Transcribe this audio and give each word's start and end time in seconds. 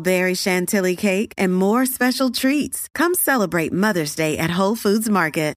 berry 0.00 0.34
chantilly 0.34 0.96
cake, 0.96 1.32
and 1.36 1.54
more 1.54 1.86
special 1.86 2.30
treats. 2.30 2.88
Come 2.94 3.14
celebrate 3.14 3.72
Mother's 3.72 4.14
Day 4.14 4.38
at 4.38 4.50
Whole 4.50 4.76
Foods 4.76 5.08
Market. 5.08 5.50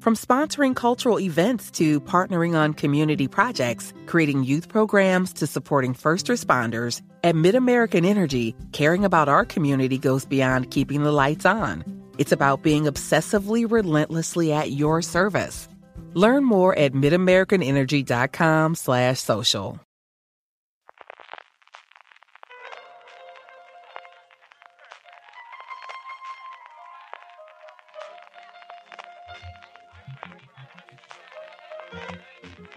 From 0.00 0.16
sponsoring 0.16 0.74
cultural 0.74 1.20
events 1.20 1.70
to 1.72 2.00
partnering 2.00 2.56
on 2.56 2.72
community 2.72 3.28
projects, 3.28 3.92
creating 4.06 4.44
youth 4.44 4.66
programs 4.66 5.30
to 5.34 5.46
supporting 5.46 5.92
first 5.92 6.26
responders, 6.28 7.02
at 7.22 7.34
MidAmerican 7.34 8.06
Energy, 8.06 8.54
caring 8.72 9.04
about 9.04 9.28
our 9.28 9.44
community 9.44 9.98
goes 9.98 10.24
beyond 10.24 10.70
keeping 10.70 11.02
the 11.02 11.12
lights 11.12 11.44
on. 11.44 11.84
It's 12.16 12.32
about 12.32 12.62
being 12.62 12.84
obsessively 12.84 13.70
relentlessly 13.70 14.54
at 14.54 14.70
your 14.72 15.02
service. 15.02 15.68
Learn 16.14 16.44
more 16.44 16.76
at 16.78 16.94
midamericanenergy.com 16.94 18.76
slash 18.76 19.20
social. 19.20 19.80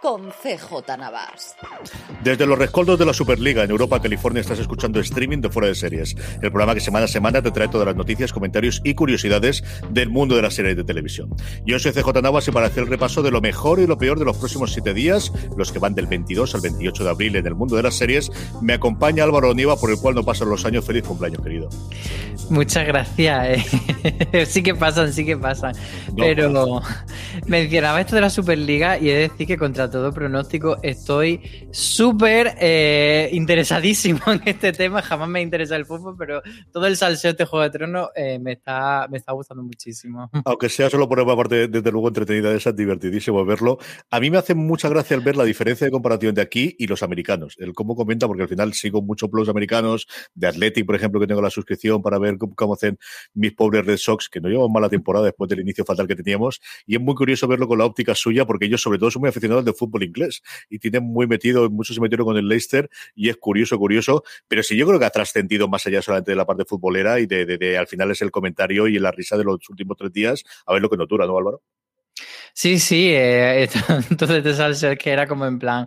con 0.00 0.30
CJ 0.30 0.96
Navas. 0.98 1.56
Desde 2.22 2.46
los 2.46 2.58
rescoldos 2.58 2.98
de 2.98 3.06
la 3.06 3.12
Superliga 3.12 3.64
en 3.64 3.70
Europa, 3.70 4.00
California, 4.00 4.40
estás 4.40 4.58
escuchando 4.58 5.00
streaming 5.00 5.38
de 5.38 5.50
Fuera 5.50 5.68
de 5.68 5.74
Series, 5.74 6.14
el 6.42 6.50
programa 6.50 6.74
que 6.74 6.80
semana 6.80 7.06
a 7.06 7.08
semana 7.08 7.42
te 7.42 7.50
trae 7.50 7.68
todas 7.68 7.86
las 7.86 7.96
noticias, 7.96 8.32
comentarios 8.32 8.80
y 8.84 8.94
curiosidades 8.94 9.64
del 9.90 10.10
mundo 10.10 10.36
de 10.36 10.42
las 10.42 10.54
series 10.54 10.76
de 10.76 10.84
televisión. 10.84 11.34
Yo 11.66 11.78
soy 11.78 11.92
CJ 11.92 12.22
Navas 12.22 12.46
y 12.48 12.52
para 12.52 12.66
hacer 12.66 12.84
el 12.84 12.88
repaso 12.88 13.22
de 13.22 13.30
lo 13.30 13.40
mejor 13.40 13.80
y 13.80 13.86
lo 13.86 13.98
peor 13.98 14.18
de 14.18 14.24
los 14.24 14.36
próximos 14.36 14.72
siete 14.72 14.94
días, 14.94 15.32
los 15.56 15.72
que 15.72 15.78
van 15.78 15.94
del 15.94 16.06
22 16.06 16.54
al 16.54 16.60
28 16.60 17.04
de 17.04 17.10
abril 17.10 17.36
en 17.36 17.46
el 17.46 17.54
mundo 17.54 17.76
de 17.76 17.82
las 17.82 17.94
series, 17.94 18.30
me 18.62 18.74
acompaña 18.74 19.24
Álvaro 19.24 19.50
Oniva, 19.50 19.76
por 19.76 19.90
el 19.90 19.98
cual 19.98 20.14
no 20.14 20.24
pasan 20.24 20.48
los 20.48 20.64
años. 20.64 20.84
Feliz 20.84 21.04
cumpleaños, 21.04 21.42
querido. 21.42 21.68
Muchas 22.50 22.86
gracias. 22.86 23.68
eh. 24.32 24.46
sí 24.46 24.62
que 24.62 24.74
pasan, 24.74 25.12
sí 25.12 25.24
que 25.24 25.36
pasan. 25.36 25.74
No, 26.08 26.14
Pero 26.16 26.82
mencionaba 27.46 28.00
esto 28.00 28.14
de 28.14 28.22
la 28.22 28.30
Superliga 28.30 28.98
y 28.98 29.10
he 29.10 29.14
de 29.14 29.28
decir 29.28 29.46
que 29.46 29.56
contra 29.58 29.87
todo 29.90 30.12
pronóstico 30.12 30.76
estoy 30.82 31.40
súper 31.70 32.54
eh, 32.60 33.30
interesadísimo 33.32 34.20
en 34.26 34.42
este 34.44 34.72
tema. 34.72 35.02
Jamás 35.02 35.28
me 35.28 35.40
interesa 35.40 35.76
el 35.76 35.86
fútbol, 35.86 36.16
pero 36.18 36.42
todo 36.72 36.86
el 36.86 36.96
salseo 36.96 37.32
de 37.32 37.44
Juego 37.44 37.62
de 37.64 37.70
Tronos 37.70 38.08
eh, 38.14 38.38
me, 38.38 38.52
está, 38.52 39.06
me 39.10 39.18
está 39.18 39.32
gustando 39.32 39.62
muchísimo. 39.62 40.30
Aunque 40.44 40.68
sea 40.68 40.90
solo 40.90 41.08
por 41.08 41.20
una 41.20 41.36
parte, 41.36 41.68
desde 41.68 41.90
luego, 41.90 42.08
entretenida, 42.08 42.52
esa, 42.54 42.70
es 42.70 42.76
divertidísimo 42.76 43.44
verlo. 43.44 43.78
A 44.10 44.20
mí 44.20 44.30
me 44.30 44.38
hace 44.38 44.54
mucha 44.54 44.88
gracia 44.88 45.14
el 45.14 45.22
ver 45.22 45.36
la 45.36 45.44
diferencia 45.44 45.86
de 45.86 45.90
comparación 45.90 46.34
de 46.34 46.42
aquí 46.42 46.76
y 46.78 46.86
los 46.86 47.02
americanos. 47.02 47.56
El 47.58 47.72
cómo 47.72 47.96
comenta, 47.96 48.26
porque 48.26 48.42
al 48.42 48.48
final 48.48 48.74
sigo 48.74 49.00
mucho 49.02 49.28
los 49.38 49.48
americanos, 49.48 50.06
de 50.34 50.48
Athletic, 50.48 50.86
por 50.86 50.94
ejemplo, 50.94 51.20
que 51.20 51.26
tengo 51.26 51.40
la 51.40 51.50
suscripción 51.50 52.02
para 52.02 52.18
ver 52.18 52.36
cómo, 52.38 52.74
hacen 52.74 52.98
mis 53.34 53.52
pobres 53.52 53.86
Red 53.86 53.96
Sox, 53.96 54.28
que 54.28 54.40
no 54.40 54.48
llevan 54.48 54.70
mala 54.72 54.88
temporada 54.88 55.26
después 55.26 55.48
del 55.48 55.60
inicio 55.60 55.84
fatal 55.84 56.06
que 56.06 56.16
teníamos. 56.16 56.60
Y 56.86 56.96
es 56.96 57.00
muy 57.00 57.14
curioso 57.14 57.46
verlo 57.48 57.68
con 57.68 57.78
la 57.78 57.84
óptica 57.84 58.14
suya, 58.14 58.46
porque 58.46 58.66
ellos, 58.66 58.82
sobre 58.82 58.98
todo, 58.98 59.10
son 59.10 59.20
muy 59.20 59.28
aficionados 59.28 59.64
del 59.64 59.74
fútbol 59.78 60.02
inglés 60.02 60.42
y 60.68 60.78
tienen 60.78 61.04
muy 61.04 61.26
metido, 61.26 61.70
muchos 61.70 61.94
se 61.94 62.02
metieron 62.02 62.26
con 62.26 62.36
el 62.36 62.48
Leicester 62.48 62.90
y 63.14 63.28
es 63.28 63.36
curioso, 63.36 63.78
curioso. 63.78 64.24
Pero 64.48 64.62
sí, 64.62 64.76
yo 64.76 64.86
creo 64.86 64.98
que 64.98 65.06
ha 65.06 65.10
trascendido 65.10 65.68
más 65.68 65.86
allá 65.86 66.02
solamente 66.02 66.32
de 66.32 66.36
la 66.36 66.46
parte 66.46 66.64
futbolera 66.64 67.20
y 67.20 67.26
de, 67.26 67.78
al 67.78 67.86
final 67.86 68.10
es 68.10 68.22
el 68.22 68.30
comentario 68.30 68.86
y 68.86 68.98
la 68.98 69.10
risa 69.10 69.36
de 69.36 69.44
los 69.44 69.68
últimos 69.68 69.96
tres 69.96 70.12
días. 70.12 70.44
A 70.66 70.72
ver 70.72 70.82
lo 70.82 70.90
que 70.90 70.96
nos 70.96 71.08
dura, 71.08 71.26
¿no, 71.26 71.38
Álvaro? 71.38 71.62
Sí, 72.52 72.80
sí, 72.80 73.10
eh, 73.12 73.68
entonces 74.10 74.42
de 74.42 74.54
salseo 74.54 74.96
que 74.96 75.10
era 75.10 75.28
como 75.28 75.46
en 75.46 75.58
plan. 75.58 75.86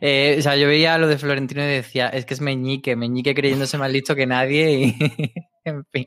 eh, 0.00 0.36
o 0.38 0.42
sea, 0.42 0.56
yo 0.56 0.68
veía 0.68 0.96
lo 0.98 1.08
de 1.08 1.18
Florentino 1.18 1.62
y 1.62 1.66
decía, 1.66 2.08
es 2.08 2.24
que 2.24 2.34
es 2.34 2.40
Meñique, 2.40 2.94
Meñique 2.94 3.34
creyéndose 3.34 3.76
más 3.78 3.90
listo 3.90 4.14
que 4.14 4.26
nadie 4.26 4.72
y. 4.72 4.96
en 5.64 5.84
fin. 5.86 6.06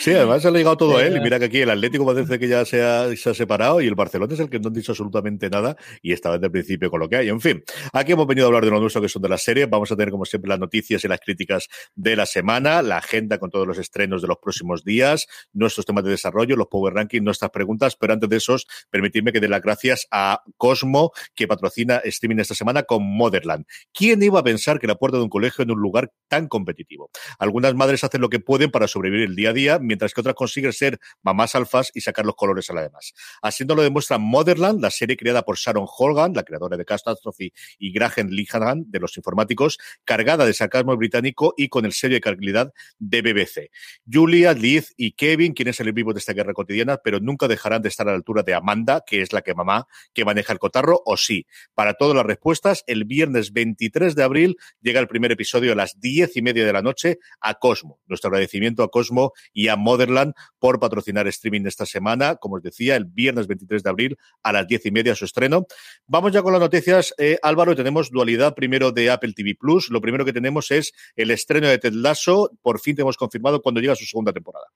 Sí, 0.00 0.12
además 0.12 0.40
se 0.40 0.48
ha 0.48 0.50
ligado 0.50 0.78
todo 0.78 0.96
a 0.96 1.04
él. 1.04 1.14
Y 1.18 1.20
mira 1.20 1.38
que 1.38 1.44
aquí 1.44 1.58
el 1.60 1.68
Atlético 1.68 2.06
parece 2.06 2.38
que 2.38 2.48
ya 2.48 2.64
se 2.64 2.82
ha, 2.82 3.14
se 3.14 3.28
ha 3.28 3.34
separado 3.34 3.82
y 3.82 3.86
el 3.86 3.94
Barcelona 3.94 4.32
es 4.32 4.40
el 4.40 4.48
que 4.48 4.58
no 4.58 4.68
ha 4.68 4.72
dicho 4.72 4.92
absolutamente 4.92 5.50
nada 5.50 5.76
y 6.00 6.14
está 6.14 6.32
desde 6.32 6.46
el 6.46 6.52
principio 6.52 6.90
con 6.90 7.00
lo 7.00 7.08
que 7.10 7.16
hay. 7.16 7.28
En 7.28 7.38
fin, 7.38 7.62
aquí 7.92 8.12
hemos 8.12 8.26
venido 8.26 8.46
a 8.46 8.48
hablar 8.48 8.64
de 8.64 8.70
lo 8.70 8.80
nuestro 8.80 9.02
que 9.02 9.10
son 9.10 9.20
de 9.20 9.28
las 9.28 9.42
series. 9.42 9.68
Vamos 9.68 9.92
a 9.92 9.96
tener, 9.96 10.10
como 10.10 10.24
siempre, 10.24 10.48
las 10.48 10.58
noticias 10.58 11.04
y 11.04 11.08
las 11.08 11.20
críticas 11.20 11.68
de 11.94 12.16
la 12.16 12.24
semana, 12.24 12.80
la 12.80 12.96
agenda 12.96 13.36
con 13.36 13.50
todos 13.50 13.66
los 13.66 13.76
estrenos 13.76 14.22
de 14.22 14.28
los 14.28 14.38
próximos 14.38 14.84
días, 14.84 15.26
nuestros 15.52 15.84
temas 15.84 16.02
de 16.02 16.12
desarrollo, 16.12 16.56
los 16.56 16.68
Power 16.68 16.94
Rankings, 16.94 17.22
nuestras 17.22 17.50
preguntas. 17.50 17.94
Pero 17.96 18.14
antes 18.14 18.30
de 18.30 18.38
esos, 18.38 18.66
permitidme 18.88 19.32
que 19.32 19.40
dé 19.40 19.48
las 19.48 19.60
gracias 19.60 20.06
a 20.10 20.42
Cosmo, 20.56 21.12
que 21.34 21.46
patrocina 21.46 21.96
streaming 22.04 22.38
esta 22.38 22.54
semana 22.54 22.84
con 22.84 23.02
Motherland. 23.02 23.66
¿Quién 23.92 24.22
iba 24.22 24.40
a 24.40 24.44
pensar 24.44 24.78
que 24.78 24.86
la 24.86 24.94
puerta 24.94 25.18
de 25.18 25.24
un 25.24 25.28
colegio 25.28 25.62
en 25.62 25.72
un 25.72 25.78
lugar 25.78 26.10
tan 26.26 26.48
competitivo? 26.48 27.10
Algunas 27.38 27.74
madres 27.74 28.02
hacen 28.02 28.22
lo 28.22 28.30
que 28.30 28.40
pueden 28.40 28.70
para 28.70 28.88
sobrevivir 28.88 29.28
el 29.28 29.36
día 29.36 29.50
a 29.50 29.52
día, 29.52 29.78
mientras 29.90 30.14
que 30.14 30.20
otras 30.20 30.36
consiguen 30.36 30.72
ser 30.72 31.00
mamás 31.20 31.56
alfas 31.56 31.90
y 31.92 32.00
sacar 32.00 32.24
los 32.24 32.36
colores 32.36 32.70
a 32.70 32.74
la 32.74 32.82
demás. 32.82 33.12
Haciendo 33.42 33.74
lo 33.74 33.82
demuestra 33.82 34.18
Motherland, 34.18 34.80
la 34.80 34.92
serie 34.92 35.16
creada 35.16 35.42
por 35.42 35.56
Sharon 35.58 35.88
Holgan, 35.88 36.32
la 36.32 36.44
creadora 36.44 36.76
de 36.76 36.84
Catastrophe, 36.84 37.52
y 37.76 37.92
Graham 37.92 38.28
Linehan, 38.28 38.84
de 38.88 39.00
los 39.00 39.16
informáticos, 39.16 39.78
cargada 40.04 40.46
de 40.46 40.52
sarcasmo 40.52 40.96
británico 40.96 41.54
y 41.56 41.68
con 41.68 41.84
el 41.86 41.92
sello 41.92 42.14
de 42.14 42.20
calidad 42.20 42.72
de 43.00 43.20
BBC. 43.20 43.72
Julia, 44.08 44.52
Liz 44.52 44.94
y 44.96 45.12
Kevin 45.12 45.54
quieren 45.54 45.74
salir 45.74 45.92
vivos 45.92 46.14
de 46.14 46.20
esta 46.20 46.34
guerra 46.34 46.52
cotidiana, 46.52 46.98
pero 47.02 47.18
nunca 47.18 47.48
dejarán 47.48 47.82
de 47.82 47.88
estar 47.88 48.06
a 48.06 48.12
la 48.12 48.16
altura 48.16 48.44
de 48.44 48.54
Amanda, 48.54 49.02
que 49.04 49.22
es 49.22 49.32
la 49.32 49.42
que 49.42 49.54
mamá 49.54 49.88
que 50.14 50.24
maneja 50.24 50.52
el 50.52 50.60
cotarro, 50.60 51.02
o 51.04 51.16
sí. 51.16 51.46
Para 51.74 51.94
todas 51.94 52.14
las 52.14 52.24
respuestas, 52.24 52.84
el 52.86 53.04
viernes 53.04 53.52
23 53.52 54.14
de 54.14 54.22
abril 54.22 54.56
llega 54.80 55.00
el 55.00 55.08
primer 55.08 55.32
episodio 55.32 55.72
a 55.72 55.74
las 55.74 55.98
diez 56.00 56.36
y 56.36 56.42
media 56.42 56.64
de 56.64 56.72
la 56.72 56.82
noche 56.82 57.18
a 57.40 57.54
Cosmo. 57.54 58.00
Nuestro 58.06 58.28
agradecimiento 58.28 58.82
a 58.82 58.90
Cosmo 58.90 59.32
y 59.52 59.68
a 59.68 59.76
Motherland 59.80 60.34
por 60.58 60.78
patrocinar 60.78 61.26
streaming 61.28 61.66
esta 61.66 61.86
semana. 61.86 62.36
Como 62.36 62.56
os 62.56 62.62
decía, 62.62 62.96
el 62.96 63.04
viernes 63.04 63.46
23 63.46 63.82
de 63.82 63.90
abril 63.90 64.18
a 64.42 64.52
las 64.52 64.66
diez 64.66 64.84
y 64.86 64.90
media 64.90 65.14
su 65.14 65.24
estreno. 65.24 65.66
Vamos 66.06 66.32
ya 66.32 66.42
con 66.42 66.52
las 66.52 66.60
noticias, 66.60 67.14
eh, 67.18 67.38
Álvaro. 67.42 67.74
Tenemos 67.74 68.10
dualidad 68.10 68.54
primero 68.54 68.92
de 68.92 69.10
Apple 69.10 69.32
TV 69.34 69.54
Plus. 69.58 69.90
Lo 69.90 70.00
primero 70.00 70.24
que 70.24 70.32
tenemos 70.32 70.70
es 70.70 70.92
el 71.16 71.30
estreno 71.30 71.68
de 71.68 71.78
Ted 71.78 71.92
Lasso. 71.92 72.50
Por 72.62 72.80
fin 72.80 72.96
te 72.96 73.02
hemos 73.02 73.16
confirmado 73.16 73.62
cuando 73.62 73.80
llega 73.80 73.96
su 73.96 74.04
segunda 74.04 74.32
temporada. 74.32 74.66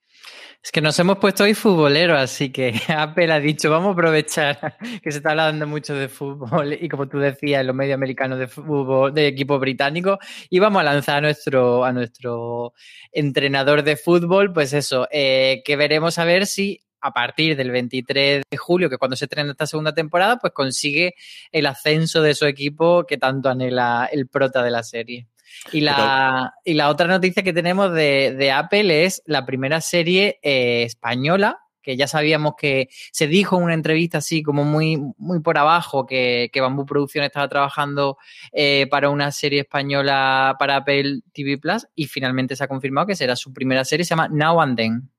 Es 0.62 0.72
que 0.72 0.80
nos 0.80 0.98
hemos 0.98 1.18
puesto 1.18 1.44
hoy 1.44 1.52
futboleros, 1.52 2.18
así 2.18 2.50
que 2.50 2.72
Apple 2.88 3.30
ha 3.30 3.38
dicho, 3.38 3.70
vamos 3.70 3.88
a 3.88 3.92
aprovechar 3.92 4.78
que 5.02 5.12
se 5.12 5.18
está 5.18 5.32
hablando 5.32 5.66
mucho 5.66 5.94
de 5.94 6.08
fútbol 6.08 6.72
y 6.72 6.88
como 6.88 7.06
tú 7.06 7.18
decías, 7.18 7.64
los 7.66 7.76
medios 7.76 7.94
americanos 7.94 8.38
de 8.38 8.46
fútbol, 8.46 9.12
de 9.12 9.26
equipo 9.26 9.58
británico, 9.58 10.18
y 10.48 10.60
vamos 10.60 10.80
a 10.80 10.84
lanzar 10.84 11.18
a 11.18 11.20
nuestro, 11.20 11.84
a 11.84 11.92
nuestro 11.92 12.72
entrenador 13.12 13.82
de 13.82 13.96
fútbol, 13.96 14.54
pues 14.54 14.72
eso, 14.72 15.06
eh, 15.10 15.62
que 15.66 15.76
veremos 15.76 16.18
a 16.18 16.24
ver 16.24 16.46
si 16.46 16.80
a 17.02 17.12
partir 17.12 17.54
del 17.54 17.70
23 17.70 18.44
de 18.50 18.56
julio, 18.56 18.88
que 18.88 18.96
cuando 18.96 19.16
se 19.16 19.26
estrena 19.26 19.50
esta 19.50 19.66
segunda 19.66 19.92
temporada, 19.92 20.38
pues 20.38 20.54
consigue 20.54 21.14
el 21.52 21.66
ascenso 21.66 22.22
de 22.22 22.34
su 22.34 22.46
equipo 22.46 23.04
que 23.04 23.18
tanto 23.18 23.50
anhela 23.50 24.08
el 24.10 24.26
prota 24.28 24.62
de 24.62 24.70
la 24.70 24.82
serie. 24.82 25.28
Y 25.72 25.80
la, 25.80 26.54
y 26.64 26.74
la 26.74 26.88
otra 26.88 27.06
noticia 27.06 27.42
que 27.42 27.52
tenemos 27.52 27.92
de, 27.92 28.34
de 28.36 28.52
Apple 28.52 29.04
es 29.04 29.22
la 29.26 29.46
primera 29.46 29.80
serie 29.80 30.38
eh, 30.42 30.84
española 30.84 31.60
que 31.84 31.96
ya 31.96 32.08
sabíamos 32.08 32.54
que 32.56 32.88
se 33.12 33.28
dijo 33.28 33.56
en 33.58 33.64
una 33.64 33.74
entrevista 33.74 34.18
así 34.18 34.42
como 34.42 34.64
muy, 34.64 34.98
muy 35.18 35.40
por 35.40 35.58
abajo 35.58 36.06
que, 36.06 36.50
que 36.52 36.60
Bambú 36.60 36.86
Producción 36.86 37.24
estaba 37.24 37.46
trabajando 37.46 38.16
eh, 38.52 38.88
para 38.90 39.10
una 39.10 39.30
serie 39.30 39.60
española 39.60 40.56
para 40.58 40.76
Apple 40.76 41.20
TV 41.32 41.58
Plus 41.58 41.86
y 41.94 42.06
finalmente 42.06 42.56
se 42.56 42.64
ha 42.64 42.68
confirmado 42.68 43.06
que 43.06 43.14
será 43.14 43.36
su 43.36 43.52
primera 43.52 43.84
serie, 43.84 44.04
se 44.04 44.10
llama 44.10 44.28
Now 44.28 44.60
and 44.60 44.76
Then 44.76 45.13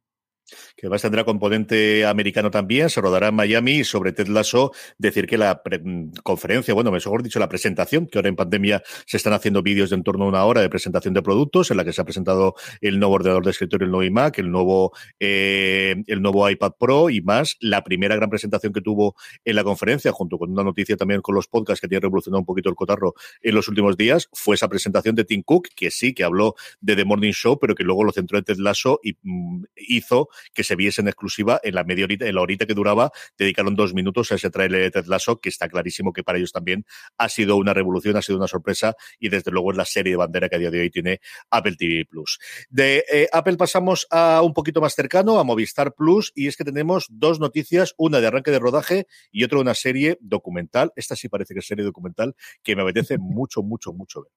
que 0.75 0.85
además 0.85 1.01
tendrá 1.01 1.23
componente 1.23 2.05
americano 2.05 2.51
también, 2.51 2.89
se 2.89 3.01
rodará 3.01 3.29
en 3.29 3.35
Miami 3.35 3.79
y 3.79 3.83
sobre 3.83 4.13
Ted 4.13 4.27
Lasso 4.27 4.71
decir 4.97 5.27
que 5.27 5.37
la 5.37 5.61
mm, 5.83 6.09
conferencia, 6.23 6.73
bueno, 6.73 6.91
mejor 6.91 7.23
dicho, 7.23 7.39
la 7.39 7.49
presentación, 7.49 8.07
que 8.07 8.17
ahora 8.17 8.29
en 8.29 8.35
pandemia 8.35 8.83
se 9.05 9.17
están 9.17 9.33
haciendo 9.33 9.61
vídeos 9.61 9.89
de 9.89 9.95
en 9.95 10.03
torno 10.03 10.25
a 10.25 10.27
una 10.27 10.45
hora 10.45 10.61
de 10.61 10.69
presentación 10.69 11.13
de 11.13 11.23
productos, 11.23 11.71
en 11.71 11.77
la 11.77 11.85
que 11.85 11.93
se 11.93 12.01
ha 12.01 12.03
presentado 12.03 12.53
el 12.81 12.99
nuevo 12.99 13.15
ordenador 13.15 13.43
de 13.43 13.51
escritorio, 13.51 13.85
el 13.85 13.91
nuevo 13.91 14.03
iMac, 14.03 14.37
el 14.39 14.51
nuevo, 14.51 14.91
eh, 15.19 15.95
el 16.05 16.21
nuevo 16.21 16.47
iPad 16.47 16.73
Pro 16.77 17.09
y 17.09 17.21
más, 17.21 17.57
la 17.59 17.83
primera 17.83 18.15
gran 18.15 18.29
presentación 18.29 18.73
que 18.73 18.81
tuvo 18.81 19.15
en 19.43 19.55
la 19.55 19.63
conferencia, 19.63 20.11
junto 20.11 20.37
con 20.37 20.51
una 20.51 20.63
noticia 20.63 20.97
también 20.97 21.21
con 21.21 21.33
los 21.33 21.47
podcasts 21.47 21.81
que 21.81 21.87
tiene 21.87 22.01
revolucionado 22.01 22.39
un 22.39 22.45
poquito 22.45 22.69
el 22.69 22.75
cotarro 22.75 23.15
en 23.41 23.55
los 23.55 23.67
últimos 23.67 23.97
días, 23.97 24.29
fue 24.33 24.55
esa 24.55 24.67
presentación 24.67 25.15
de 25.15 25.23
Tim 25.23 25.41
Cook, 25.41 25.69
que 25.75 25.89
sí, 25.89 26.13
que 26.13 26.23
habló 26.23 26.55
de 26.81 26.95
The 26.95 27.05
Morning 27.05 27.31
Show, 27.31 27.57
pero 27.57 27.73
que 27.73 27.83
luego 27.83 28.03
lo 28.03 28.11
centró 28.11 28.37
en 28.37 28.43
Ted 28.43 28.57
Lasso 28.57 28.99
y 29.01 29.17
mm, 29.23 29.63
hizo 29.77 30.29
que 30.53 30.63
se 30.63 30.75
viese 30.75 31.01
en 31.01 31.07
exclusiva 31.07 31.59
en 31.63 31.75
la 31.75 31.83
media 31.83 32.05
horita, 32.05 32.25
en 32.25 32.35
la 32.35 32.41
horita 32.41 32.65
que 32.65 32.73
duraba, 32.73 33.11
dedicaron 33.37 33.75
dos 33.75 33.93
minutos 33.93 34.31
a 34.31 34.35
ese 34.35 34.49
trailer 34.49 34.81
de 34.81 34.91
Ted 34.91 35.05
Lasso, 35.07 35.39
que 35.39 35.49
está 35.49 35.67
clarísimo 35.67 36.13
que 36.13 36.23
para 36.23 36.37
ellos 36.37 36.51
también 36.51 36.85
ha 37.17 37.29
sido 37.29 37.57
una 37.57 37.73
revolución, 37.73 38.17
ha 38.17 38.21
sido 38.21 38.37
una 38.37 38.47
sorpresa 38.47 38.95
y 39.19 39.29
desde 39.29 39.51
luego 39.51 39.71
es 39.71 39.77
la 39.77 39.85
serie 39.85 40.13
de 40.13 40.17
bandera 40.17 40.49
que 40.49 40.55
a 40.55 40.59
día 40.59 40.71
de 40.71 40.79
hoy 40.79 40.89
tiene 40.89 41.19
Apple 41.49 41.75
TV 41.77 42.05
Plus. 42.05 42.39
De 42.69 43.03
eh, 43.11 43.27
Apple 43.31 43.57
pasamos 43.57 44.07
a 44.11 44.41
un 44.41 44.53
poquito 44.53 44.81
más 44.81 44.95
cercano, 44.95 45.39
a 45.39 45.43
Movistar 45.43 45.93
Plus, 45.93 46.31
y 46.35 46.47
es 46.47 46.57
que 46.57 46.63
tenemos 46.63 47.07
dos 47.09 47.39
noticias, 47.39 47.93
una 47.97 48.19
de 48.19 48.27
arranque 48.27 48.51
de 48.51 48.59
rodaje 48.59 49.07
y 49.31 49.43
otra 49.43 49.57
de 49.57 49.61
una 49.61 49.75
serie 49.75 50.17
documental. 50.21 50.91
Esta 50.95 51.15
sí 51.15 51.29
parece 51.29 51.53
que 51.53 51.59
es 51.59 51.67
serie 51.67 51.85
documental 51.85 52.35
que 52.63 52.75
me 52.75 52.81
apetece 52.81 53.17
mucho, 53.19 53.63
mucho, 53.63 53.93
mucho 53.93 54.21
ver. 54.21 54.31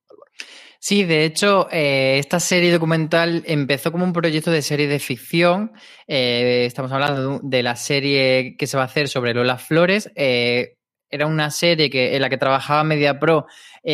Sí, 0.80 1.04
de 1.04 1.24
hecho, 1.24 1.68
eh, 1.72 2.18
esta 2.18 2.38
serie 2.38 2.72
documental 2.72 3.42
empezó 3.46 3.90
como 3.90 4.04
un 4.04 4.12
proyecto 4.12 4.52
de 4.52 4.62
serie 4.62 4.86
de 4.86 5.00
ficción. 5.00 5.72
Eh, 6.06 6.64
estamos 6.66 6.92
hablando 6.92 7.40
de 7.42 7.62
la 7.64 7.74
serie 7.74 8.56
que 8.56 8.68
se 8.68 8.76
va 8.76 8.84
a 8.84 8.86
hacer 8.86 9.08
sobre 9.08 9.34
Lola 9.34 9.58
Flores. 9.58 10.10
Eh, 10.14 10.76
era 11.10 11.26
una 11.26 11.50
serie 11.50 11.90
que, 11.90 12.14
en 12.14 12.22
la 12.22 12.28
que 12.30 12.38
trabajaba 12.38 12.84
Media 12.84 13.18
Pro 13.18 13.46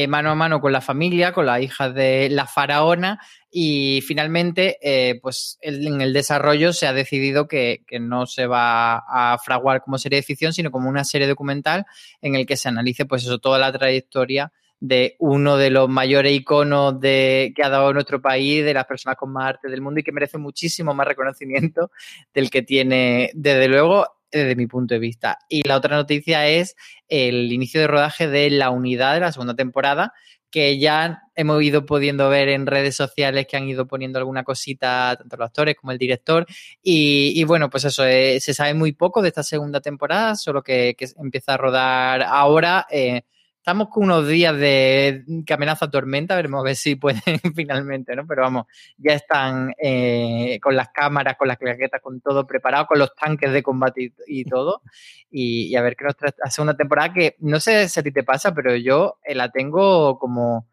mano 0.09 0.31
a 0.31 0.35
mano 0.35 0.61
con 0.61 0.73
la 0.73 0.81
familia, 0.81 1.33
con 1.33 1.47
la 1.47 1.61
hija 1.61 1.89
de 1.89 2.29
la 2.29 2.47
faraona, 2.47 3.21
y 3.49 4.01
finalmente, 4.01 4.79
pues 5.23 5.57
en 5.61 6.01
el 6.01 6.13
desarrollo 6.13 6.73
se 6.73 6.89
ha 6.89 6.93
decidido 6.93 7.47
que, 7.47 7.85
que, 7.87 8.01
no 8.01 8.27
se 8.27 8.47
va 8.47 8.97
a 8.97 9.39
fraguar 9.39 9.83
como 9.83 9.99
serie 9.99 10.17
de 10.17 10.25
ficción, 10.25 10.53
sino 10.53 10.73
como 10.73 10.89
una 10.89 11.05
serie 11.05 11.29
documental 11.29 11.87
en 12.21 12.35
el 12.35 12.45
que 12.47 12.57
se 12.57 12.69
analice, 12.69 13.05
pues 13.05 13.23
eso, 13.23 13.39
toda 13.39 13.61
la 13.61 13.71
trayectoria 13.71 14.53
de 14.87 15.17
uno 15.19 15.57
de 15.57 15.71
los 15.71 15.89
mayores 15.89 16.35
iconos 16.35 17.01
de, 17.01 17.55
que 17.57 17.63
ha 17.63 17.71
dado 17.71 17.95
nuestro 17.95 18.21
país, 18.21 18.63
de 18.63 18.75
las 18.75 18.85
personas 18.85 19.17
con 19.17 19.33
más 19.33 19.47
arte 19.47 19.69
del 19.69 19.81
mundo 19.81 20.01
y 20.01 20.03
que 20.03 20.13
merece 20.13 20.37
muchísimo 20.37 20.93
más 20.93 21.09
reconocimiento 21.09 21.91
del 22.35 22.51
que 22.51 22.61
tiene, 22.61 23.31
desde 23.33 23.67
luego, 23.69 24.07
desde 24.31 24.55
mi 24.57 24.67
punto 24.67 24.93
de 24.93 25.01
vista. 25.01 25.39
Y 25.49 25.67
la 25.67 25.77
otra 25.77 25.97
noticia 25.97 26.47
es 26.49 26.77
el 27.09 27.51
inicio 27.51 27.81
de 27.81 27.87
rodaje 27.87 28.29
de 28.29 28.51
La 28.51 28.69
Unidad 28.69 29.15
de 29.15 29.21
la 29.21 29.33
segunda 29.33 29.55
temporada, 29.55 30.13
que 30.51 30.79
ya 30.79 31.23
hemos 31.35 31.63
ido 31.63 31.87
pudiendo 31.87 32.29
ver 32.29 32.51
en 32.51 32.67
redes 32.67 32.95
sociales 32.95 33.47
que 33.49 33.57
han 33.57 33.67
ido 33.67 33.87
poniendo 33.87 34.19
alguna 34.19 34.45
cosita, 34.45 35.17
tanto 35.19 35.39
los 35.39 35.47
actores 35.47 35.77
como 35.77 35.93
el 35.93 35.99
director. 35.99 36.45
Y, 36.83 37.43
bueno, 37.45 37.71
pues 37.71 37.87
eso, 37.87 38.05
eh, 38.05 38.39
se 38.39 38.53
sabe 38.53 38.75
muy 38.75 38.93
poco 38.93 39.23
de 39.23 39.29
esta 39.29 39.43
segunda 39.43 39.81
temporada, 39.81 40.37
solo 40.37 40.63
que, 40.63 40.95
empieza 41.17 41.55
a 41.55 41.57
rodar 41.57 42.23
ahora. 42.23 42.87
Eh, 42.91 43.23
Estamos 43.65 43.89
con 43.89 44.05
unos 44.05 44.29
días 44.29 44.55
de 44.59 45.25
que 45.47 45.55
amenaza 45.55 45.91
tormenta, 45.91 46.37
veremos 46.37 46.61
a 46.61 46.65
ver 46.65 46.77
si 46.77 46.97
pueden 46.97 47.23
finalmente, 47.57 48.15
¿no? 48.15 48.27
Pero 48.27 48.43
vamos, 48.43 48.67
ya 48.99 49.15
están 49.15 49.73
eh, 49.83 50.59
con 50.61 50.77
las 50.77 50.91
cámaras, 50.91 51.39
con 51.39 51.49
las 51.49 51.57
claquetas, 51.57 52.03
con 52.03 52.21
todo 52.21 52.47
preparado, 52.47 52.85
con 52.85 52.99
los 52.99 53.15
tanques 53.15 53.51
de 53.55 53.63
combate 53.63 54.13
y, 54.27 54.45
todo. 54.51 54.83
Y, 55.31 55.75
a 55.77 55.81
ver 55.81 55.97
qué 55.97 56.05
nos 56.05 56.15
trae 56.15 56.35
la 56.45 56.51
segunda 56.51 56.77
temporada, 56.77 57.15
que 57.15 57.37
no 57.39 57.59
sé 57.59 57.89
si 57.89 58.01
a 58.01 58.03
ti 58.03 58.13
te 58.13 58.23
pasa, 58.23 58.55
pero 58.55 58.77
yo 58.77 59.17
eh, 59.25 59.35
la 59.35 59.51
tengo 59.51 60.19
como 60.19 60.69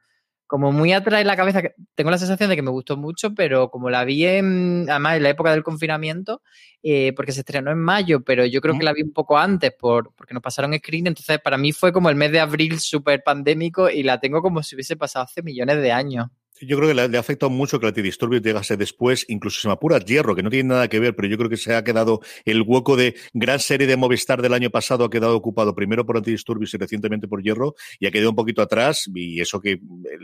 como 0.51 0.73
muy 0.73 0.91
atrás 0.91 1.21
en 1.21 1.27
la 1.27 1.37
cabeza, 1.37 1.61
tengo 1.95 2.11
la 2.11 2.17
sensación 2.17 2.49
de 2.49 2.57
que 2.57 2.61
me 2.61 2.71
gustó 2.71 2.97
mucho, 2.97 3.33
pero 3.33 3.71
como 3.71 3.89
la 3.89 4.03
vi 4.03 4.25
en, 4.25 4.85
además 4.89 5.15
en 5.15 5.23
la 5.23 5.29
época 5.29 5.51
del 5.51 5.63
confinamiento, 5.63 6.41
eh, 6.83 7.13
porque 7.15 7.31
se 7.31 7.39
estrenó 7.39 7.71
en 7.71 7.79
mayo, 7.79 8.25
pero 8.25 8.45
yo 8.45 8.59
creo 8.59 8.77
que 8.77 8.83
la 8.83 8.91
vi 8.91 9.01
un 9.01 9.13
poco 9.13 9.37
antes 9.37 9.71
por, 9.71 10.13
porque 10.13 10.33
nos 10.33 10.43
pasaron 10.43 10.73
screen, 10.77 11.07
entonces 11.07 11.39
para 11.39 11.57
mí 11.57 11.71
fue 11.71 11.93
como 11.93 12.09
el 12.09 12.17
mes 12.17 12.33
de 12.33 12.41
abril 12.41 12.81
súper 12.81 13.23
pandémico 13.23 13.89
y 13.89 14.03
la 14.03 14.19
tengo 14.19 14.41
como 14.41 14.61
si 14.61 14.75
hubiese 14.75 14.97
pasado 14.97 15.23
hace 15.23 15.41
millones 15.41 15.81
de 15.81 15.93
años. 15.93 16.27
Yo 16.61 16.77
creo 16.77 16.89
que 16.89 16.93
le, 16.93 17.17
ha 17.17 17.19
afectado 17.19 17.49
mucho 17.49 17.79
que 17.79 17.85
la 17.85 17.89
antidisturbios 17.89 18.43
llegase 18.43 18.77
después, 18.77 19.25
incluso 19.27 19.61
se 19.61 19.67
me 19.67 19.73
apura 19.73 19.97
Hierro, 19.99 20.35
que 20.35 20.43
no 20.43 20.49
tiene 20.51 20.69
nada 20.69 20.87
que 20.87 20.99
ver, 20.99 21.15
pero 21.15 21.27
yo 21.27 21.37
creo 21.37 21.49
que 21.49 21.57
se 21.57 21.75
ha 21.75 21.83
quedado 21.83 22.21
el 22.45 22.61
hueco 22.61 22.95
de 22.95 23.15
gran 23.33 23.59
serie 23.59 23.87
de 23.87 23.97
Movistar 23.97 24.41
del 24.41 24.53
año 24.53 24.69
pasado 24.69 25.05
ha 25.05 25.09
quedado 25.09 25.35
ocupado 25.35 25.73
primero 25.73 26.05
por 26.05 26.17
antidisturbios 26.17 26.73
y 26.73 26.77
recientemente 26.77 27.27
por 27.27 27.41
Hierro 27.41 27.73
y 27.99 28.05
ha 28.05 28.11
quedado 28.11 28.29
un 28.29 28.35
poquito 28.35 28.61
atrás 28.61 29.09
y 29.13 29.41
eso 29.41 29.59
que 29.59 29.79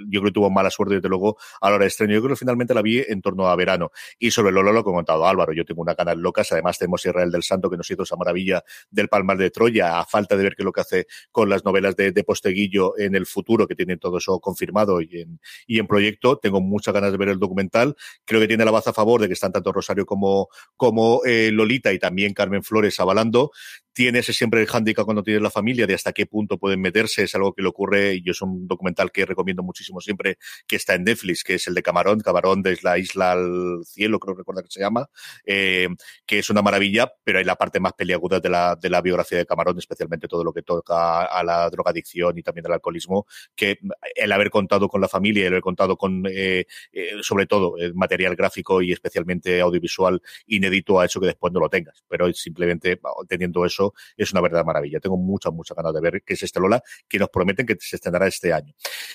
yo 0.08 0.22
creo 0.22 0.26
que 0.26 0.32
tuvo 0.32 0.52
mala 0.52 0.70
suerte 0.70 0.96
desde 0.96 1.10
luego 1.10 1.38
a 1.60 1.70
la 1.70 1.78
hora 1.78 1.86
de 1.86 1.90
estreno. 1.90 2.14
Yo 2.14 2.22
creo 2.22 2.36
que 2.36 2.40
finalmente 2.40 2.74
la 2.76 2.84
vi 2.84 3.04
en 3.08 3.22
torno 3.22 3.48
a 3.48 3.56
verano. 3.56 3.92
Y 4.20 4.30
sobre 4.30 4.52
Lolo 4.52 4.72
lo 4.72 4.82
ha 4.82 4.84
contado 4.84 5.26
Álvaro, 5.26 5.54
yo 5.54 5.66
tengo 5.66 5.82
una 5.82 5.96
canal 5.96 6.20
locas, 6.20 6.52
además 6.52 6.78
tenemos 6.78 7.04
Israel 7.04 7.32
del 7.32 7.42
Santo 7.42 7.70
que 7.70 7.78
nos 7.78 7.90
hizo 7.90 8.04
esa 8.04 8.16
maravilla 8.16 8.64
del 8.92 9.08
Palmar 9.08 9.38
de 9.38 9.50
Troya, 9.50 10.00
a 10.00 10.06
falta 10.06 10.38
de 10.38 10.44
ver 10.44 10.56
qué 10.56 10.62
es 10.62 10.66
lo 10.66 10.72
que 10.72 10.82
hace 10.82 11.08
con 11.32 11.50
las 11.50 11.66
novelas 11.66 11.96
de, 11.96 12.12
de 12.12 12.24
Posteguillo 12.24 12.98
en 13.00 13.16
el 13.16 13.26
futuro, 13.26 13.68
que 13.68 13.76
tienen 13.76 13.98
todo 13.98 14.18
eso 14.18 14.40
confirmado 14.40 15.02
y 15.02 15.22
en, 15.22 15.40
y 15.66 15.80
en 15.80 15.88
proyecto. 15.88 16.27
Tengo 16.36 16.60
muchas 16.60 16.94
ganas 16.94 17.12
de 17.12 17.18
ver 17.18 17.30
el 17.30 17.40
documental. 17.40 17.96
Creo 18.26 18.42
que 18.42 18.48
tiene 18.48 18.66
la 18.66 18.72
baza 18.72 18.90
a 18.90 18.94
favor 18.94 19.22
de 19.22 19.28
que 19.28 19.34
están 19.34 19.54
tanto 19.54 19.72
Rosario 19.72 20.06
como, 20.06 20.50
como 20.76 21.22
eh, 21.26 21.52
Lolita 21.54 21.94
y 21.94 22.00
también 22.00 22.34
Carmen 22.34 22.64
Flores 22.64 23.00
avalando 23.00 23.52
tiene 23.98 24.20
ese 24.20 24.32
siempre 24.32 24.62
el 24.62 24.68
hándicap 24.68 25.06
cuando 25.06 25.24
tienes 25.24 25.42
la 25.42 25.50
familia 25.50 25.88
de 25.88 25.96
hasta 25.96 26.14
qué 26.14 26.28
punto 26.28 26.60
pueden 26.60 26.80
meterse, 26.80 27.24
es 27.24 27.34
algo 27.34 27.52
que 27.56 27.64
le 27.64 27.70
ocurre, 27.70 28.22
y 28.24 28.30
es 28.30 28.44
un 28.44 28.68
documental 28.68 29.12
que 29.12 29.26
recomiendo 29.26 29.64
muchísimo 29.64 30.02
siempre, 30.02 30.38
que 30.68 30.76
está 30.76 30.94
en 30.94 31.04
Netflix, 31.04 31.44
que 31.44 31.56
es 31.56 31.66
el 31.66 31.74
de 31.74 31.82
Camarón, 31.82 32.20
Camarón 32.20 32.62
desde 32.62 32.84
la 32.84 33.00
isla 33.00 33.32
al 33.32 33.82
cielo, 33.86 34.20
creo 34.20 34.36
recordar 34.36 34.64
que 34.64 34.70
se 34.70 34.82
llama, 34.82 35.10
eh, 35.48 35.88
que 36.28 36.38
es 36.38 36.50
una 36.52 36.62
maravilla, 36.62 37.12
pero 37.24 37.40
hay 37.40 37.44
la 37.44 37.56
parte 37.56 37.80
más 37.80 37.94
peliaguda 37.94 38.40
de 38.40 38.50
la, 38.50 38.76
de 38.76 38.88
la 38.88 39.02
biografía 39.02 39.40
de 39.40 39.48
Camarón, 39.48 39.80
especialmente 39.80 40.28
todo 40.28 40.44
lo 40.44 40.54
que 40.54 40.62
toca 40.62 41.24
a 41.24 41.44
la 41.44 41.68
drogadicción 41.72 42.38
y 42.38 42.44
también 42.44 42.68
al 42.68 42.74
alcoholismo, 42.74 43.26
que 43.56 43.80
el 44.14 44.32
haber 44.32 44.52
contado 44.52 44.88
con 44.90 45.02
la 45.02 45.08
familia, 45.08 45.48
el 45.48 45.54
haber 45.54 45.64
contado 45.64 45.98
con, 45.98 46.24
eh, 46.30 46.66
eh, 46.92 47.14
sobre 47.22 47.48
todo, 47.48 47.78
el 47.80 47.96
material 47.96 48.36
gráfico 48.36 48.80
y 48.80 48.92
especialmente 48.92 49.60
audiovisual 49.60 50.22
inédito 50.46 51.00
ha 51.00 51.06
hecho 51.06 51.20
que 51.20 51.26
después 51.26 51.52
no 51.52 51.60
lo 51.60 51.70
tengas, 51.70 52.04
pero 52.08 52.32
simplemente 52.32 53.00
teniendo 53.28 53.66
eso, 53.66 53.87
es 54.16 54.32
una 54.32 54.42
verdadera 54.42 54.66
maravilla. 54.66 55.00
Tengo 55.00 55.18
muchas, 55.18 55.54
muchas 55.54 55.76
ganas 55.76 55.94
de 55.94 56.02
ver 56.02 56.24
qué 56.26 56.34
es 56.34 56.44
este 56.44 56.60
Lola, 56.60 56.82
que 57.08 57.20
nos 57.20 57.30
prometen 57.30 57.66
que 57.66 57.76
se 57.80 57.96
estrenará 57.96 58.28
este 58.28 58.54
año. 58.54 58.74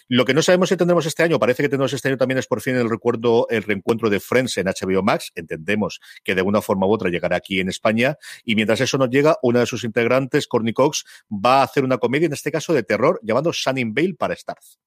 Lo 0.09 0.25
que 0.25 0.35
no 0.35 0.43
sabemos 0.43 0.69
si 0.69 0.76
tendremos 0.76 1.07
este 1.07 1.23
año, 1.23 1.38
parece 1.38 1.62
que 1.62 1.69
tendremos 1.69 1.93
este 1.93 2.09
año 2.09 2.17
también 2.17 2.38
es 2.38 2.47
por 2.47 2.61
fin 2.61 2.76
el 2.76 2.88
recuerdo, 2.88 3.47
el 3.50 3.62
reencuentro 3.62 4.11
de 4.11 4.21
Friends 4.21 4.57
en 4.59 4.67
HBO 4.67 5.02
Max. 5.02 5.33
Entendemos 5.35 6.00
que 6.25 6.35
de 6.35 6.43
una 6.43 6.62
forma 6.62 6.87
u 6.87 6.93
otra 6.93 7.11
llegará 7.11 7.37
aquí 7.37 7.61
en 7.61 7.69
España. 7.69 8.17
Y 8.45 8.55
mientras 8.55 8.81
eso 8.81 8.99
nos 8.99 9.11
llega, 9.11 9.37
una 9.43 9.61
de 9.61 9.67
sus 9.67 9.85
integrantes, 9.85 10.47
Courtney 10.47 10.73
Cox, 10.73 11.05
va 11.31 11.61
a 11.61 11.64
hacer 11.64 11.85
una 11.85 11.99
comedia, 11.99 12.26
en 12.26 12.33
este 12.33 12.52
caso 12.52 12.73
de 12.73 12.83
terror, 12.83 13.21
llamado 13.23 13.52
Sunning 13.52 13.95
Bale 13.95 14.14
para 14.14 14.35
Stars. 14.35 14.79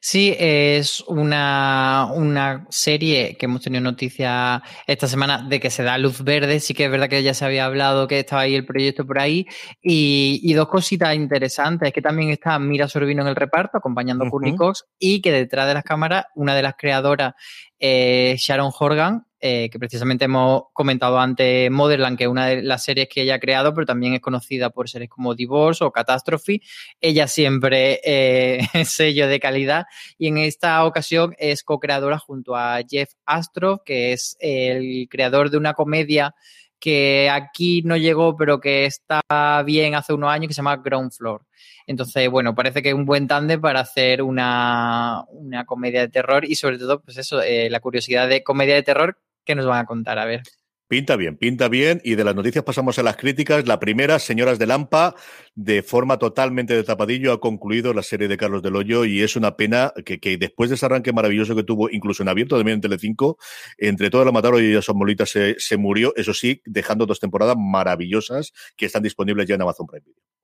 Sí, 0.00 0.34
es 0.38 1.00
una, 1.08 2.10
una, 2.14 2.66
serie 2.70 3.36
que 3.36 3.46
hemos 3.46 3.62
tenido 3.62 3.82
noticia 3.82 4.62
esta 4.86 5.08
semana 5.08 5.42
de 5.48 5.58
que 5.58 5.70
se 5.70 5.82
da 5.82 5.98
luz 5.98 6.22
verde. 6.22 6.60
Sí 6.60 6.74
que 6.74 6.84
es 6.84 6.90
verdad 6.90 7.08
que 7.08 7.22
ya 7.22 7.34
se 7.34 7.44
había 7.44 7.66
hablado 7.66 8.06
que 8.06 8.20
estaba 8.20 8.42
ahí 8.42 8.54
el 8.54 8.64
proyecto 8.64 9.04
por 9.04 9.18
ahí. 9.18 9.46
Y, 9.82 10.40
y 10.42 10.52
dos 10.54 10.68
cositas 10.68 11.14
interesantes, 11.14 11.92
que 11.92 12.02
también 12.02 12.30
está 12.30 12.58
Mira 12.58 12.88
Sorbino 12.88 13.22
en 13.22 13.28
el 13.28 13.36
reparto, 13.36 13.78
acompañando 13.78 14.24
a 14.24 14.30
Courtney 14.30 14.54
Cox, 14.54 14.84
y 14.98 15.20
que 15.20 15.32
detrás 15.32 15.66
de 15.66 15.74
las 15.74 15.84
cámaras, 15.84 16.26
una 16.34 16.54
de 16.54 16.62
las 16.62 16.74
creadoras, 16.76 17.34
eh, 17.78 18.36
Sharon 18.38 18.72
Horgan, 18.78 19.27
eh, 19.40 19.68
que 19.70 19.78
precisamente 19.78 20.24
hemos 20.24 20.64
comentado 20.72 21.18
antes 21.20 21.70
Motherland, 21.70 22.18
que 22.18 22.24
es 22.24 22.30
una 22.30 22.46
de 22.46 22.62
las 22.62 22.82
series 22.82 23.08
que 23.08 23.22
ella 23.22 23.36
ha 23.36 23.38
creado, 23.38 23.72
pero 23.72 23.86
también 23.86 24.14
es 24.14 24.20
conocida 24.20 24.70
por 24.70 24.88
series 24.88 25.08
como 25.08 25.34
Divorce 25.34 25.84
o 25.84 25.92
Catastrophe. 25.92 26.60
Ella 27.00 27.28
siempre 27.28 28.00
eh, 28.04 28.60
es 28.74 28.90
sello 28.90 29.28
de 29.28 29.38
calidad 29.38 29.86
y 30.18 30.28
en 30.28 30.38
esta 30.38 30.84
ocasión 30.84 31.34
es 31.38 31.62
co-creadora 31.62 32.18
junto 32.18 32.56
a 32.56 32.80
Jeff 32.88 33.12
Astrof, 33.24 33.82
que 33.84 34.12
es 34.12 34.36
el 34.40 35.06
creador 35.08 35.50
de 35.50 35.58
una 35.58 35.74
comedia 35.74 36.34
que 36.80 37.28
aquí 37.30 37.82
no 37.82 37.96
llegó, 37.96 38.36
pero 38.36 38.60
que 38.60 38.86
está 38.86 39.20
bien 39.64 39.94
hace 39.94 40.12
unos 40.12 40.30
años, 40.30 40.48
que 40.48 40.54
se 40.54 40.58
llama 40.58 40.76
Ground 40.76 41.12
Floor. 41.12 41.44
Entonces, 41.86 42.28
bueno, 42.30 42.54
parece 42.54 42.82
que 42.82 42.90
es 42.90 42.94
un 42.94 43.06
buen 43.06 43.26
tándem 43.26 43.60
para 43.60 43.80
hacer 43.80 44.22
una, 44.22 45.24
una 45.30 45.64
comedia 45.64 46.00
de 46.00 46.08
terror 46.08 46.44
y 46.44 46.54
sobre 46.54 46.78
todo, 46.78 47.00
pues 47.00 47.16
eso, 47.16 47.42
eh, 47.42 47.70
la 47.70 47.80
curiosidad 47.80 48.28
de 48.28 48.42
comedia 48.42 48.74
de 48.74 48.82
terror 48.82 49.18
que 49.48 49.54
nos 49.54 49.66
van 49.66 49.80
a 49.80 49.86
contar, 49.86 50.18
a 50.18 50.26
ver. 50.26 50.42
Pinta 50.88 51.16
bien, 51.16 51.36
pinta 51.36 51.68
bien. 51.68 52.00
Y 52.04 52.14
de 52.14 52.24
las 52.24 52.34
noticias 52.34 52.64
pasamos 52.64 52.98
a 52.98 53.02
las 53.02 53.16
críticas. 53.16 53.66
La 53.66 53.78
primera, 53.80 54.18
Señoras 54.18 54.58
de 54.58 54.66
Lampa, 54.66 55.14
de 55.54 55.82
forma 55.82 56.18
totalmente 56.18 56.74
de 56.74 56.84
tapadillo, 56.84 57.32
ha 57.32 57.40
concluido 57.40 57.92
la 57.92 58.02
serie 58.02 58.28
de 58.28 58.36
Carlos 58.36 58.62
del 58.62 58.76
Hoyo 58.76 59.04
y 59.04 59.22
es 59.22 59.36
una 59.36 59.56
pena 59.56 59.92
que, 60.04 60.38
después 60.38 60.70
de 60.70 60.76
ese 60.76 60.86
arranque 60.86 61.12
maravilloso 61.12 61.56
que 61.56 61.62
tuvo, 61.62 61.90
incluso 61.90 62.22
en 62.22 62.28
abierto 62.28 62.56
también 62.56 62.76
en 62.76 62.80
Telecinco, 62.82 63.38
entre 63.76 64.08
todas 64.08 64.26
la 64.26 64.32
mataron 64.32 64.62
y 64.62 64.80
son 64.80 64.96
molitas 64.96 65.30
se, 65.30 65.56
se 65.58 65.76
murió, 65.76 66.14
eso 66.16 66.32
sí, 66.32 66.62
dejando 66.64 67.06
dos 67.06 67.20
temporadas 67.20 67.56
maravillosas 67.58 68.52
que 68.76 68.86
están 68.86 69.02
disponibles 69.02 69.46
ya 69.46 69.56
en 69.56 69.62
Amazon 69.62 69.86
Prime 69.86 70.04
Video 70.06 70.37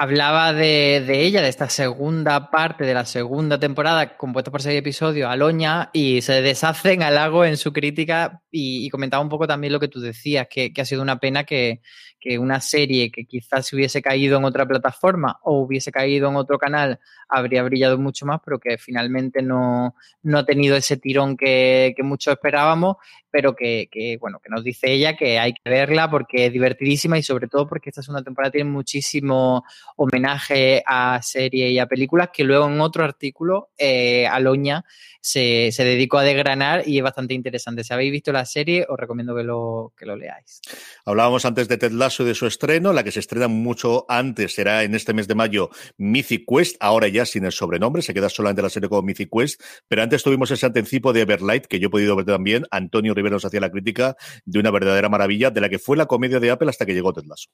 hablaba 0.00 0.52
de, 0.52 1.04
ella, 1.08 1.42
de 1.42 1.48
esta 1.48 1.68
segunda 1.68 2.52
parte 2.52 2.84
de 2.84 2.94
la 2.94 3.04
segunda 3.04 3.58
temporada, 3.58 4.16
compuesta 4.16 4.52
por 4.52 4.62
seis 4.62 4.78
episodios, 4.78 5.28
Aloña, 5.28 5.90
y 5.92 6.22
se 6.22 6.40
deshace 6.40 6.92
en 6.92 7.02
halago 7.02 7.44
en 7.44 7.56
su 7.56 7.72
crítica 7.72 8.40
y, 8.48 8.88
comentaba 8.90 9.20
un 9.20 9.28
poco 9.28 9.48
también 9.48 9.72
lo 9.72 9.80
que 9.80 9.88
tú 9.88 10.00
decías, 10.00 10.46
que, 10.48 10.72
ha 10.78 10.84
sido 10.84 11.02
una 11.02 11.18
pena 11.18 11.42
que, 11.42 11.80
que, 12.20 12.38
una 12.38 12.60
serie 12.60 13.10
que 13.10 13.26
quizás 13.26 13.66
se 13.66 13.74
hubiese 13.74 14.00
caído 14.00 14.38
en 14.38 14.44
otra 14.44 14.66
plataforma 14.66 15.40
o 15.42 15.62
hubiese 15.62 15.90
caído 15.90 16.28
en 16.28 16.36
otro 16.36 16.58
canal 16.58 17.00
habría 17.28 17.64
brillado 17.64 17.98
mucho 17.98 18.24
más, 18.24 18.40
pero 18.44 18.60
que 18.60 18.78
finalmente 18.78 19.42
no, 19.42 19.96
no 20.22 20.38
ha 20.38 20.46
tenido 20.46 20.76
ese 20.76 20.96
tirón 20.96 21.36
que, 21.36 21.92
que 21.96 22.04
muchos 22.04 22.34
esperábamos, 22.34 22.98
pero 23.30 23.54
que, 23.54 23.88
que, 23.90 24.16
bueno, 24.18 24.40
que 24.40 24.48
nos 24.48 24.64
dice 24.64 24.92
ella 24.92 25.16
que 25.16 25.38
hay 25.38 25.52
que 25.52 25.68
verla 25.68 26.10
porque 26.10 26.46
es 26.46 26.52
divertidísima 26.52 27.18
y 27.18 27.22
sobre 27.22 27.48
todo 27.48 27.66
porque 27.66 27.90
esta 27.90 28.02
segunda 28.02 28.22
temporada 28.22 28.52
tiene 28.52 28.70
muchísimo 28.70 29.64
homenaje 29.96 30.82
a 30.86 31.20
series 31.22 31.70
y 31.70 31.78
a 31.78 31.86
películas 31.86 32.30
que 32.32 32.44
luego 32.44 32.68
en 32.68 32.80
otro 32.80 33.04
artículo 33.04 33.70
eh, 33.78 34.26
Aloña 34.26 34.84
se, 35.20 35.70
se, 35.72 35.84
dedicó 35.84 36.18
a 36.18 36.22
desgranar 36.22 36.86
y 36.86 36.98
es 36.98 37.02
bastante 37.02 37.34
interesante. 37.34 37.84
Si 37.84 37.92
habéis 37.92 38.12
visto 38.12 38.32
la 38.32 38.44
serie, 38.44 38.86
os 38.88 38.98
recomiendo 38.98 39.34
que 39.34 39.42
lo, 39.42 39.92
que 39.96 40.06
lo 40.06 40.16
leáis. 40.16 40.60
Hablábamos 41.04 41.44
antes 41.44 41.68
de 41.68 41.76
Ted 41.76 41.92
Lasso 41.92 42.22
y 42.22 42.26
de 42.26 42.34
su 42.34 42.46
estreno, 42.46 42.92
la 42.92 43.02
que 43.02 43.10
se 43.10 43.20
estrena 43.20 43.48
mucho 43.48 44.06
antes 44.08 44.54
será 44.54 44.84
en 44.84 44.94
este 44.94 45.12
mes 45.12 45.28
de 45.28 45.34
mayo 45.34 45.70
Mythic 45.98 46.44
Quest, 46.46 46.76
ahora 46.80 47.08
ya 47.08 47.26
sin 47.26 47.44
el 47.44 47.52
sobrenombre, 47.52 48.02
se 48.02 48.14
queda 48.14 48.28
solamente 48.28 48.62
la 48.62 48.70
serie 48.70 48.88
como 48.88 49.02
Mythic 49.02 49.28
Quest, 49.30 49.60
pero 49.88 50.02
antes 50.02 50.22
tuvimos 50.22 50.50
ese 50.50 50.66
anticipo 50.66 51.12
de 51.12 51.22
Everlight, 51.22 51.66
que 51.66 51.78
yo 51.78 51.88
he 51.88 51.90
podido 51.90 52.16
ver 52.16 52.26
también, 52.26 52.64
Antonio 52.70 53.14
Rivera 53.18 53.34
nos 53.34 53.44
hacía 53.44 53.60
la 53.60 53.70
crítica 53.70 54.16
de 54.44 54.58
una 54.58 54.70
verdadera 54.70 55.08
maravilla, 55.08 55.50
de 55.50 55.60
la 55.60 55.68
que 55.68 55.78
fue 55.78 55.96
la 55.96 56.06
comedia 56.06 56.40
de 56.40 56.50
Apple 56.50 56.70
hasta 56.70 56.86
que 56.86 56.94
llegó 56.94 57.12
Ted 57.12 57.24
Lasso. 57.26 57.48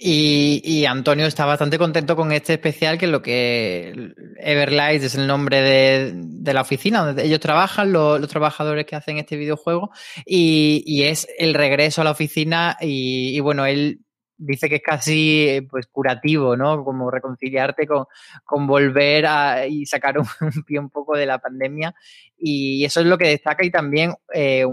Y, 0.00 0.84
Antonio 0.84 1.26
está 1.26 1.44
bastante 1.44 1.76
contento 1.76 2.14
con 2.14 2.30
este 2.30 2.52
especial, 2.54 2.98
que 2.98 3.08
lo 3.08 3.20
que 3.20 4.12
Everlight 4.38 5.02
es 5.02 5.16
el 5.16 5.26
nombre 5.26 5.60
de, 5.60 6.52
la 6.54 6.60
oficina 6.60 7.04
donde 7.04 7.24
ellos 7.24 7.40
trabajan, 7.40 7.92
los, 7.92 8.26
trabajadores 8.28 8.86
que 8.86 8.94
hacen 8.94 9.18
este 9.18 9.36
videojuego, 9.36 9.90
y, 10.24 11.02
es 11.02 11.26
el 11.36 11.52
regreso 11.52 12.00
a 12.00 12.04
la 12.04 12.12
oficina 12.12 12.76
y, 12.80 13.40
bueno, 13.40 13.66
él 13.66 14.00
dice 14.38 14.68
que 14.68 14.76
es 14.76 14.82
casi 14.82 15.66
pues 15.68 15.86
curativo, 15.86 16.56
¿no? 16.56 16.84
Como 16.84 17.10
reconciliarte 17.10 17.86
con, 17.86 18.06
con 18.44 18.66
volver 18.66 19.26
a, 19.26 19.66
y 19.66 19.84
sacar 19.84 20.18
un, 20.18 20.26
pie 20.66 20.78
un 20.78 20.90
poco 20.90 21.16
de 21.16 21.26
la 21.26 21.38
pandemia. 21.38 21.94
Y 22.38 22.84
eso 22.84 23.00
es 23.00 23.06
lo 23.06 23.18
que 23.18 23.28
destaca 23.28 23.64
y 23.64 23.70
también 23.70 24.14
eh, 24.32 24.64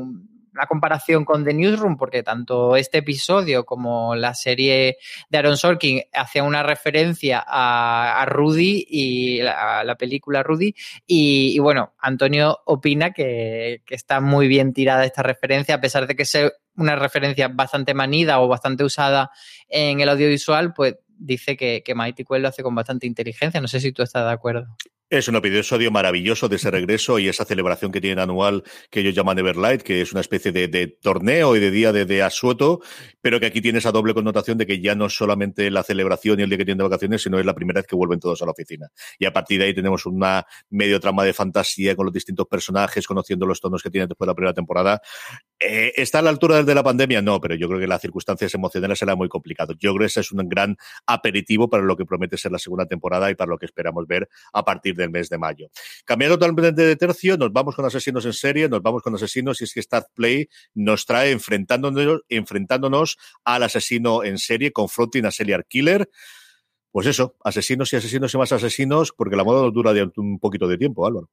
una 0.56 0.68
comparación 0.68 1.26
con 1.26 1.44
The 1.44 1.54
Newsroom, 1.54 1.98
porque 1.98 2.24
tanto 2.24 2.78
este 2.78 3.00
episodio 3.00 3.66
como 3.66 4.16
la 4.16 4.34
serie 4.34 4.98
de 5.30 5.38
Aaron 5.38 5.58
Sorkin 5.58 6.02
hacía 6.14 6.44
una 6.44 6.64
referencia 6.64 7.44
a, 7.46 8.26
Rudy 8.26 8.86
y 8.90 9.42
a 9.42 9.84
la 9.84 9.96
película 9.96 10.44
Rudy. 10.44 10.74
Y, 11.06 11.60
bueno, 11.60 11.94
Antonio 12.00 12.60
opina 12.66 13.12
que, 13.12 13.82
está 13.90 14.22
muy 14.22 14.48
bien 14.48 14.74
tirada 14.74 15.06
esta 15.06 15.24
referencia, 15.24 15.76
a 15.76 15.82
pesar 15.82 16.08
de 16.08 16.16
que 16.16 16.26
sea 16.26 16.52
una 16.78 16.96
referencia 16.96 17.48
bastante 17.48 17.94
manida 17.94 18.40
o 18.42 18.48
bastante 18.48 18.84
usada 18.84 19.32
en 19.68 20.00
el 20.00 20.10
audiovisual, 20.10 20.74
pues 20.74 20.96
dice 21.08 21.56
que, 21.56 21.82
que 21.84 21.96
Mighty 21.96 22.24
Quest 22.24 22.42
lo 22.42 22.48
hace 22.48 22.64
con 22.64 22.76
bastante 22.76 23.08
inteligencia. 23.08 23.62
No 23.62 23.68
sé 23.68 23.80
si 23.80 23.92
tú 23.92 24.04
estás 24.04 24.26
de 24.26 24.32
acuerdo. 24.32 24.76
Es 25.16 25.30
un 25.30 25.38
episodio 25.38 25.92
maravilloso 25.92 26.50
de 26.50 26.58
ese 26.58 26.70
regreso 26.70 27.20
y 27.20 27.30
esa 27.30 27.46
celebración 27.46 27.90
que 27.90 28.02
tienen 28.02 28.20
anual 28.20 28.64
que 28.90 29.00
ellos 29.00 29.16
llaman 29.16 29.40
Everlight, 29.40 29.82
que 29.82 30.02
es 30.02 30.12
una 30.12 30.20
especie 30.20 30.52
de, 30.52 30.88
torneo 31.02 31.56
y 31.56 31.62
de 31.62 31.72
día 31.72 31.94
de, 31.94 32.22
asueto, 32.22 32.82
pero 33.22 33.40
que 33.40 33.46
aquí 33.46 33.62
tiene 33.62 33.80
esa 33.80 33.94
doble 33.94 34.14
connotación 34.14 34.58
de 34.58 34.66
que 34.66 34.82
ya 34.82 34.94
no 34.94 35.06
es 35.06 35.16
solamente 35.16 35.72
la 35.72 35.84
celebración 35.84 36.42
y 36.42 36.44
el 36.44 36.50
día 36.50 36.58
que 36.58 36.66
tienen 36.66 36.80
de 36.80 36.84
vacaciones, 36.84 37.22
sino 37.22 37.40
es 37.40 37.46
la 37.46 37.56
primera 37.56 37.80
vez 37.80 37.88
que 37.88 37.96
vuelven 37.96 38.20
todos 38.20 38.42
a 38.42 38.46
la 38.46 38.52
oficina. 38.52 38.90
Y 39.18 39.26
a 39.26 39.32
partir 39.32 39.60
de 39.60 39.68
ahí 39.68 39.74
tenemos 39.74 40.06
una 40.06 40.46
medio 40.70 41.00
trama 41.00 41.24
de 41.24 41.32
fantasía 41.32 41.96
con 41.96 42.08
los 42.08 42.14
distintos 42.14 42.48
personajes, 42.48 43.08
conociendo 43.08 43.46
los 43.46 43.62
tonos 43.62 43.82
que 43.82 43.90
tienen 43.90 44.10
después 44.10 44.28
de 44.28 44.32
la 44.32 44.36
primera 44.36 44.54
temporada. 44.54 45.02
Eh, 45.58 45.94
¿Está 45.96 46.20
a 46.20 46.24
la 46.24 46.30
altura 46.30 46.62
de 46.62 46.76
la 46.76 46.84
pandemia? 46.84 47.22
No, 47.22 47.40
pero 47.40 47.56
yo 47.56 47.70
creo 47.70 47.80
que 47.80 47.88
las 47.88 48.02
circunstancias 48.02 48.54
emocionales 48.54 49.00
será 49.00 49.16
muy 49.16 49.30
complicado. 49.30 49.74
Yo 49.80 49.92
creo 49.92 50.00
que 50.00 50.08
ese 50.08 50.20
es 50.20 50.34
un 50.34 50.50
gran 50.50 50.76
aperitivo 51.06 51.70
para 51.70 51.84
lo 51.84 51.96
que 51.96 52.06
promete 52.06 52.38
ser 52.38 52.52
la 52.52 52.60
segunda 52.60 52.86
temporada 52.86 53.32
y 53.32 53.36
para 53.36 53.50
lo 53.50 53.58
que 53.58 53.66
esperamos 53.66 54.06
ver 54.08 54.28
a 54.52 54.66
partir 54.66 54.96
del 55.06 55.12
mes 55.12 55.30
de 55.30 55.38
mayo. 55.38 55.70
Cambiando 56.04 56.38
totalmente 56.38 56.82
de 56.82 56.96
tercio, 56.96 57.38
nos 57.38 57.54
vamos 57.54 57.76
con 57.76 57.86
asesinos 57.86 58.26
en 58.26 58.34
serie, 58.34 58.68
nos 58.68 58.82
vamos 58.82 59.02
con 59.02 59.16
asesinos 59.16 59.62
y 59.62 59.64
es 59.64 59.74
que 59.74 59.82
Start 59.82 60.08
Play 60.14 60.50
nos 60.74 61.06
trae 61.06 61.32
enfrentándonos, 61.32 62.22
enfrentándonos 62.30 63.18
al 63.44 63.64
asesino 63.64 64.24
en 64.24 64.38
serie, 64.38 64.72
confronting 64.72 65.26
a 65.26 65.32
serial 65.32 65.66
killer. 65.66 66.10
Pues 66.92 67.08
eso, 67.08 67.36
asesinos 67.44 67.92
y 67.92 67.98
asesinos 67.98 68.34
y 68.34 68.38
más 68.38 68.52
asesinos, 68.52 69.12
porque 69.12 69.36
la 69.36 69.44
moda 69.44 69.62
nos 69.62 69.74
dura 69.74 69.94
de 69.94 70.10
un 70.16 70.40
poquito 70.40 70.68
de 70.68 70.78
tiempo, 70.78 71.06
Álvaro. 71.06 71.30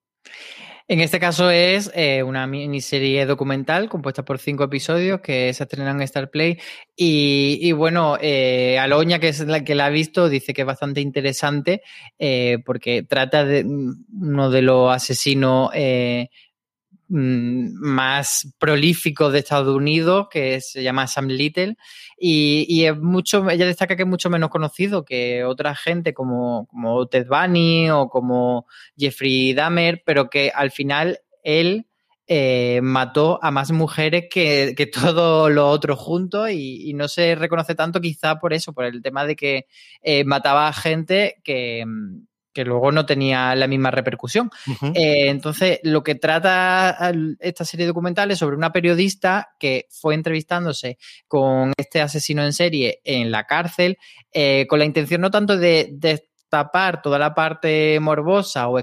En 0.89 1.01
este 1.01 1.21
caso 1.21 1.51
es 1.51 1.91
eh, 1.95 2.23
una 2.23 2.47
miniserie 2.47 3.25
documental 3.27 3.89
compuesta 3.89 4.25
por 4.25 4.39
cinco 4.39 4.65
episodios 4.65 5.21
que 5.21 5.53
se 5.55 5.63
estrenan 5.63 5.97
en 5.97 6.03
Star 6.03 6.31
Play. 6.31 6.59
Y, 6.97 7.73
bueno, 7.73 8.19
eh, 8.21 8.79
Aloña, 8.79 9.19
que 9.19 9.29
es 9.29 9.41
la 9.41 9.65
que 9.65 9.75
la 9.75 9.87
ha 9.87 9.91
visto, 9.91 10.29
dice 10.29 10.53
que 10.53 10.63
es 10.63 10.67
bastante 10.67 11.01
interesante 11.01 11.83
eh, 12.19 12.59
porque 12.65 13.03
trata 13.03 13.45
de 13.45 13.65
uno 13.65 14.51
de 14.51 14.63
los 14.63 14.93
asesinos 14.93 15.71
eh, 15.75 16.29
Mm, 16.29 16.52
más 17.13 18.53
prolífico 18.59 19.31
de 19.31 19.41
Estados 19.41 19.75
Unidos, 19.75 20.29
que 20.31 20.61
se 20.61 20.83
llama 20.83 21.07
Sam 21.07 21.29
Little, 21.29 21.77
y, 22.17 22.85
es 22.85 22.97
mucho, 22.97 23.51
ella 23.51 23.67
destaca 23.67 23.97
que 23.97 24.05
es 24.05 24.09
mucho 24.09 24.31
menos 24.31 24.49
conocido 24.49 25.05
que 25.05 25.45
otra 25.45 25.75
gente 25.75 26.15
como, 26.15 26.67
como 26.69 27.07
Ted 27.09 27.27
Bunny 27.27 27.91
o 27.91 28.09
como 28.09 28.67
Jeffrey 28.97 29.53
Dahmer, 29.55 30.03
pero 30.07 30.31
que 30.31 30.53
al 30.55 30.71
final 30.71 31.19
él 31.43 31.87
eh, 32.29 32.81
mató 32.83 33.41
a 33.43 33.51
más 33.51 33.73
mujeres 33.73 34.27
que, 34.31 34.75
que 34.77 34.87
todo 34.87 35.51
lo 35.51 35.69
otro 35.69 35.97
juntos 35.97 36.51
y, 36.51 36.95
no 36.95 37.09
se 37.09 37.35
reconoce 37.35 37.75
tanto 37.75 38.01
quizá 38.01 38.39
por 38.39 38.53
eso, 38.53 38.73
por 38.73 38.85
el 38.85 39.03
tema 39.03 39.27
de 39.27 39.37
que 39.37 39.67
eh, 40.03 40.25
mataba 40.25 40.69
a 40.69 40.73
gente 40.73 41.41
que, 41.45 41.85
que 42.53 42.65
luego 42.65 42.93
no 42.93 43.07
tenía 43.07 43.55
la 43.55 43.67
misma 43.67 43.91
repercusión. 43.91 44.51
Eh, 44.95 45.29
entonces, 45.29 45.81
lo 45.83 46.03
que 46.03 46.15
trata 46.15 47.13
esta 47.41 47.65
serie 47.65 47.87
documental 47.87 48.31
es 48.31 48.39
sobre 48.39 48.57
una 48.57 48.73
periodista 48.73 49.55
que 49.59 49.87
fue 49.91 50.15
entrevistándose 50.15 50.99
con 51.29 51.73
este 51.77 52.01
asesino 52.01 52.45
en 52.45 52.53
serie 52.53 53.01
en 53.05 53.31
la 53.31 53.45
cárcel, 53.45 53.99
eh, 54.33 54.67
con 54.69 54.79
la 54.79 54.85
intención 54.85 55.21
no 55.21 55.31
tanto 55.31 55.57
de, 55.57 55.89
destapar 55.93 57.01
toda 57.01 57.19
la 57.19 57.35
parte 57.35 57.99
morbosa 58.01 58.69
o, 58.69 58.79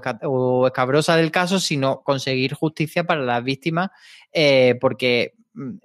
escabrosa 0.65 1.15
del 1.15 1.31
caso, 1.31 1.59
sino 1.59 2.01
conseguir 2.01 2.53
justicia 2.53 3.03
para 3.03 3.21
las 3.21 3.43
víctimas, 3.43 3.89
eh, 4.33 4.75
porque 4.81 5.35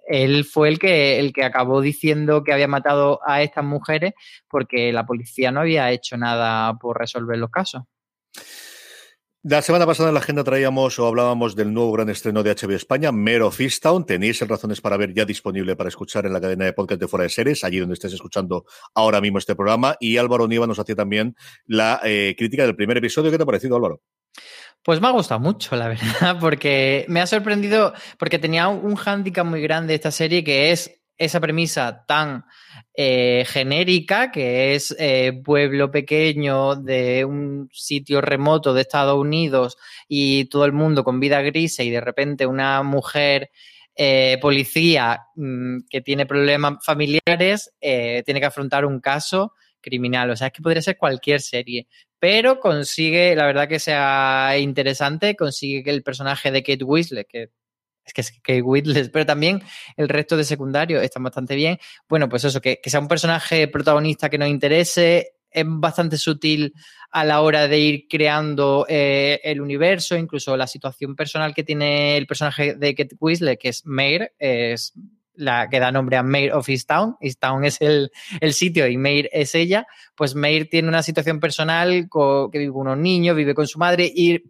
él 0.08 0.44
fue 0.44 0.68
el 0.68 0.78
que, 0.78 1.18
el 1.18 1.32
que 1.32 1.44
acabó 1.44 1.80
diciendo 1.80 2.44
que 2.44 2.52
había 2.52 2.68
matado 2.68 3.20
a 3.26 3.42
estas 3.42 3.64
mujeres 3.64 4.14
porque 4.48 4.92
la 4.92 5.06
policía 5.06 5.50
no 5.50 5.60
había 5.60 5.90
hecho 5.90 6.16
nada 6.16 6.74
por 6.78 6.98
resolver 6.98 7.38
los 7.38 7.50
casos. 7.50 7.82
La 9.46 9.60
semana 9.60 9.84
pasada 9.84 10.08
en 10.08 10.14
la 10.14 10.20
agenda 10.20 10.42
traíamos 10.42 10.98
o 10.98 11.06
hablábamos 11.06 11.54
del 11.54 11.74
nuevo 11.74 11.92
gran 11.92 12.08
estreno 12.08 12.42
de 12.42 12.54
HBO 12.54 12.72
España, 12.72 13.12
Mero 13.12 13.50
Fistown. 13.50 14.06
Tenéis 14.06 14.40
razones 14.48 14.80
para 14.80 14.96
ver 14.96 15.12
ya 15.12 15.26
disponible 15.26 15.76
para 15.76 15.90
escuchar 15.90 16.24
en 16.24 16.32
la 16.32 16.40
cadena 16.40 16.64
de 16.64 16.72
podcast 16.72 16.98
de 16.98 17.08
Fuera 17.08 17.24
de 17.24 17.28
Series, 17.28 17.62
allí 17.62 17.78
donde 17.78 17.92
estés 17.92 18.14
escuchando 18.14 18.64
ahora 18.94 19.20
mismo 19.20 19.36
este 19.36 19.54
programa. 19.54 19.96
Y 20.00 20.16
Álvaro 20.16 20.48
Niva 20.48 20.66
nos 20.66 20.78
hacía 20.78 20.94
también 20.94 21.36
la 21.66 22.00
eh, 22.04 22.34
crítica 22.38 22.64
del 22.64 22.74
primer 22.74 22.96
episodio. 22.96 23.30
¿Qué 23.30 23.36
te 23.36 23.42
ha 23.42 23.46
parecido, 23.46 23.76
Álvaro? 23.76 24.00
Pues 24.82 25.02
me 25.02 25.08
ha 25.08 25.10
gustado 25.10 25.40
mucho, 25.40 25.76
la 25.76 25.88
verdad, 25.88 26.38
porque 26.40 27.04
me 27.08 27.20
ha 27.20 27.26
sorprendido, 27.26 27.92
porque 28.18 28.38
tenía 28.38 28.68
un 28.68 28.94
hándicap 28.94 29.44
muy 29.44 29.60
grande 29.60 29.94
esta 29.94 30.10
serie 30.10 30.42
que 30.42 30.70
es 30.70 31.02
esa 31.18 31.38
premisa 31.38 32.06
tan 32.06 32.46
eh, 32.96 33.44
genérica, 33.46 34.30
que 34.30 34.74
es 34.74 34.94
eh, 34.98 35.32
pueblo 35.44 35.90
pequeño 35.90 36.76
de 36.76 37.24
un 37.24 37.68
sitio 37.72 38.20
remoto 38.20 38.72
de 38.72 38.82
Estados 38.82 39.18
Unidos 39.18 39.76
y 40.08 40.46
todo 40.46 40.64
el 40.64 40.72
mundo 40.72 41.04
con 41.04 41.20
vida 41.20 41.42
gris 41.42 41.78
y 41.80 41.90
de 41.90 42.00
repente 42.00 42.46
una 42.46 42.82
mujer 42.82 43.50
eh, 43.96 44.38
policía 44.40 45.26
mm, 45.36 45.80
que 45.88 46.00
tiene 46.00 46.26
problemas 46.26 46.84
familiares 46.84 47.72
tiene 47.80 48.40
que 48.40 48.46
afrontar 48.46 48.84
un 48.84 49.00
caso 49.00 49.52
criminal. 49.80 50.30
O 50.30 50.36
sea, 50.36 50.48
es 50.48 50.52
que 50.52 50.62
podría 50.62 50.82
ser 50.82 50.96
cualquier 50.96 51.40
serie 51.40 51.86
pero 52.24 52.58
consigue, 52.58 53.36
la 53.36 53.44
verdad 53.44 53.68
que 53.68 53.78
sea 53.78 54.56
interesante, 54.58 55.36
consigue 55.36 55.82
que 55.84 55.90
el 55.90 56.02
personaje 56.02 56.50
de 56.50 56.62
Kate 56.62 56.82
Winslet, 56.82 57.26
que 57.28 57.50
es 58.04 58.12
que 58.12 58.40
que 58.42 58.62
Whitless, 58.62 59.08
pero 59.10 59.26
también 59.26 59.62
el 59.96 60.08
resto 60.08 60.36
de 60.36 60.44
secundarios 60.44 61.02
están 61.02 61.22
bastante 61.22 61.54
bien. 61.54 61.78
Bueno, 62.08 62.28
pues 62.28 62.44
eso, 62.44 62.60
que, 62.60 62.80
que 62.82 62.90
sea 62.90 63.00
un 63.00 63.08
personaje 63.08 63.68
protagonista 63.68 64.28
que 64.28 64.38
nos 64.38 64.48
interese, 64.48 65.34
es 65.54 65.64
bastante 65.66 66.18
sutil 66.18 66.74
a 67.12 67.24
la 67.24 67.40
hora 67.40 67.68
de 67.68 67.78
ir 67.78 68.06
creando 68.08 68.86
eh, 68.88 69.40
el 69.44 69.60
universo, 69.60 70.16
incluso 70.16 70.56
la 70.56 70.66
situación 70.66 71.14
personal 71.14 71.54
que 71.54 71.62
tiene 71.62 72.16
el 72.16 72.26
personaje 72.26 72.74
de 72.74 72.94
Kate 72.94 73.16
Weasley, 73.20 73.56
que 73.56 73.68
es 73.68 73.86
Mayor, 73.86 74.32
es 74.38 74.92
la 75.36 75.68
que 75.68 75.80
da 75.80 75.92
nombre 75.92 76.16
a 76.16 76.22
Mayor 76.22 76.56
of 76.56 76.68
Easttown. 76.68 77.16
Easttown 77.20 77.64
es 77.64 77.80
el, 77.80 78.10
el 78.40 78.52
sitio 78.52 78.86
y 78.88 78.96
Mayor 78.96 79.28
es 79.32 79.54
ella. 79.54 79.86
Pues 80.16 80.34
Mayor 80.34 80.66
tiene 80.68 80.88
una 80.88 81.02
situación 81.02 81.38
personal 81.38 82.08
que 82.10 82.58
vive 82.58 82.72
con 82.72 82.82
unos 82.82 82.98
niños, 82.98 83.36
vive 83.36 83.54
con 83.54 83.66
su 83.66 83.78
madre 83.78 84.10
y 84.12 84.42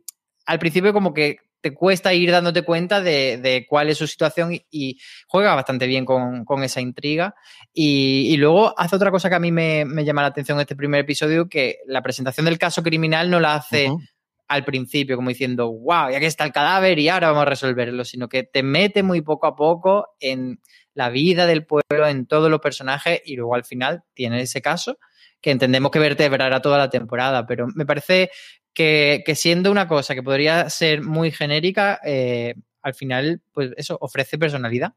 al 0.47 0.59
principio 0.59 0.93
como 0.93 1.13
que 1.13 1.39
te 1.65 1.73
cuesta 1.73 2.13
ir 2.13 2.31
dándote 2.31 2.61
cuenta 2.61 3.01
de, 3.01 3.39
de 3.39 3.65
cuál 3.67 3.89
es 3.89 3.97
su 3.97 4.07
situación 4.07 4.53
y, 4.53 4.67
y 4.71 4.99
juega 5.27 5.55
bastante 5.55 5.87
bien 5.87 6.05
con, 6.05 6.45
con 6.45 6.63
esa 6.63 6.83
intriga. 6.83 7.35
Y, 7.73 8.27
y, 8.29 8.37
luego 8.37 8.79
hace 8.79 8.97
otra 8.97 9.11
cosa 9.11 9.31
que 9.31 9.37
a 9.37 9.41
mí 9.41 9.51
me, 9.51 9.87
me, 9.87 10.05
llama 10.05 10.21
la 10.21 10.29
atención 10.29 10.59
en 10.59 10.61
este 10.61 10.77
primer 10.77 11.01
episodio, 11.01 11.49
que 11.49 11.79
la 11.87 12.03
presentación 12.03 12.45
del 12.45 12.59
caso 12.59 12.83
criminal 12.83 13.31
no 13.31 13.41
la 13.41 13.55
hace 13.55 13.89
uh 13.89 13.95
-huh. 13.95 14.09
al 14.47 14.67
principio 14.67 15.17
como 15.17 15.31
diciendo, 15.31 15.73
wow, 15.73 16.11
ya 16.11 16.21
que 16.21 16.27
está 16.27 16.45
el 16.45 16.53
cadáver 16.53 16.99
y 16.99 17.09
ahora 17.09 17.29
vamos 17.29 17.47
a 17.47 17.47
resolverlo, 17.47 18.05
sino 18.05 18.29
que 18.29 18.43
te 18.43 18.63
mete 18.63 19.03
muy 19.03 19.23
poco 19.23 19.47
a 19.47 19.57
poco 19.57 20.09
en 20.21 20.61
la 20.93 21.09
vida 21.09 21.47
del 21.47 21.65
pueblo, 21.65 22.07
en 22.07 22.27
todos 22.27 22.51
los 22.51 22.61
personajes 22.61 23.23
y 23.25 23.37
luego 23.37 23.55
al 23.55 23.65
final 23.65 24.03
tiene 24.13 24.43
ese 24.43 24.61
caso 24.61 24.99
que 25.45 25.51
entendemos 25.51 25.91
que 25.91 25.99
vertebrará 25.99 26.63
toda 26.63 26.79
la 26.79 26.89
temporada, 26.89 27.47
pero 27.47 27.67
me 27.75 27.85
parece 27.85 28.31
que, 28.73 29.23
que, 29.27 29.35
siendo 29.35 29.71
una 29.71 29.87
cosa 29.87 30.15
que 30.15 30.23
podría 30.23 30.71
ser 30.71 31.03
muy 31.03 31.31
genérica, 31.31 32.01
eh, 32.03 32.55
al 32.81 32.95
final, 32.95 33.43
pues 33.53 33.73
eso, 33.77 33.99
ofrece 34.01 34.39
personalidad. 34.39 34.95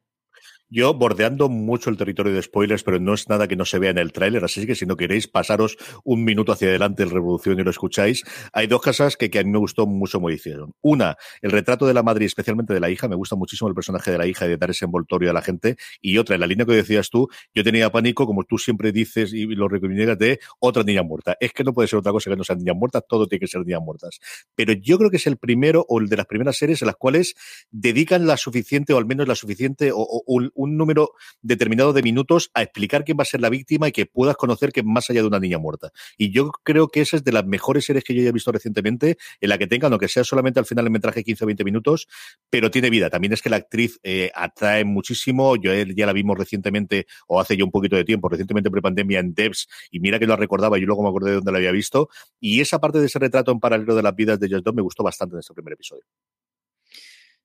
Yo 0.70 0.94
bordeando 0.94 1.48
mucho 1.48 1.90
el 1.90 1.96
territorio 1.96 2.34
de 2.34 2.42
spoilers, 2.42 2.84
pero 2.84 3.00
no 3.00 3.14
es 3.14 3.30
nada 3.30 3.48
que 3.48 3.56
no 3.56 3.64
se 3.64 3.80
vea 3.80 3.92
en 3.92 3.98
el 3.98 4.12
tráiler, 4.12 4.44
así 4.44 4.66
que 4.66 4.76
si 4.76 4.86
no 4.86 4.98
queréis 4.98 5.28
pasaros 5.28 5.78
un 6.04 6.26
minuto 6.26 6.52
hacia 6.52 6.68
adelante 6.68 7.04
el 7.04 7.10
Revolución 7.10 7.60
y 7.60 7.64
lo 7.64 7.72
escucháis, 7.72 8.24
hay 8.52 8.68
dos 8.68 8.82
cosas 8.82 9.16
que, 9.16 9.30
que 9.30 9.40
a 9.40 9.44
mí 9.44 9.50
me 9.50 9.60
gustó 9.60 9.88
mucho 9.88 10.18
como 10.18 10.30
hicieron. 10.30 10.74
Una, 10.82 11.16
el 11.42 11.52
retrato 11.52 11.86
de 11.86 11.94
la 11.94 12.04
madre 12.04 12.26
y 12.26 12.28
especialmente 12.28 12.74
de 12.74 12.82
la 12.82 12.90
hija, 12.90 13.08
me 13.08 13.16
gusta 13.16 13.38
muchísimo 13.38 13.70
el 13.70 13.76
personaje 13.76 14.12
de 14.12 14.18
la 14.18 14.28
hija 14.28 14.46
y 14.46 14.50
de 14.50 14.58
dar 14.58 14.70
ese 14.70 14.86
envoltorio 14.86 15.30
a 15.30 15.34
la 15.34 15.42
gente. 15.42 15.78
Y 16.02 16.18
otra, 16.18 16.36
en 16.36 16.42
la 16.42 16.48
línea 16.48 16.66
que 16.66 16.74
decías 16.74 17.10
tú, 17.10 17.30
yo 17.54 17.64
tenía 17.64 17.90
pánico, 17.90 18.26
como 18.26 18.44
tú 18.44 18.58
siempre 18.58 18.92
dices 18.92 19.34
y 19.34 19.46
lo 19.46 19.70
recomiendas, 19.70 20.18
de 20.18 20.40
otra 20.60 20.84
niña 20.84 21.04
muerta. 21.04 21.38
Es 21.40 21.54
que 21.54 21.64
no 21.64 21.74
puede 21.74 21.88
ser 21.88 22.00
otra 22.00 22.12
cosa 22.12 22.30
que 22.30 22.36
no 22.36 22.44
sean 22.44 22.60
niñas 22.60 22.76
muertas, 22.76 23.04
todo 23.08 23.28
tiene 23.28 23.40
que 23.40 23.48
ser 23.48 23.66
niñas 23.66 23.82
muertas. 23.82 24.20
Pero 24.54 24.74
yo 24.74 24.98
creo 24.98 25.10
que 25.10 25.18
es 25.18 25.28
el 25.28 25.38
primero 25.38 25.86
o 25.88 26.02
el 26.02 26.10
de 26.10 26.18
las 26.18 26.26
primeras 26.26 26.58
series 26.58 26.82
en 26.82 26.88
las 26.88 26.98
cuales 26.98 27.36
dedican 27.72 28.28
la 28.28 28.36
suficiente 28.36 28.92
o 28.92 28.98
al 28.98 29.06
menos 29.06 29.30
la 29.30 29.36
suficiente 29.36 29.92
o, 29.94 30.00
o 30.00 30.24
un, 30.28 30.52
un 30.58 30.76
número 30.76 31.12
determinado 31.42 31.94
de 31.94 32.02
minutos 32.02 32.52
a 32.54 32.64
explicar 32.64 33.06
quién 33.06 33.18
va 33.18 33.22
a 33.22 33.26
ser 33.26 33.40
la 33.40 33.50
víctima 33.50 33.88
y 33.88 33.92
que 33.92 34.06
puedas 34.06 34.36
conocer 34.36 34.72
que 34.72 34.84
más 34.84 35.10
allá 35.10 35.22
de 35.22 35.28
una 35.28 35.40
niña 35.40 35.58
muerta. 35.60 35.92
Y 36.18 36.32
yo 36.32 36.52
creo 36.64 36.90
que 36.90 37.02
esa 37.02 37.16
es 37.16 37.24
de 37.24 37.32
las 37.32 37.46
mejores 37.46 37.86
series 37.86 38.04
que 38.04 38.14
yo 38.14 38.22
haya 38.22 38.32
visto 38.32 38.52
recientemente, 38.52 39.18
en 39.40 39.50
la 39.50 39.58
que 39.58 39.68
tengan, 39.68 39.94
aunque 39.94 40.08
sea 40.08 40.24
solamente 40.24 40.60
al 40.60 40.66
final 40.66 40.86
el 40.86 40.92
metraje 40.92 41.24
15 41.24 41.44
o 41.44 41.48
20 41.48 41.64
minutos, 41.64 42.08
pero 42.50 42.70
tiene 42.72 42.90
vida. 42.90 43.10
También 43.10 43.34
es 43.34 43.42
que 43.42 43.50
la 43.50 43.58
actriz 43.58 44.00
eh, 44.04 44.32
atrae 44.36 44.84
muchísimo. 44.84 45.56
Yo 45.56 45.72
ya 45.74 46.06
la 46.06 46.14
vimos 46.14 46.38
recientemente, 46.38 47.08
o 47.28 47.40
hace 47.40 47.56
ya 47.56 47.64
un 47.64 47.72
poquito 47.72 47.96
de 47.96 48.04
tiempo, 48.04 48.30
recientemente 48.30 48.70
pre-pandemia 48.72 49.20
en 49.20 49.34
Devs, 49.34 49.68
y 49.92 50.00
mira 50.00 50.20
que 50.20 50.26
lo 50.26 50.36
recordaba, 50.36 50.78
yo 50.78 50.86
luego 50.86 51.04
me 51.04 51.10
acordé 51.10 51.30
de 51.30 51.36
dónde 51.38 51.52
la 51.52 51.58
había 51.60 51.72
visto. 51.72 52.10
Y 52.40 52.62
esa 52.62 52.80
parte 52.80 53.00
de 53.00 53.06
ese 53.06 53.20
retrato 53.20 53.52
en 53.52 53.60
paralelo 53.60 53.96
de 53.96 54.04
las 54.04 54.16
vidas 54.16 54.40
de 54.40 54.50
Just 54.50 54.66
Dog 54.66 54.76
me 54.76 54.82
gustó 54.82 55.04
bastante 55.04 55.36
en 55.36 55.40
este 55.40 55.54
primer 55.54 55.74
episodio. 55.74 56.04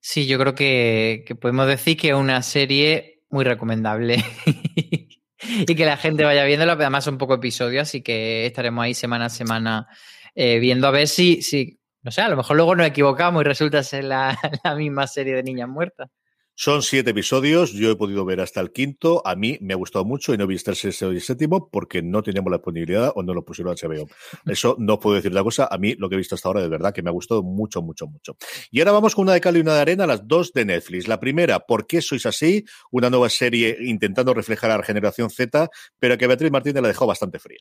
Sí, 0.05 0.27
yo 0.27 0.37
creo 0.37 0.55
que, 0.57 1.25
podemos 1.41 1.69
decir 1.69 1.97
que 1.97 2.09
es 2.09 2.15
una 2.15 2.43
serie 2.43 3.23
muy 3.31 3.45
recomendable. 3.45 4.17
y 5.39 5.75
que 5.77 5.85
la 5.87 5.97
gente 5.97 6.25
vaya 6.25 6.45
viéndolo, 6.45 6.73
además 6.73 7.05
son 7.05 7.19
poco 7.19 7.35
episodios, 7.35 7.83
así 7.83 8.03
que 8.03 8.45
estaremos 8.47 8.85
ahí 8.85 8.95
semana 8.95 9.27
a 9.27 9.29
semana 9.31 9.87
eh, 10.35 10.59
viendo 10.59 10.89
a 10.89 10.91
ver 10.91 11.07
si, 11.07 11.41
si, 11.43 11.79
no 12.03 12.11
sé, 12.11 12.21
a 12.21 12.29
lo 12.29 12.37
mejor 12.37 12.57
luego 12.57 12.75
nos 12.75 12.89
equivocamos 12.89 13.43
y 13.43 13.45
resulta 13.45 13.85
ser 13.85 14.03
la, 14.05 14.37
la 14.65 14.75
misma 14.75 15.07
serie 15.07 15.37
de 15.37 15.45
niñas 15.45 15.69
muertas. 15.69 16.11
Son 16.55 16.83
siete 16.83 17.11
episodios, 17.13 17.73
yo 17.73 17.91
he 17.91 17.97
podido 17.97 18.27
ver 18.27 18.41
hasta 18.41 18.61
el 18.61 18.73
quinto, 18.73 19.27
a 19.27 19.35
mí 19.35 19.57
me 19.63 19.73
ha 19.73 19.77
gustado 19.77 20.05
mucho 20.05 20.35
y 20.35 20.37
no 20.37 20.45
he 20.45 20.47
visto 20.47 20.71
el 20.71 20.77
sexto 20.77 21.11
y 21.11 21.17
el 21.17 21.23
séptimo 21.23 21.71
porque 21.71 22.03
no 22.03 22.23
teníamos 22.23 22.51
la 22.51 22.59
disponibilidad 22.59 23.11
o 23.15 23.23
no 23.23 23.33
lo 23.33 23.43
pusieron 23.43 23.75
HBO. 23.75 24.07
Eso 24.47 24.77
no 24.79 25.01
puedo 25.01 25.17
decir 25.17 25.33
la 25.33 25.43
cosa, 25.43 25.67
a 25.71 25.79
mí 25.79 25.95
lo 25.95 26.11
que 26.11 26.17
he 26.17 26.19
visto 26.19 26.35
hasta 26.35 26.49
ahora 26.49 26.61
de 26.61 26.69
verdad 26.69 26.93
que 26.93 27.03
me 27.03 27.09
ha 27.09 27.13
gustado 27.13 27.43
mucho, 27.43 27.81
mucho, 27.81 28.07
mucho. 28.07 28.37
Y 28.71 28.81
ahora 28.81 28.93
vamos 28.93 29.15
con 29.15 29.23
una 29.23 29.33
de 29.33 29.41
cal 29.41 29.57
y 29.57 29.61
una 29.61 29.75
de 29.75 29.81
arena, 29.81 30.07
las 30.07 30.29
dos 30.29 30.53
de 30.53 30.67
Netflix. 30.67 31.09
La 31.09 31.19
primera, 31.19 31.61
¿por 31.61 31.87
qué 31.87 32.03
sois 32.03 32.27
así? 32.27 32.65
Una 32.91 33.09
nueva 33.09 33.31
serie 33.31 33.79
intentando 33.81 34.35
reflejar 34.35 34.71
a 34.73 34.77
la 34.77 34.85
generación 34.85 35.31
Z, 35.31 35.71
pero 35.99 36.19
que 36.19 36.27
Beatriz 36.27 36.53
Martínez 36.53 36.83
la 36.83 36.89
dejó 36.89 37.07
bastante 37.07 37.39
fría. 37.39 37.61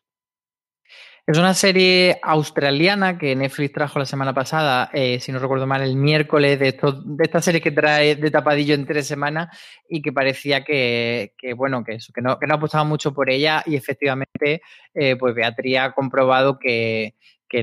Es 1.27 1.37
una 1.37 1.53
serie 1.53 2.19
australiana 2.23 3.17
que 3.17 3.35
Netflix 3.35 3.73
trajo 3.73 3.99
la 3.99 4.07
semana 4.07 4.33
pasada, 4.33 4.89
eh, 4.91 5.19
si 5.19 5.31
no 5.31 5.37
recuerdo 5.37 5.67
mal, 5.67 5.83
el 5.83 5.95
miércoles, 5.95 6.59
de, 6.59 6.69
esto, 6.69 6.93
de 6.93 7.23
esta 7.23 7.41
serie 7.41 7.61
que 7.61 7.71
trae 7.71 8.15
de 8.15 8.31
tapadillo 8.31 8.73
en 8.73 8.87
tres 8.87 9.05
semanas 9.07 9.55
y 9.87 10.01
que 10.01 10.11
parecía 10.11 10.63
que, 10.63 11.33
bueno, 11.55 11.83
que 11.83 11.93
eso, 11.93 12.11
que 12.11 12.21
no, 12.21 12.39
que 12.39 12.47
no 12.47 12.55
apostaba 12.55 12.83
mucho 12.83 13.13
por 13.13 13.29
ella 13.29 13.63
y 13.67 13.75
efectivamente, 13.75 14.61
eh, 14.95 15.15
pues 15.15 15.35
Beatriz 15.35 15.77
ha 15.77 15.91
comprobado 15.93 16.57
que, 16.57 17.15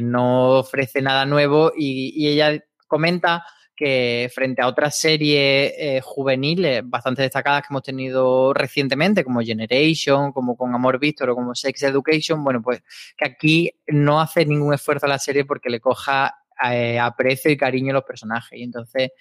no 0.03 0.59
ofrece 0.59 1.01
nada 1.01 1.25
nuevo 1.25 1.73
y 1.75 2.29
ella 2.29 2.62
comenta 2.87 3.42
que 3.79 4.29
frente 4.35 4.61
a 4.61 4.67
otras 4.67 4.99
series 4.99 5.73
eh, 5.79 6.01
juveniles 6.03 6.83
bastante 6.85 7.23
destacadas 7.23 7.62
que 7.62 7.69
hemos 7.71 7.85
tenido 7.85 8.53
recientemente, 8.53 9.23
como 9.23 9.41
Generation, 9.41 10.33
como 10.33 10.57
con 10.57 10.75
Amor 10.75 10.99
Víctor 10.99 11.31
o 11.31 11.37
como 11.37 11.55
Sex 11.55 11.85
Education, 11.85 12.43
bueno, 12.43 12.61
pues 12.61 12.83
que 13.17 13.25
aquí 13.25 13.71
no 13.87 14.21
hace 14.21 14.45
ningún 14.45 14.75
esfuerzo 14.75 15.07
a 15.07 15.11
la 15.11 15.19
serie 15.21 15.45
porque 15.45 15.71
le 15.71 15.79
coja 15.79 16.35
eh, 16.69 16.99
aprecio 16.99 17.53
y 17.53 17.57
cariño 17.57 17.93
a 17.93 17.95
los 17.95 18.05
personajes. 18.05 18.59
Y 18.59 18.64
entonces 18.64 19.12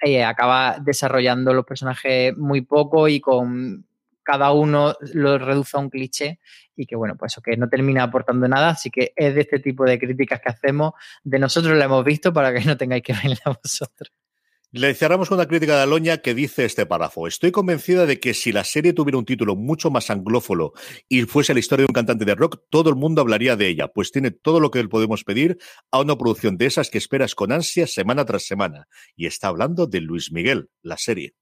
eh, 0.00 0.24
acaba 0.24 0.78
desarrollando 0.80 1.52
los 1.52 1.66
personajes 1.66 2.34
muy 2.38 2.62
poco 2.62 3.08
y 3.08 3.20
con 3.20 3.86
cada 4.26 4.50
uno 4.50 4.94
lo 5.14 5.38
reduce 5.38 5.76
a 5.76 5.80
un 5.80 5.88
cliché 5.88 6.40
y 6.74 6.84
que, 6.84 6.96
bueno, 6.96 7.14
pues 7.16 7.36
que 7.42 7.56
no 7.56 7.68
termina 7.68 8.02
aportando 8.02 8.48
nada. 8.48 8.70
Así 8.70 8.90
que 8.90 9.12
es 9.14 9.34
de 9.34 9.42
este 9.42 9.60
tipo 9.60 9.84
de 9.84 9.98
críticas 9.98 10.40
que 10.40 10.50
hacemos. 10.50 10.92
De 11.22 11.38
nosotros 11.38 11.76
la 11.78 11.84
hemos 11.84 12.04
visto 12.04 12.32
para 12.32 12.52
que 12.52 12.64
no 12.64 12.76
tengáis 12.76 13.04
que 13.04 13.12
verla 13.12 13.38
vosotros. 13.62 14.12
Le 14.72 14.92
cerramos 14.94 15.28
con 15.28 15.38
una 15.38 15.46
crítica 15.46 15.76
de 15.76 15.82
Aloña 15.84 16.18
que 16.18 16.34
dice 16.34 16.64
este 16.64 16.86
párrafo. 16.86 17.28
Estoy 17.28 17.52
convencida 17.52 18.04
de 18.04 18.18
que 18.18 18.34
si 18.34 18.50
la 18.50 18.64
serie 18.64 18.92
tuviera 18.92 19.16
un 19.16 19.24
título 19.24 19.54
mucho 19.54 19.90
más 19.90 20.10
anglófono 20.10 20.72
y 21.08 21.22
fuese 21.22 21.54
la 21.54 21.60
historia 21.60 21.84
de 21.84 21.90
un 21.90 21.94
cantante 21.94 22.24
de 22.24 22.34
rock, 22.34 22.62
todo 22.68 22.90
el 22.90 22.96
mundo 22.96 23.22
hablaría 23.22 23.56
de 23.56 23.68
ella, 23.68 23.88
pues 23.88 24.10
tiene 24.10 24.32
todo 24.32 24.58
lo 24.58 24.72
que 24.72 24.86
podemos 24.88 25.22
pedir 25.22 25.56
a 25.92 26.00
una 26.00 26.18
producción 26.18 26.58
de 26.58 26.66
esas 26.66 26.90
que 26.90 26.98
esperas 26.98 27.36
con 27.36 27.52
ansia 27.52 27.86
semana 27.86 28.24
tras 28.24 28.42
semana. 28.42 28.88
Y 29.14 29.26
está 29.26 29.48
hablando 29.48 29.86
de 29.86 30.00
Luis 30.00 30.32
Miguel, 30.32 30.68
la 30.82 30.98
serie. 30.98 31.36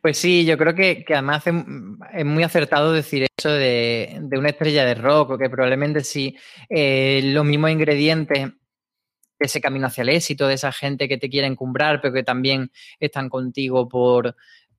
Pues 0.00 0.18
sí, 0.18 0.44
yo 0.44 0.56
creo 0.58 0.74
que, 0.74 1.04
además 1.08 1.44
es, 1.46 2.24
muy 2.24 2.42
acertado 2.42 2.92
decir 2.92 3.26
eso 3.36 3.50
de, 3.50 4.20
una 4.32 4.50
estrella 4.50 4.84
de 4.84 4.94
rock, 4.94 5.30
o 5.30 5.38
que 5.38 5.50
probablemente 5.50 6.02
si 6.04 6.36
eh, 6.68 7.20
los 7.24 7.44
mismos 7.44 7.70
ingredientes 7.70 8.48
de 8.48 9.46
ese 9.46 9.60
camino 9.60 9.86
hacia 9.86 10.02
el 10.02 10.10
éxito, 10.10 10.48
de 10.48 10.54
esa 10.54 10.72
gente 10.72 11.08
que 11.08 11.18
te 11.18 11.28
quiere 11.28 11.46
encumbrar, 11.46 12.00
pero 12.00 12.12
que 12.12 12.22
también 12.22 12.70
están 12.98 13.28
contigo 13.28 13.88
por, 13.88 14.34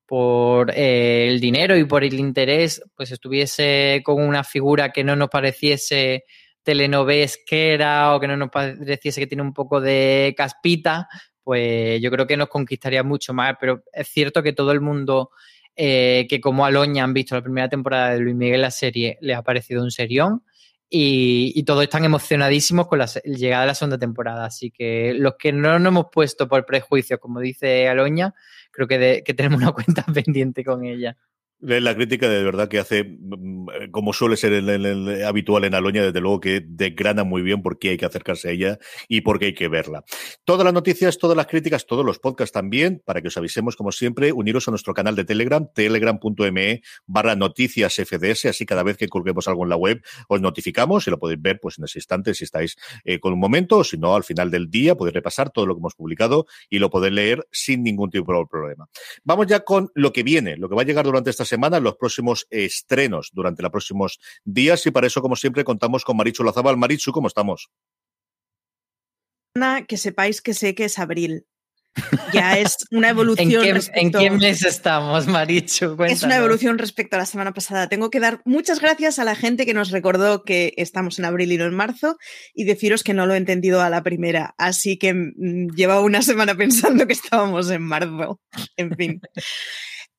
por 0.06 0.72
eh, 0.74 1.28
el 1.28 1.40
dinero 1.40 1.76
y 1.76 1.84
por 1.84 2.04
el 2.04 2.14
interés, 2.14 2.82
pues 2.96 3.10
estuviese 3.12 4.02
con 4.04 4.22
una 4.22 4.44
figura 4.44 4.90
que 4.90 5.04
no 5.04 5.16
nos 5.16 5.28
pareciese 5.28 6.24
telenovesquera 6.62 8.14
o 8.14 8.20
que 8.20 8.28
no 8.28 8.36
nos 8.36 8.50
pareciese 8.50 9.20
que 9.20 9.26
tiene 9.26 9.42
un 9.42 9.54
poco 9.54 9.80
de 9.80 10.34
caspita, 10.36 11.08
pues 11.50 12.00
yo 12.00 12.12
creo 12.12 12.28
que 12.28 12.36
nos 12.36 12.48
conquistaría 12.48 13.02
mucho 13.02 13.34
más. 13.34 13.56
Pero 13.58 13.82
es 13.92 14.06
cierto 14.06 14.40
que 14.40 14.52
todo 14.52 14.70
el 14.70 14.80
mundo 14.80 15.30
eh, 15.74 16.28
que 16.30 16.40
como 16.40 16.64
Aloña 16.64 17.02
han 17.02 17.12
visto 17.12 17.34
la 17.34 17.42
primera 17.42 17.68
temporada 17.68 18.10
de 18.10 18.20
Luis 18.20 18.36
Miguel 18.36 18.60
la 18.60 18.70
serie 18.70 19.18
le 19.20 19.34
ha 19.34 19.42
parecido 19.42 19.82
un 19.82 19.90
serión. 19.90 20.44
Y, 20.88 21.60
todos 21.64 21.82
están 21.82 22.04
emocionadísimos 22.04 22.86
con 22.86 23.00
la 23.00 23.06
llegada 23.24 23.62
de 23.62 23.66
la 23.66 23.74
segunda 23.74 23.98
temporada. 23.98 24.44
Así 24.44 24.70
que 24.70 25.12
los 25.12 25.34
que 25.40 25.52
no 25.52 25.76
nos 25.80 25.88
hemos 25.88 26.06
puesto 26.12 26.46
por 26.46 26.64
prejuicio, 26.64 27.18
como 27.18 27.40
dice 27.40 27.88
Aloña, 27.88 28.32
creo 28.70 28.86
que, 28.86 28.98
de, 28.98 29.24
que 29.24 29.34
tenemos 29.34 29.60
una 29.60 29.72
cuenta 29.72 30.04
pendiente 30.04 30.62
con 30.62 30.84
ella. 30.84 31.16
La 31.62 31.94
crítica 31.94 32.26
de 32.26 32.42
verdad 32.42 32.68
que 32.68 32.78
hace, 32.78 33.04
mm, 33.04 33.90
como 33.90 34.14
suele 34.14 34.38
ser 34.38 34.54
el, 34.54 35.24
habitual 35.24 35.64
en 35.64 35.74
Aloña, 35.74 36.02
desde 36.02 36.20
luego 36.20 36.40
que 36.40 36.62
desgrana 36.66 37.22
muy 37.22 37.42
bien 37.42 37.60
por 37.60 37.78
qué 37.78 37.90
hay 37.90 37.96
que 37.98 38.06
acercarse 38.06 38.48
a 38.48 38.52
ella 38.52 38.78
y 39.08 39.20
por 39.20 39.38
qué 39.38 39.46
hay 39.46 39.54
que 39.54 39.68
verla. 39.68 40.02
Todas 40.44 40.64
las 40.64 40.72
noticias, 40.72 41.18
todas 41.18 41.36
las 41.36 41.46
críticas, 41.46 41.84
todos 41.84 42.04
los 42.04 42.18
podcasts 42.18 42.54
también, 42.54 43.02
para 43.04 43.20
que 43.20 43.28
os 43.28 43.36
avisemos, 43.36 43.76
como 43.76 43.92
siempre, 43.92 44.32
uniros 44.32 44.68
a 44.68 44.70
nuestro 44.70 44.94
canal 44.94 45.14
de 45.16 45.24
Telegram, 45.24 45.66
telegram.me 45.74 46.80
barra 47.06 47.36
noticias 47.36 47.94
FDS, 47.94 48.46
así 48.46 48.64
cada 48.64 48.82
vez 48.82 48.96
que 48.96 49.08
colguemos 49.08 49.46
algo 49.46 49.64
en 49.64 49.68
la 49.68 49.76
web 49.76 50.00
os 50.28 50.40
notificamos 50.40 51.06
y 51.06 51.10
lo 51.10 51.18
podéis 51.18 51.42
ver 51.42 51.60
pues 51.60 51.78
en 51.78 51.84
ese 51.84 51.98
instante 51.98 52.32
si 52.34 52.44
estáis 52.44 52.76
eh, 53.04 53.20
con 53.20 53.34
un 53.34 53.38
momento, 53.38 53.78
o 53.78 53.84
si 53.84 53.98
no, 53.98 54.14
al 54.14 54.24
final 54.24 54.50
del 54.50 54.70
día 54.70 54.94
podéis 54.94 55.14
repasar 55.14 55.50
todo 55.50 55.66
lo 55.66 55.74
que 55.74 55.80
hemos 55.80 55.94
publicado 55.94 56.46
y 56.70 56.78
lo 56.78 56.88
podéis 56.88 57.12
leer 57.12 57.46
sin 57.50 57.82
ningún 57.82 58.08
tipo 58.08 58.32
de 58.32 58.46
problema. 58.48 58.88
Vamos 59.24 59.46
ya 59.46 59.60
con 59.60 59.90
lo 59.94 60.12
que 60.12 60.22
viene, 60.22 60.56
lo 60.56 60.70
que 60.70 60.74
va 60.74 60.82
a 60.82 60.86
llegar 60.86 61.04
durante 61.04 61.28
esta 61.28 61.44
semana, 61.50 61.80
los 61.80 61.96
próximos 61.96 62.46
estrenos 62.50 63.30
durante 63.32 63.62
los 63.62 63.70
próximos 63.70 64.18
días 64.44 64.86
y 64.86 64.90
para 64.90 65.06
eso, 65.06 65.20
como 65.20 65.36
siempre, 65.36 65.64
contamos 65.64 66.04
con 66.04 66.16
Marichu 66.16 66.44
Lazabal. 66.44 66.76
Marichu, 66.76 67.12
¿cómo 67.12 67.28
estamos? 67.28 67.70
Que 69.88 69.96
sepáis 69.96 70.40
que 70.40 70.54
sé 70.54 70.74
que 70.74 70.84
es 70.84 70.98
abril. 70.98 71.44
Ya 72.32 72.56
es 72.58 72.76
una 72.92 73.08
evolución. 73.14 73.80
¿En 73.94 74.12
qué, 74.12 74.30
mes 74.30 74.64
estamos, 74.64 75.26
Marichu? 75.26 75.96
Es 76.04 76.22
una 76.22 76.36
evolución 76.36 76.78
respecto 76.78 77.16
a 77.16 77.18
la 77.18 77.26
semana 77.26 77.52
pasada. 77.52 77.88
Tengo 77.88 78.10
que 78.10 78.20
dar 78.20 78.40
muchas 78.44 78.80
gracias 78.80 79.18
a 79.18 79.24
la 79.24 79.34
gente 79.34 79.66
que 79.66 79.74
nos 79.74 79.90
recordó 79.90 80.44
que 80.44 80.72
estamos 80.76 81.18
en 81.18 81.24
abril 81.24 81.52
y 81.52 81.58
no 81.58 81.64
en 81.64 81.74
marzo 81.74 82.16
y 82.54 82.64
deciros 82.64 83.02
que 83.02 83.12
no 83.12 83.26
lo 83.26 83.34
he 83.34 83.38
entendido 83.38 83.82
a 83.82 83.90
la 83.90 84.02
primera. 84.02 84.54
Así 84.56 84.98
que 84.98 85.12
mm, 85.14 85.74
lleva 85.74 86.00
una 86.00 86.22
semana 86.22 86.54
pensando 86.56 87.06
que 87.06 87.12
estábamos 87.12 87.70
en 87.70 87.82
marzo. 87.82 88.40
En 88.76 88.96
fin. 88.96 89.20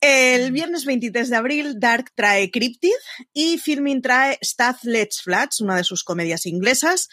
El 0.02 0.52
viernes 0.52 0.86
23 0.86 1.30
de 1.30 1.36
abril, 1.36 1.80
Dark 1.80 2.12
trae 2.16 2.50
Cryptid 2.50 2.90
y 3.34 3.60
Filming 3.60 4.02
trae 4.02 4.40
Staff 4.42 4.84
Let's 4.84 5.22
Flats, 5.22 5.62
una 5.62 5.76
de 5.76 5.84
sus 5.84 6.04
comedias 6.04 6.48
inglesas. 6.48 7.08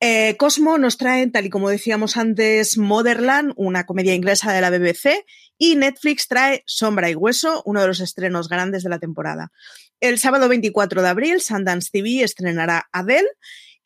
Eh, 0.00 0.38
Cosmo 0.38 0.78
nos 0.78 0.96
trae, 0.96 1.26
tal 1.26 1.44
y 1.44 1.50
como 1.50 1.68
decíamos 1.68 2.16
antes, 2.16 2.78
Motherland, 2.78 3.52
una 3.56 3.84
comedia 3.84 4.14
inglesa 4.14 4.50
de 4.50 4.62
la 4.62 4.70
BBC, 4.70 5.26
y 5.58 5.76
Netflix 5.76 6.26
trae 6.26 6.62
Sombra 6.64 7.10
y 7.10 7.14
Hueso, 7.14 7.62
uno 7.66 7.82
de 7.82 7.88
los 7.88 8.00
estrenos 8.00 8.48
grandes 8.48 8.82
de 8.82 8.88
la 8.88 8.98
temporada. 8.98 9.52
El 10.00 10.18
sábado 10.18 10.48
24 10.48 11.02
de 11.02 11.08
abril, 11.08 11.42
Sundance 11.42 11.90
TV 11.92 12.22
estrenará 12.22 12.88
Adele 12.92 13.28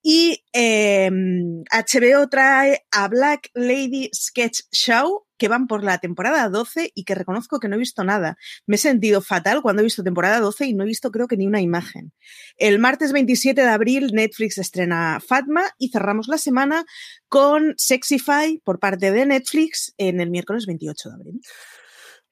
y 0.09 0.45
HBO 0.55 2.23
em, 2.23 2.29
trae 2.31 2.87
a 2.93 3.09
Black 3.09 3.51
Lady 3.55 4.09
Sketch 4.15 4.61
Show, 4.71 5.27
que 5.37 5.49
van 5.49 5.67
por 5.67 5.83
la 5.83 5.99
temporada 5.99 6.49
12 6.49 6.93
y 6.95 7.03
que 7.03 7.17
reconozco 7.17 7.59
que 7.59 7.67
no 7.67 7.75
he 7.75 7.81
visto 7.81 8.05
nada. 8.05 8.37
Me 8.67 8.77
he 8.77 8.79
sentido 8.79 9.21
fatal 9.21 9.63
cuando 9.63 9.83
he 9.83 9.85
visto 9.85 10.05
temporada 10.05 10.39
12 10.39 10.67
y 10.67 10.75
no 10.75 10.85
he 10.85 10.87
visto 10.87 11.11
creo 11.11 11.27
que 11.27 11.37
ni 11.37 11.49
una 11.49 11.61
imagen. 11.61 12.13
El 12.57 12.79
martes 12.79 13.13
27 13.13 13.61
de 13.61 13.67
abril 13.67 14.13
Netflix 14.13 14.59
estrena 14.59 15.19
Fatma 15.19 15.65
y 15.77 15.89
cerramos 15.89 16.29
la 16.29 16.39
semana 16.39 16.87
con 17.29 17.75
Sexify 17.77 18.63
por 18.63 18.79
parte 18.79 19.11
de 19.11 19.27
Netflix 19.27 19.93
en 19.99 20.21
el 20.21 20.31
miércoles 20.31 20.67
28 20.67 21.09
de 21.09 21.15
abril. 21.17 21.41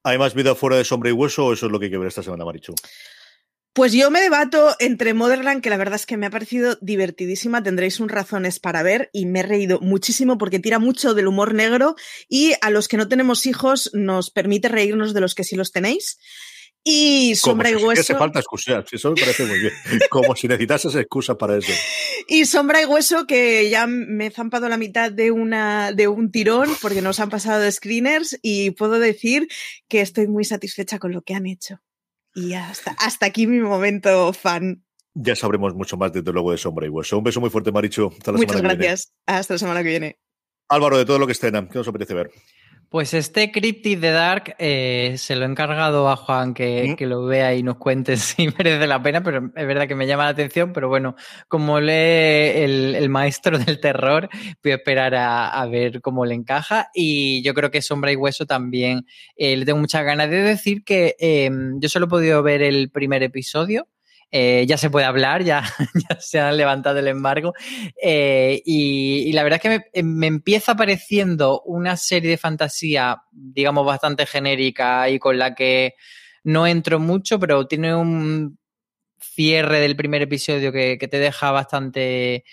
¿Hay 0.05 0.17
más 0.17 0.33
vida 0.35 0.55
fuera 0.55 0.77
de 0.77 0.85
sombra 0.85 1.11
y 1.11 1.13
hueso 1.13 1.47
o 1.47 1.53
eso 1.53 1.67
es 1.67 1.73
lo 1.73 1.81
que 1.81 1.87
hay 1.87 1.91
que 1.91 1.99
ver 1.99 2.07
esta 2.07 2.23
semana, 2.23 2.45
Marichu? 2.45 2.73
Pues 3.75 3.93
yo 3.93 4.09
me 4.13 4.21
debato 4.21 4.77
entre 4.79 5.15
Motherland, 5.15 5.61
que 5.61 5.69
la 5.69 5.77
verdad 5.77 5.97
es 5.97 6.07
que 6.07 6.17
me 6.17 6.27
ha 6.27 6.31
parecido 6.31 6.79
divertidísima, 6.81 7.61
tendréis 7.61 7.99
un 7.99 8.09
razones 8.09 8.61
para 8.61 8.85
ver 8.85 9.11
y 9.13 9.27
me 9.27 9.41
he 9.41 9.43
reído 9.43 9.81
muchísimo 9.81 10.39
porque 10.39 10.61
tira 10.61 10.79
mucho 10.79 11.13
del 11.13 11.27
humor 11.27 11.55
negro 11.55 11.97
y 12.29 12.53
a 12.61 12.71
los 12.71 12.87
que 12.87 12.97
no 12.97 13.09
tenemos 13.09 13.47
hijos 13.47 13.91
nos 13.93 14.31
permite 14.31 14.69
reírnos 14.69 15.13
de 15.13 15.21
los 15.21 15.35
que 15.35 15.43
sí 15.43 15.57
los 15.57 15.73
tenéis. 15.73 16.21
Y 16.85 17.35
Sombra 17.35 17.69
y 17.69 17.75
Hueso. 17.75 17.95
Si 17.95 18.13
hace 18.13 18.15
falta 18.15 18.39
excusar, 18.39 18.85
eso 18.93 19.11
me 19.11 19.21
parece 19.21 19.45
muy 19.45 19.59
bien. 19.59 19.73
Como 20.11 20.37
si 20.37 20.47
necesitases 20.47 20.95
excusa 20.95 21.37
para 21.37 21.57
eso. 21.57 21.73
Y 22.29 22.45
Sombra 22.45 22.81
y 22.81 22.85
Hueso, 22.85 23.27
que 23.27 23.69
ya 23.71 23.89
me 23.89 24.27
he 24.27 24.31
zampado 24.31 24.69
la 24.69 24.77
mitad 24.77 25.11
de, 25.11 25.33
una, 25.33 25.91
de 25.91 26.07
un 26.07 26.31
tirón 26.31 26.71
porque 26.81 27.03
nos 27.03 27.19
han 27.19 27.31
pasado 27.31 27.61
de 27.61 27.73
screeners 27.73 28.39
y 28.41 28.71
puedo 28.71 29.01
decir 29.01 29.49
que 29.89 30.01
estoy 30.01 30.29
muy 30.29 30.45
satisfecha 30.45 31.01
con 31.01 31.11
lo 31.11 31.23
que 31.23 31.35
han 31.35 31.47
hecho. 31.47 31.81
Y 32.35 32.55
hasta, 32.55 32.93
hasta 32.99 33.27
aquí 33.27 33.47
mi 33.47 33.61
momento 33.61 34.33
fan. 34.33 34.85
Ya 35.15 35.37
sabremos 35.37 35.75
mucho 35.75 35.97
más 35.97 36.13
desde 36.13 36.33
luego 36.33 36.51
de 36.51 36.59
Sombra 36.59 36.87
y 36.87 36.89
Hueso. 36.89 37.19
Un 37.19 37.25
beso 37.25 37.41
muy 37.41 37.51
fuerte, 37.51 37.71
Maricho. 37.71 38.11
Hasta 38.13 38.33
la 38.33 38.39
Muchas 38.39 38.61
gracias. 38.61 39.15
Hasta 39.27 39.55
la 39.55 39.59
semana 39.59 39.83
que 39.83 39.91
viene. 39.91 40.19
Álvaro, 40.69 40.99
de 40.99 41.05
todo 41.05 41.19
lo 41.19 41.27
que 41.27 41.33
estrena, 41.33 41.69
¿qué 41.69 41.79
nos 41.79 41.87
apetece 41.87 42.15
ver? 42.15 42.31
Pues 42.95 43.13
este 43.13 43.51
Cryptid 43.51 43.99
de 43.99 44.13
Dark 44.13 44.55
eh, 44.61 45.17
se 45.19 45.35
lo 45.35 45.45
he 45.45 45.49
encargado 45.49 46.09
a 46.09 46.15
Juan 46.15 46.55
que, 46.55 46.91
mm. 46.91 46.95
que, 46.95 47.07
lo 47.07 47.25
vea 47.25 47.53
y 47.53 47.65
nos 47.65 47.77
cuente 47.77 48.17
si 48.17 48.47
merece 48.57 48.87
la 48.87 49.03
pena, 49.03 49.21
pero 49.21 49.51
es 49.53 49.67
verdad 49.67 49.89
que 49.89 49.97
me 49.97 50.07
llama 50.07 50.23
la 50.23 50.31
atención, 50.31 50.73
pero 50.73 50.89
bueno, 50.89 51.17
como 51.49 51.81
lee 51.81 51.91
el, 51.91 52.95
el 52.95 53.09
maestro 53.09 53.59
del 53.59 53.81
terror, 53.81 54.29
voy 54.63 54.71
a 54.71 54.77
esperar 54.77 55.13
a, 55.17 55.67
ver 55.67 56.01
cómo 56.03 56.25
le 56.25 56.37
encaja 56.37 56.91
y 56.95 57.43
yo 57.43 57.53
creo 57.53 57.73
que 57.73 57.83
Sombra 57.83 58.13
y 58.13 58.15
Hueso 58.15 58.47
también 58.47 59.05
eh, 59.35 59.57
le 59.57 59.65
tengo 59.65 59.81
muchas 59.81 60.05
ganas 60.05 60.31
de 60.31 60.45
decir 60.45 60.85
que 60.85 61.17
eh, 61.19 61.51
yo 61.81 61.89
solo 61.89 62.07
he 62.07 62.11
podido 62.11 62.45
ver 62.45 62.63
el 62.63 62.91
primer 62.91 63.25
episodio, 63.25 63.89
eh, 64.37 64.67
ya 64.67 64.77
se 64.77 64.91
puede 64.91 65.07
hablar, 65.07 65.45
ya, 65.45 65.63
se 66.19 66.41
ha 66.41 66.51
levantado 66.51 66.99
el 66.99 67.07
embargo. 67.07 67.55
Eh, 68.03 68.61
y, 68.65 69.33
la 69.33 69.45
verdad 69.45 69.61
es 69.63 69.71
que 69.79 69.91
eh, 69.93 70.03
me, 70.03 70.27
empieza 70.27 70.75
pareciendo 70.75 71.63
una 71.63 71.97
serie 71.97 72.31
de 72.31 72.37
fantasía, 72.37 73.23
digamos, 73.31 73.87
bastante 73.87 74.27
genérica 74.27 75.09
y 75.09 75.21
con 75.21 75.39
la 75.39 75.55
que 75.55 75.95
no 76.43 76.67
entro 76.67 76.99
mucho, 76.99 77.39
pero 77.39 77.69
tiene 77.69 77.95
un 77.95 78.59
cierre 79.21 79.79
del 79.79 79.95
primer 79.95 80.23
episodio 80.23 80.73
que 80.73 81.09
te 81.09 81.19
deja 81.21 81.53
bastante 81.53 82.45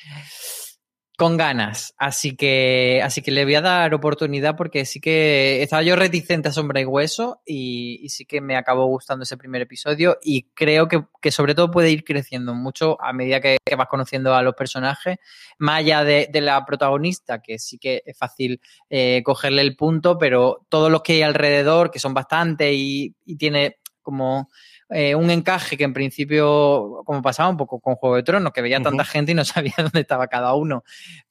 con 1.21 1.37
ganas. 1.37 1.93
Así 1.99 2.35
que, 2.35 2.99
así 3.03 3.21
que 3.21 3.29
le 3.29 3.43
voy 3.43 3.53
a 3.53 3.61
dar 3.61 3.93
oportunidad 3.93 4.55
porque 4.57 4.85
sí 4.85 4.99
que 4.99 5.61
estaba 5.61 5.83
yo 5.83 5.95
reticente 5.95 6.49
a 6.49 6.51
Sombra 6.51 6.81
y 6.81 6.85
Hueso 6.85 7.43
y, 7.45 8.09
sí 8.09 8.25
que 8.25 8.41
me 8.41 8.55
acabó 8.57 8.87
gustando 8.87 9.21
ese 9.21 9.37
primer 9.37 9.61
episodio 9.61 10.17
y 10.23 10.47
creo 10.55 10.87
que, 10.87 11.29
sobre 11.29 11.53
todo 11.53 11.69
puede 11.69 11.91
ir 11.91 12.03
creciendo 12.03 12.55
mucho 12.55 12.99
a 12.99 13.13
medida 13.13 13.39
que, 13.39 13.57
vas 13.77 13.87
conociendo 13.87 14.33
a 14.33 14.41
los 14.41 14.55
personajes, 14.55 15.17
más 15.59 15.81
allá 15.81 16.03
de, 16.03 16.27
la 16.41 16.65
protagonista, 16.65 17.39
que 17.39 17.59
sí 17.59 17.77
que 17.77 18.01
es 18.03 18.17
fácil 18.17 18.59
eh, 18.89 19.21
cogerle 19.23 19.61
el 19.61 19.75
punto, 19.75 20.17
pero 20.17 20.65
todos 20.69 20.89
los 20.89 21.03
que 21.03 21.13
hay 21.13 21.21
alrededor, 21.21 21.91
que 21.91 21.99
son 21.99 22.15
bastantes 22.15 22.73
y, 22.73 23.13
y 23.25 23.35
tiene 23.35 23.77
como 24.01 24.49
eh, 24.91 25.15
un 25.15 25.31
encaje 25.31 25.77
que 25.77 25.85
en 25.85 25.93
principio, 25.93 27.01
como 27.05 27.21
pasaba 27.21 27.49
un 27.49 27.57
poco 27.57 27.79
con 27.79 27.95
Juego 27.95 28.17
de 28.17 28.23
Tronos, 28.23 28.51
que 28.51 28.61
veía 28.61 28.81
tanta 28.81 29.05
gente 29.05 29.31
y 29.31 29.35
no 29.35 29.45
sabía 29.45 29.73
dónde 29.77 30.01
estaba 30.01 30.27
cada 30.27 30.53
uno. 30.53 30.83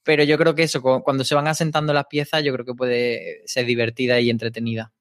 Pero 0.03 0.25
yo 0.25 0.39
creo 0.39 0.55
que 0.55 0.63
eso, 0.63 0.81
cuando 0.81 1.25
se 1.25 1.35
van 1.35 1.47
asentando 1.47 1.93
las 1.93 2.07
piezas, 2.07 2.43
yo 2.43 2.53
creo 2.55 2.65
que 2.65 2.75
puede 2.75 3.43
ser 3.45 3.67
divertida 3.67 4.19
y 4.21 4.31
entretenida. 4.31 4.93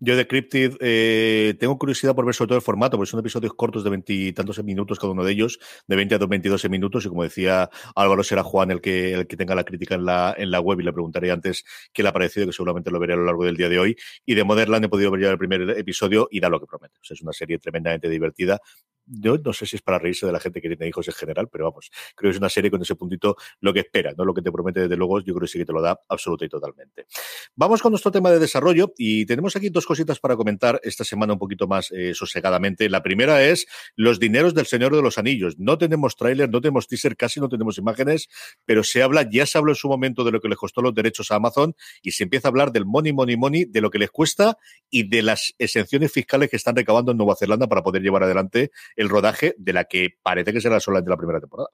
Yo 0.00 0.16
de 0.16 0.28
Cryptid 0.28 0.76
eh, 0.80 1.56
tengo 1.58 1.76
curiosidad 1.76 2.14
por 2.14 2.24
ver 2.24 2.32
sobre 2.32 2.48
todo 2.48 2.58
el 2.58 2.62
formato, 2.62 2.96
porque 2.96 3.10
son 3.10 3.18
episodios 3.18 3.52
cortos 3.54 3.82
de 3.82 3.90
veintitantos 3.90 4.62
minutos 4.62 4.98
cada 4.98 5.12
uno 5.12 5.24
de 5.24 5.32
ellos, 5.32 5.58
de 5.88 5.96
20 5.96 6.14
a 6.14 6.18
22 6.18 6.70
minutos, 6.70 7.04
y 7.04 7.08
como 7.08 7.24
decía 7.24 7.68
Álvaro, 7.96 8.22
será 8.22 8.44
Juan 8.44 8.70
el 8.70 8.80
que, 8.80 9.12
el 9.12 9.26
que 9.26 9.36
tenga 9.36 9.56
la 9.56 9.64
crítica 9.64 9.96
en 9.96 10.04
la, 10.04 10.34
en 10.38 10.52
la 10.52 10.60
web 10.60 10.78
y 10.80 10.84
le 10.84 10.92
preguntaré 10.92 11.32
antes 11.32 11.64
qué 11.92 12.04
le 12.04 12.10
ha 12.10 12.12
parecido, 12.12 12.46
que 12.46 12.52
seguramente 12.52 12.92
lo 12.92 13.00
veré 13.00 13.14
a 13.14 13.16
lo 13.16 13.24
largo 13.24 13.44
del 13.44 13.56
día 13.56 13.68
de 13.68 13.80
hoy. 13.80 13.96
Y 14.24 14.34
de 14.34 14.44
Modernland 14.44 14.84
he 14.84 14.88
podido 14.88 15.10
ver 15.10 15.22
ya 15.22 15.30
el 15.30 15.38
primer 15.38 15.68
episodio 15.70 16.28
y 16.30 16.38
da 16.38 16.48
lo 16.48 16.60
que 16.60 16.66
promete. 16.66 16.94
es 17.02 17.20
una 17.20 17.32
serie 17.32 17.58
tremendamente 17.58 18.08
divertida, 18.08 18.60
yo 19.08 19.38
no 19.38 19.52
sé 19.52 19.66
si 19.66 19.76
es 19.76 19.82
para 19.82 19.98
reírse 19.98 20.26
de 20.26 20.32
la 20.32 20.40
gente 20.40 20.60
que 20.60 20.68
tiene 20.68 20.88
hijos 20.88 21.06
en 21.08 21.14
general, 21.14 21.48
pero 21.50 21.64
vamos, 21.64 21.90
creo 22.14 22.30
que 22.30 22.34
es 22.34 22.38
una 22.38 22.48
serie 22.48 22.70
con 22.70 22.82
ese 22.82 22.94
puntito 22.94 23.36
lo 23.60 23.72
que 23.72 23.80
espera, 23.80 24.12
no 24.16 24.24
lo 24.24 24.34
que 24.34 24.42
te 24.42 24.52
promete 24.52 24.80
desde 24.80 24.96
luego, 24.96 25.20
yo 25.20 25.34
creo 25.34 25.40
que 25.42 25.48
sí 25.48 25.58
que 25.58 25.64
te 25.64 25.72
lo 25.72 25.82
da 25.82 26.00
absoluta 26.08 26.44
y 26.44 26.48
totalmente. 26.48 27.06
Vamos 27.54 27.82
con 27.82 27.92
nuestro 27.92 28.10
tema 28.12 28.30
de 28.30 28.38
desarrollo 28.38 28.92
y 28.96 29.26
tenemos 29.26 29.56
aquí 29.56 29.70
dos 29.70 29.86
cositas 29.86 30.20
para 30.20 30.36
comentar 30.36 30.80
esta 30.82 31.04
semana 31.04 31.32
un 31.32 31.38
poquito 31.38 31.66
más 31.66 31.90
eh, 31.90 32.14
sosegadamente. 32.14 32.88
La 32.88 33.02
primera 33.02 33.42
es 33.44 33.66
los 33.96 34.18
dineros 34.18 34.54
del 34.54 34.66
Señor 34.66 34.94
de 34.94 35.02
los 35.02 35.18
Anillos. 35.18 35.58
No 35.58 35.78
tenemos 35.78 36.16
tráiler, 36.16 36.50
no 36.50 36.60
tenemos 36.60 36.86
teaser, 36.86 37.16
casi 37.16 37.40
no 37.40 37.48
tenemos 37.48 37.78
imágenes, 37.78 38.28
pero 38.64 38.84
se 38.84 39.02
habla, 39.02 39.28
ya 39.30 39.46
se 39.46 39.58
habló 39.58 39.72
en 39.72 39.76
su 39.76 39.88
momento 39.88 40.24
de 40.24 40.32
lo 40.32 40.40
que 40.40 40.48
les 40.48 40.58
costó 40.58 40.82
los 40.82 40.94
derechos 40.94 41.30
a 41.30 41.36
Amazon 41.36 41.74
y 42.02 42.12
se 42.12 42.24
empieza 42.24 42.48
a 42.48 42.50
hablar 42.50 42.72
del 42.72 42.84
money, 42.86 43.12
money, 43.12 43.36
money, 43.36 43.64
de 43.64 43.80
lo 43.80 43.90
que 43.90 43.98
les 43.98 44.10
cuesta 44.10 44.58
y 44.90 45.08
de 45.08 45.22
las 45.22 45.54
exenciones 45.58 46.12
fiscales 46.12 46.50
que 46.50 46.56
están 46.56 46.76
recabando 46.76 47.12
en 47.12 47.18
Nueva 47.18 47.36
Zelanda 47.36 47.66
para 47.66 47.82
poder 47.82 48.02
llevar 48.02 48.22
adelante 48.22 48.70
el 48.98 49.08
rodaje 49.08 49.54
de 49.56 49.72
la 49.72 49.84
que 49.84 50.10
parece 50.22 50.52
que 50.52 50.60
será 50.60 50.80
solamente 50.80 51.10
la 51.10 51.16
primera 51.16 51.40
temporada. 51.40 51.70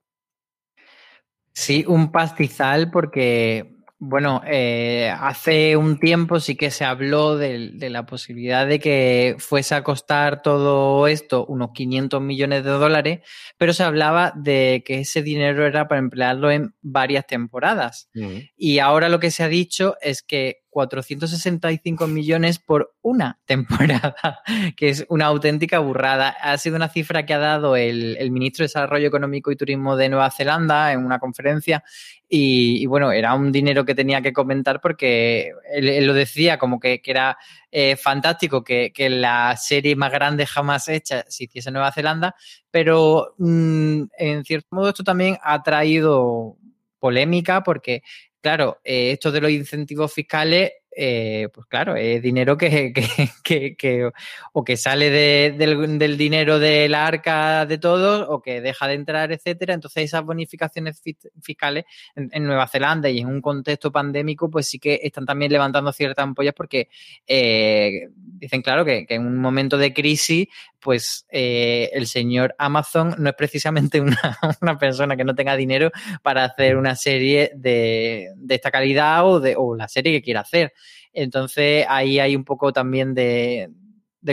Sí, 1.53 1.85
un 1.89 2.13
pastizal 2.13 2.91
porque, 2.91 3.77
bueno, 3.99 4.43
eh, 4.47 5.11
hace 5.17 5.77
un 5.77 5.99
tiempo 5.99 6.39
sí 6.39 6.55
que 6.57 6.71
se 6.71 6.85
habló 6.85 7.39
de, 7.39 7.71
la 7.89 8.05
posibilidad 8.05 8.67
de 8.67 8.79
que 8.79 9.37
fuese 9.39 9.75
a 9.75 9.85
costar 9.85 10.43
todo 10.43 11.07
esto 11.07 11.47
unos 11.47 11.71
500 11.73 12.21
millones 12.21 12.63
de 12.63 12.71
dólares, 12.71 13.21
pero 13.57 13.73
se 13.73 13.85
hablaba 13.85 14.33
de 14.37 14.83
que 14.85 15.01
ese 15.01 15.23
dinero 15.23 15.65
era 15.65 15.89
para 15.89 16.01
emplearlo 16.01 16.51
en 16.51 16.75
varias 16.83 17.27
temporadas. 17.27 18.11
Y 18.57 18.81
ahora 18.81 19.09
lo 19.09 19.19
que 19.19 19.31
se 19.31 19.45
ha 19.45 19.49
dicho 19.49 19.97
es 20.03 20.23
que 20.23 20.64
465 20.75 22.09
millones 22.09 22.59
por 22.59 22.97
una 23.01 23.39
temporada, 23.47 24.41
que 24.77 24.89
es 24.89 25.07
una 25.09 25.27
auténtica 25.27 25.79
burrada. 25.79 26.31
Ha 26.31 26.59
sido 26.59 26.75
una 26.75 26.89
cifra 26.89 27.25
que 27.25 27.33
ha 27.33 27.39
dado 27.39 27.77
el, 27.77 28.19
ministro 28.33 28.65
de 28.65 28.67
Desarrollo 28.67 29.07
Económico 29.07 29.53
y 29.53 29.57
Turismo 29.57 29.97
de 29.97 30.09
Nueva 30.09 30.33
Zelanda 30.33 30.93
en 30.93 31.07
una 31.07 31.21
conferencia 31.21 31.85
y, 32.29 32.85
bueno, 32.87 33.13
era 33.13 33.35
un 33.35 33.53
dinero 33.53 33.85
que 33.85 33.95
tenía 33.95 34.21
que 34.21 34.33
comentar 34.33 34.81
porque 34.81 35.53
él, 35.73 36.05
lo 36.05 36.13
decía 36.13 36.59
como 36.59 36.81
que, 36.81 37.01
era 37.05 37.39
eh, 37.71 37.95
fantástico 37.95 38.65
que, 38.65 38.93
la 39.09 39.57
serie 39.57 39.95
más 39.95 40.11
grande 40.11 40.45
jamás 40.45 40.89
hecha 40.89 41.25
se 41.29 41.45
hiciese 41.45 41.69
en 41.69 41.75
Nueva 41.75 41.93
Zelanda, 41.93 42.35
pero 42.73 43.35
mm, 43.39 44.03
en 44.19 44.45
cierto 44.45 44.67
modo 44.73 44.89
esto 44.89 45.05
también 45.05 45.39
ha 45.41 45.63
traído 45.63 46.57
polémica 46.99 47.63
porque, 47.63 48.03
claro, 48.45 48.79
eh, 48.85 49.13
esto 49.13 49.33
de 49.33 49.41
los 49.41 49.51
incentivos 49.51 50.13
fiscales 50.13 50.73
eh, 50.97 51.49
pues 51.53 51.67
claro, 51.67 51.97
es 51.97 52.23
dinero 52.23 52.57
que, 52.57 52.93
o 54.53 54.65
que 54.65 54.77
sale 54.77 55.11
del, 55.11 55.99
del, 55.99 56.17
dinero 56.17 56.59
de 56.61 56.89
la 56.89 57.07
arca 57.07 57.67
de 57.67 57.79
todos 57.79 58.27
o 58.29 58.41
que 58.41 58.61
deja 58.61 58.87
de 58.87 58.95
entrar, 58.95 59.33
etcétera. 59.33 59.75
Entonces, 59.75 60.05
esas 60.05 60.25
bonificaciones 60.25 61.03
fiscales 61.43 61.85
en, 62.15 62.45
Nueva 62.45 62.69
Zelanda 62.69 63.11
y 63.11 63.19
en 63.21 63.27
un 63.27 63.41
contexto 63.41 63.91
pandémico, 63.91 64.49
pues 64.49 64.69
sí 64.69 64.79
que 64.79 65.01
están 65.03 65.27
también 65.27 65.51
levantando 65.51 65.93
ciertas 65.93 66.23
ampollas 66.23 66.55
porque 66.55 66.89
eh, 67.27 68.11
dicen, 68.45 68.63
claro, 68.63 68.85
que, 68.85 69.07
en 69.09 69.27
un 69.27 69.39
momento 69.39 69.77
de 69.77 69.93
crisis, 69.93 70.49
pues 70.81 71.27
eh, 71.31 71.91
el 71.93 72.07
señor 72.07 72.55
Amazon 72.59 73.15
no 73.19 73.29
es 73.29 73.35
precisamente 73.35 74.01
una, 74.01 74.39
una, 74.61 74.79
persona 74.79 75.17
que 75.17 75.25
no 75.25 75.35
tenga 75.35 75.57
dinero 75.57 75.91
para 76.23 76.45
hacer 76.45 76.77
una 76.77 76.97
serie 76.97 77.51
de, 77.55 78.31
de 78.37 78.55
esta 78.55 78.71
calidad 78.71 79.27
o, 79.27 79.41
de, 79.41 79.55
o 79.57 79.77
la 79.77 79.89
serie 79.89 80.13
que 80.13 80.23
quiera 80.23 80.41
hacer. 80.41 80.73
Entonces 81.15 81.87
ahí 81.89 82.19
hay 82.19 82.37
un 82.37 82.45
poco 82.45 82.73
también 82.73 83.15
de, 83.15 83.71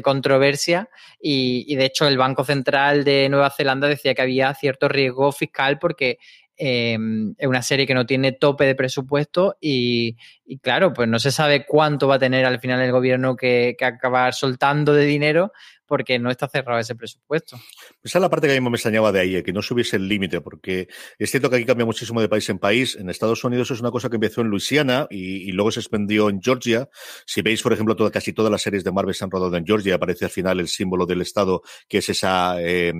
controversia 0.03 0.89
y, 1.21 1.75
de 1.75 1.85
hecho 1.85 2.07
el 2.07 2.17
Banco 2.17 2.43
Central 2.45 3.03
de 3.03 3.27
Nueva 3.29 3.49
Zelanda 3.49 3.87
decía 3.87 4.15
que 4.15 4.21
había 4.21 4.53
cierto 4.53 4.87
riesgo 4.87 5.31
fiscal 5.33 5.79
porque 5.79 6.17
em, 6.63 7.33
es 7.39 7.47
una 7.47 7.63
serie 7.63 7.87
que 7.87 7.95
no 7.95 8.05
tiene 8.05 8.33
tope 8.33 8.65
de 8.65 8.75
presupuesto 8.75 9.57
y, 9.59 10.15
claro, 10.61 10.93
pues 10.93 11.07
no 11.07 11.17
se 11.17 11.31
sabe 11.31 11.65
cuánto 11.65 12.07
va 12.07 12.15
a 12.15 12.19
tener 12.19 12.45
al 12.45 12.59
final 12.59 12.79
el 12.81 12.91
gobierno 12.91 13.35
que, 13.35 13.75
que 13.75 13.85
acabar 13.85 14.35
soltando 14.35 14.93
de 14.93 15.05
dinero 15.05 15.53
porque 15.91 16.17
no 16.19 16.31
está 16.31 16.47
cerrado 16.47 16.79
ese 16.79 16.95
presupuesto. 16.95 17.59
Esa 18.01 18.17
es 18.17 18.21
la 18.21 18.29
parte 18.29 18.47
que 18.47 18.55
a 18.55 18.61
mí 18.61 18.69
me 18.69 18.77
extrañaba 18.77 19.11
de 19.11 19.19
ahí, 19.19 19.43
que 19.43 19.51
no 19.51 19.61
subiese 19.61 19.97
el 19.97 20.07
límite, 20.07 20.39
porque 20.39 20.87
es 21.19 21.31
cierto 21.31 21.49
que 21.49 21.57
aquí 21.57 21.65
cambia 21.65 21.85
muchísimo 21.85 22.21
de 22.21 22.29
país 22.29 22.47
en 22.49 22.59
país. 22.59 22.95
En 22.95 23.09
Estados 23.09 23.43
Unidos 23.43 23.71
es 23.71 23.81
una 23.81 23.91
cosa 23.91 24.09
que 24.09 24.15
empezó 24.15 24.39
en 24.39 24.47
Luisiana 24.47 25.07
y, 25.09 25.51
luego 25.51 25.69
se 25.69 25.81
expandió 25.81 26.29
en 26.29 26.41
Georgia. 26.41 26.87
Si 27.25 27.41
veis, 27.41 27.61
por 27.61 27.73
ejemplo, 27.73 27.97
casi 28.09 28.31
todas 28.31 28.49
las 28.49 28.61
series 28.61 28.85
de 28.85 28.93
Marvel 28.93 29.13
se 29.13 29.25
han 29.25 29.31
rodado 29.31 29.53
en 29.57 29.65
Georgia, 29.65 29.95
aparece 29.95 30.23
al 30.23 30.31
final 30.31 30.61
el 30.61 30.69
símbolo 30.69 31.05
del 31.05 31.23
estado, 31.23 31.61
que 31.89 31.97
es 31.97 32.07
esa 32.07 32.55
eh, 32.61 32.93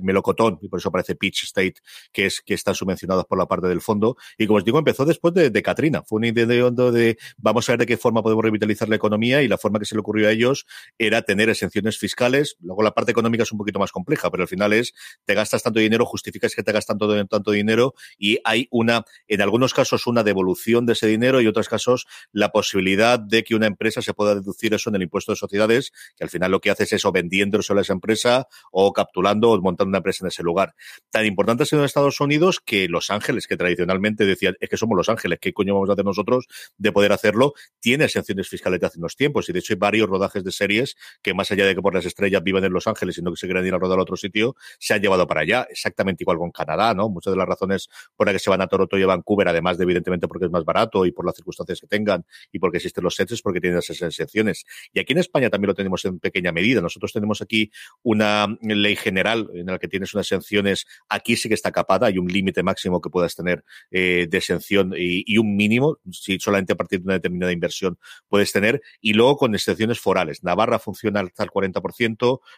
melocotón, 0.00 0.58
y 0.62 0.70
por 0.70 0.80
eso 0.80 0.88
aparece 0.88 1.16
Peach 1.16 1.42
State, 1.42 1.74
que 2.14 2.24
es 2.24 2.40
que 2.40 2.54
están 2.54 2.74
subvencionados 2.74 3.26
por 3.26 3.36
la 3.36 3.44
parte 3.44 3.68
del 3.68 3.82
fondo. 3.82 4.16
Y 4.38 4.46
como 4.46 4.56
os 4.56 4.64
digo, 4.64 4.78
empezó 4.78 5.04
después 5.04 5.34
de, 5.34 5.50
de 5.50 5.62
Katrina. 5.62 6.02
Fue 6.02 6.16
un 6.16 6.24
intento 6.24 6.92
de 6.92 7.18
vamos 7.36 7.68
a 7.68 7.72
ver 7.72 7.80
de 7.80 7.86
qué 7.86 7.98
forma 7.98 8.22
podemos 8.22 8.42
revitalizar 8.42 8.88
la 8.88 8.96
economía 8.96 9.42
y 9.42 9.48
la 9.48 9.58
forma 9.58 9.78
que 9.78 9.84
se 9.84 9.94
le 9.94 10.00
ocurrió 10.00 10.28
a 10.28 10.30
ellos 10.30 10.64
era 10.96 11.20
tener 11.20 11.50
exenciones 11.50 11.98
fiscales 11.98 12.37
Luego 12.60 12.82
la 12.82 12.92
parte 12.92 13.12
económica 13.12 13.42
es 13.42 13.52
un 13.52 13.58
poquito 13.58 13.78
más 13.78 13.92
compleja, 13.92 14.30
pero 14.30 14.42
al 14.42 14.48
final 14.48 14.72
es, 14.72 14.94
te 15.24 15.34
gastas 15.34 15.62
tanto 15.62 15.80
dinero, 15.80 16.04
justificas 16.04 16.54
que 16.54 16.62
te 16.62 16.72
gastas 16.72 16.98
tanto, 16.98 17.26
tanto 17.26 17.50
dinero 17.50 17.94
y 18.18 18.38
hay 18.44 18.68
una, 18.70 19.04
en 19.26 19.42
algunos 19.42 19.74
casos, 19.74 20.06
una 20.06 20.22
devolución 20.22 20.86
de 20.86 20.92
ese 20.94 21.06
dinero 21.06 21.40
y 21.40 21.44
en 21.44 21.50
otros 21.50 21.68
casos 21.68 22.06
la 22.32 22.50
posibilidad 22.50 23.18
de 23.18 23.44
que 23.44 23.54
una 23.54 23.66
empresa 23.66 24.02
se 24.02 24.14
pueda 24.14 24.34
deducir 24.34 24.74
eso 24.74 24.90
en 24.90 24.96
el 24.96 25.02
impuesto 25.02 25.32
de 25.32 25.36
sociedades, 25.36 25.92
que 26.16 26.24
al 26.24 26.30
final 26.30 26.50
lo 26.50 26.60
que 26.60 26.70
hace 26.70 26.84
es 26.84 26.92
eso, 26.92 27.12
vendiendo 27.12 27.58
eso 27.58 27.76
a 27.76 27.80
esa 27.80 27.92
empresa 27.92 28.48
o 28.72 28.92
capturando 28.92 29.50
o 29.50 29.60
montando 29.60 29.88
una 29.88 29.98
empresa 29.98 30.24
en 30.24 30.28
ese 30.28 30.42
lugar. 30.42 30.74
Tan 31.10 31.26
importante 31.26 31.62
ha 31.62 31.66
sido 31.66 31.80
en 31.80 31.86
Estados 31.86 32.20
Unidos 32.20 32.60
que 32.64 32.88
Los 32.88 33.10
Ángeles, 33.10 33.46
que 33.46 33.56
tradicionalmente 33.56 34.24
decían, 34.24 34.56
es 34.60 34.68
que 34.68 34.76
somos 34.76 34.96
Los 34.96 35.08
Ángeles, 35.08 35.38
¿qué 35.40 35.52
coño 35.52 35.74
vamos 35.74 35.90
a 35.90 35.92
hacer 35.92 36.04
nosotros 36.04 36.46
de 36.76 36.92
poder 36.92 37.12
hacerlo? 37.12 37.54
Tiene 37.80 38.04
exenciones 38.04 38.48
fiscales 38.48 38.80
de 38.80 38.86
hace 38.86 38.98
unos 38.98 39.16
tiempos 39.16 39.48
y 39.48 39.52
de 39.52 39.60
hecho 39.60 39.72
hay 39.72 39.78
varios 39.78 40.08
rodajes 40.08 40.44
de 40.44 40.52
series 40.52 40.96
que 41.22 41.34
más 41.34 41.50
allá 41.50 41.66
de 41.66 41.74
que 41.74 41.82
por 41.82 41.94
las 41.94 42.04
estrellas 42.04 42.27
ya 42.30 42.40
viven 42.40 42.64
en 42.64 42.72
Los 42.72 42.86
Ángeles, 42.86 43.14
sino 43.14 43.30
que 43.30 43.36
se 43.36 43.46
quieren 43.46 43.66
ir 43.66 43.74
a 43.74 43.78
rodar 43.78 43.98
a 43.98 44.02
otro 44.02 44.16
sitio, 44.16 44.56
se 44.78 44.94
han 44.94 45.00
llevado 45.00 45.26
para 45.26 45.42
allá. 45.42 45.66
Exactamente 45.70 46.24
igual 46.24 46.38
con 46.38 46.50
Canadá, 46.50 46.94
¿no? 46.94 47.08
Muchas 47.08 47.32
de 47.32 47.38
las 47.38 47.46
razones 47.46 47.88
por 48.16 48.26
las 48.26 48.34
que 48.34 48.38
se 48.38 48.50
van 48.50 48.60
a 48.60 48.66
Toronto 48.66 48.98
y 48.98 49.02
a 49.02 49.06
Vancouver, 49.06 49.48
además 49.48 49.78
de 49.78 49.84
evidentemente 49.84 50.28
porque 50.28 50.46
es 50.46 50.50
más 50.50 50.64
barato 50.64 51.06
y 51.06 51.12
por 51.12 51.24
las 51.24 51.34
circunstancias 51.36 51.80
que 51.80 51.86
tengan 51.86 52.24
y 52.52 52.58
porque 52.58 52.78
existen 52.78 53.04
los 53.04 53.14
sets, 53.14 53.32
es 53.32 53.42
porque 53.42 53.60
tienen 53.60 53.78
esas 53.78 54.00
exenciones. 54.02 54.64
Y 54.92 55.00
aquí 55.00 55.12
en 55.12 55.18
España 55.18 55.50
también 55.50 55.68
lo 55.68 55.74
tenemos 55.74 56.04
en 56.04 56.18
pequeña 56.18 56.52
medida. 56.52 56.80
Nosotros 56.80 57.12
tenemos 57.12 57.40
aquí 57.42 57.70
una 58.02 58.46
ley 58.60 58.96
general 58.96 59.48
en 59.54 59.66
la 59.66 59.78
que 59.78 59.88
tienes 59.88 60.14
unas 60.14 60.26
exenciones. 60.26 60.86
Aquí 61.08 61.36
sí 61.36 61.48
que 61.48 61.54
está 61.54 61.72
capada, 61.72 62.06
hay 62.06 62.18
un 62.18 62.28
límite 62.28 62.62
máximo 62.62 63.00
que 63.00 63.10
puedas 63.10 63.34
tener 63.34 63.64
eh, 63.90 64.26
de 64.28 64.38
exención 64.38 64.92
y, 64.96 65.24
y, 65.26 65.38
un 65.38 65.56
mínimo, 65.56 65.98
si 66.10 66.38
solamente 66.38 66.72
a 66.72 66.76
partir 66.76 67.00
de 67.00 67.04
una 67.04 67.14
determinada 67.14 67.52
inversión 67.52 67.98
puedes 68.28 68.52
tener. 68.52 68.82
Y 69.00 69.14
luego 69.14 69.36
con 69.36 69.54
excepciones 69.54 70.00
forales. 70.00 70.42
Navarra 70.42 70.78
funciona 70.78 71.20
hasta 71.20 71.44
el 71.44 71.50
40%, 71.50 72.07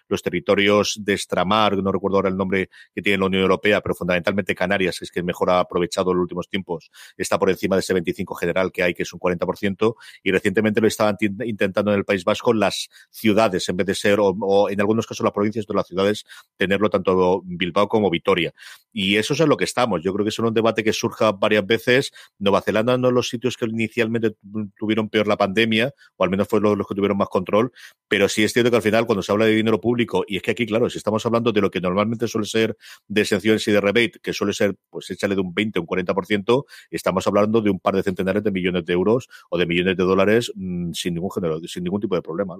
los 0.08 0.22
territorios 0.22 0.98
de 1.00 1.14
extramar, 1.14 1.76
no 1.76 1.92
recuerdo 1.92 2.18
ahora 2.18 2.28
el 2.28 2.36
nombre 2.36 2.70
que 2.94 3.02
tiene 3.02 3.18
la 3.18 3.26
Unión 3.26 3.42
Europea, 3.42 3.80
pero 3.80 3.94
fundamentalmente 3.94 4.54
Canarias, 4.54 5.00
es 5.02 5.10
que 5.10 5.22
mejor 5.22 5.50
ha 5.50 5.60
aprovechado 5.60 6.10
en 6.12 6.18
los 6.18 6.22
últimos 6.22 6.48
tiempos, 6.48 6.90
está 7.16 7.38
por 7.38 7.50
encima 7.50 7.76
de 7.76 7.80
ese 7.80 7.92
25 7.92 8.34
general 8.34 8.72
que 8.72 8.82
hay, 8.82 8.94
que 8.94 9.02
es 9.02 9.12
un 9.12 9.20
40%, 9.20 9.94
y 10.22 10.30
recientemente 10.30 10.80
lo 10.80 10.88
estaban 10.88 11.16
intentando 11.20 11.92
en 11.92 11.98
el 11.98 12.04
País 12.04 12.24
Vasco 12.24 12.52
las 12.52 12.88
ciudades, 13.10 13.68
en 13.68 13.76
vez 13.76 13.86
de 13.86 13.94
ser, 13.94 14.18
o, 14.20 14.68
en 14.68 14.80
algunos 14.80 15.06
casos 15.06 15.24
las 15.24 15.32
provincias 15.32 15.66
de 15.66 15.74
las 15.74 15.86
ciudades, 15.86 16.24
tenerlo 16.56 16.90
tanto 16.90 17.42
Bilbao 17.44 17.88
como 17.88 18.10
Vitoria. 18.10 18.52
Y 18.92 19.16
eso 19.16 19.34
es 19.34 19.40
en 19.40 19.48
lo 19.48 19.56
que 19.56 19.64
estamos. 19.64 20.02
Yo 20.02 20.12
creo 20.12 20.24
que 20.24 20.30
es 20.30 20.38
un 20.38 20.52
debate 20.52 20.82
que 20.82 20.92
surja 20.92 21.32
varias 21.32 21.64
veces. 21.64 22.12
Nueva 22.38 22.60
Zelanda 22.60 22.98
no 22.98 23.10
los 23.10 23.28
sitios 23.28 23.56
que 23.56 23.66
inicialmente 23.66 24.36
tuvieron 24.76 25.08
peor 25.08 25.26
la 25.26 25.36
pandemia, 25.36 25.92
o 26.16 26.24
al 26.24 26.30
menos 26.30 26.48
fue 26.48 26.60
los, 26.60 26.76
los 26.76 26.86
que 26.86 26.94
tuvieron 26.94 27.16
más 27.16 27.28
control, 27.28 27.72
pero 28.08 28.28
sí 28.28 28.42
es 28.42 28.52
cierto 28.52 28.70
que 28.70 28.76
al 28.76 28.82
final 28.82 29.06
cuando 29.06 29.22
se 29.22 29.32
habla 29.32 29.39
de 29.46 29.54
dinero 29.54 29.80
público, 29.80 30.24
y 30.26 30.36
es 30.36 30.42
que 30.42 30.52
aquí, 30.52 30.66
claro, 30.66 30.88
si 30.90 30.98
estamos 30.98 31.24
hablando 31.26 31.52
de 31.52 31.60
lo 31.60 31.70
que 31.70 31.80
normalmente 31.80 32.28
suele 32.28 32.46
ser 32.46 32.76
de 33.08 33.20
exenciones 33.22 33.66
y 33.68 33.72
de 33.72 33.80
rebate, 33.80 34.20
que 34.22 34.32
suele 34.32 34.52
ser, 34.52 34.76
pues 34.88 35.10
échale 35.10 35.34
de 35.34 35.40
un 35.40 35.54
20 35.54 35.78
o 35.78 35.82
un 35.82 35.88
40%, 35.88 36.64
estamos 36.90 37.26
hablando 37.26 37.60
de 37.60 37.70
un 37.70 37.80
par 37.80 37.96
de 37.96 38.02
centenares 38.02 38.42
de 38.42 38.50
millones 38.50 38.84
de 38.84 38.92
euros 38.92 39.28
o 39.48 39.58
de 39.58 39.66
millones 39.66 39.96
de 39.96 40.04
dólares 40.04 40.52
mm, 40.54 40.92
sin 40.92 41.14
ningún 41.14 41.30
género, 41.30 41.60
sin 41.60 41.84
ningún 41.84 42.00
tipo 42.00 42.14
de 42.14 42.22
problema. 42.22 42.56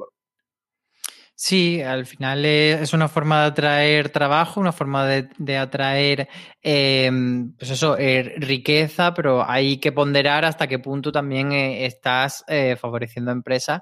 Sí, 1.43 1.81
al 1.81 2.05
final 2.05 2.45
es 2.45 2.93
una 2.93 3.09
forma 3.09 3.41
de 3.41 3.47
atraer 3.47 4.11
trabajo, 4.11 4.61
una 4.61 4.73
forma 4.73 5.07
de, 5.07 5.57
atraer, 5.57 6.29
em, 6.61 7.55
pues 7.57 7.71
eso, 7.71 7.97
eh, 7.97 8.35
riqueza, 8.37 9.15
pero 9.15 9.49
hay 9.49 9.79
que 9.79 9.91
ponderar 9.91 10.45
hasta 10.45 10.67
qué 10.67 10.79
punto 10.79 11.11
también 11.11 11.51
eh, 11.53 11.87
estás 11.87 12.45
eh, 12.47 12.77
favoreciendo 12.77 13.31
a 13.31 13.35
empresas 13.35 13.81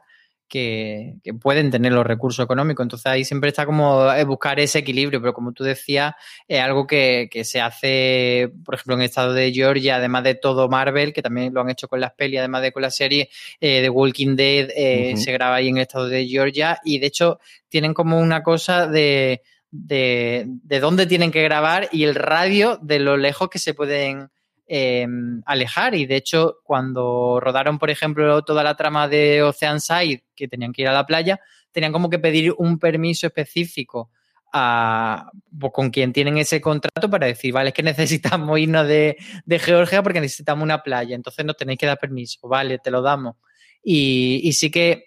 que, 0.48 1.16
pueden 1.40 1.70
tener 1.70 1.92
los 1.92 2.06
recursos 2.06 2.44
económicos. 2.44 2.84
Entonces 2.84 3.06
ahí 3.06 3.24
siempre 3.24 3.50
está 3.50 3.66
como 3.66 4.12
eh, 4.12 4.24
buscar 4.24 4.58
ese 4.58 4.80
equilibrio, 4.80 5.20
pero 5.20 5.34
como 5.34 5.52
tú 5.52 5.64
decías, 5.64 6.14
es 6.46 6.61
algo 6.61 6.87
que, 6.87 7.28
se 7.44 7.61
hace, 7.61 8.50
por 8.64 8.74
ejemplo, 8.74 8.94
en 8.94 9.00
el 9.00 9.06
estado 9.06 9.32
de 9.32 9.52
Georgia, 9.52 9.96
además 9.96 10.24
de 10.24 10.34
todo 10.34 10.68
Marvel, 10.68 11.12
que 11.12 11.22
también 11.22 11.52
lo 11.52 11.61
han 11.61 11.70
hecho 11.70 11.88
con 11.88 12.00
las 12.00 12.12
pelis, 12.12 12.38
además 12.38 12.62
de 12.62 12.72
con 12.72 12.82
la 12.82 12.90
serie 12.90 13.28
eh, 13.61 13.80
de 13.80 13.90
Walking 13.90 14.37
Dead, 14.37 14.70
eh, 14.74 15.16
se 15.16 15.32
graba 15.32 15.56
ahí 15.56 15.68
en 15.68 15.76
el 15.76 15.82
estado 15.82 16.08
de 16.08 16.26
Georgia 16.26 16.80
y 16.84 16.98
de 16.98 17.06
hecho 17.06 17.38
tienen 17.68 17.94
como 17.94 18.18
una 18.18 18.42
cosa 18.42 18.87
de, 18.87 19.42
de, 19.70 20.46
de 20.46 20.80
dónde 20.80 21.06
tienen 21.06 21.30
que 21.30 21.42
grabar 21.42 21.88
y 21.92 22.04
el 22.04 22.14
radio 22.14 22.78
de 22.82 22.98
lo 22.98 23.16
lejos 23.16 23.48
que 23.50 23.58
se 23.58 23.74
pueden 23.74 24.30
Em, 24.70 25.40
alejar. 25.46 25.94
Y 25.94 26.04
de 26.04 26.16
hecho, 26.16 26.59
cuando 26.62 27.40
rodaron, 27.40 27.78
por 27.78 27.88
ejemplo, 27.88 28.42
toda 28.42 28.62
la 28.62 28.76
trama 28.76 29.09
de 29.09 29.42
Oceanside, 29.42 30.24
que 30.37 30.46
tenían 30.46 30.74
que 30.74 30.83
ir 30.83 30.88
a 30.88 30.92
la 30.92 31.07
playa, 31.07 31.40
tenían 31.72 31.90
como 31.90 32.11
que 32.11 32.18
pedir 32.18 32.52
un 32.59 32.78
permiso 32.78 33.26
específico 33.26 34.11
a, 34.52 35.31
pues, 35.59 35.72
con 35.72 35.88
quien 35.88 36.12
tienen 36.12 36.37
ese 36.37 36.61
contrato 36.61 37.09
para 37.09 37.26
decir, 37.26 37.50
vale, 37.50 37.68
es 37.70 37.74
que 37.74 37.83
necesitamos 37.83 38.59
irnos 38.59 38.87
de, 38.87 39.16
Georgia 39.48 40.02
porque 40.02 40.20
necesitamos 40.20 40.64
una 40.64 40.83
playa, 40.83 41.16
entonces 41.16 41.46
nos 41.46 41.57
tenéis 41.57 41.78
que 41.78 41.87
dar 41.87 41.98
permiso, 41.98 42.46
vale, 42.46 42.78
te 42.78 42.90
lo 42.90 43.00
damos. 43.00 43.37
Y, 43.83 44.52
sí 44.52 44.70
que 44.70 45.04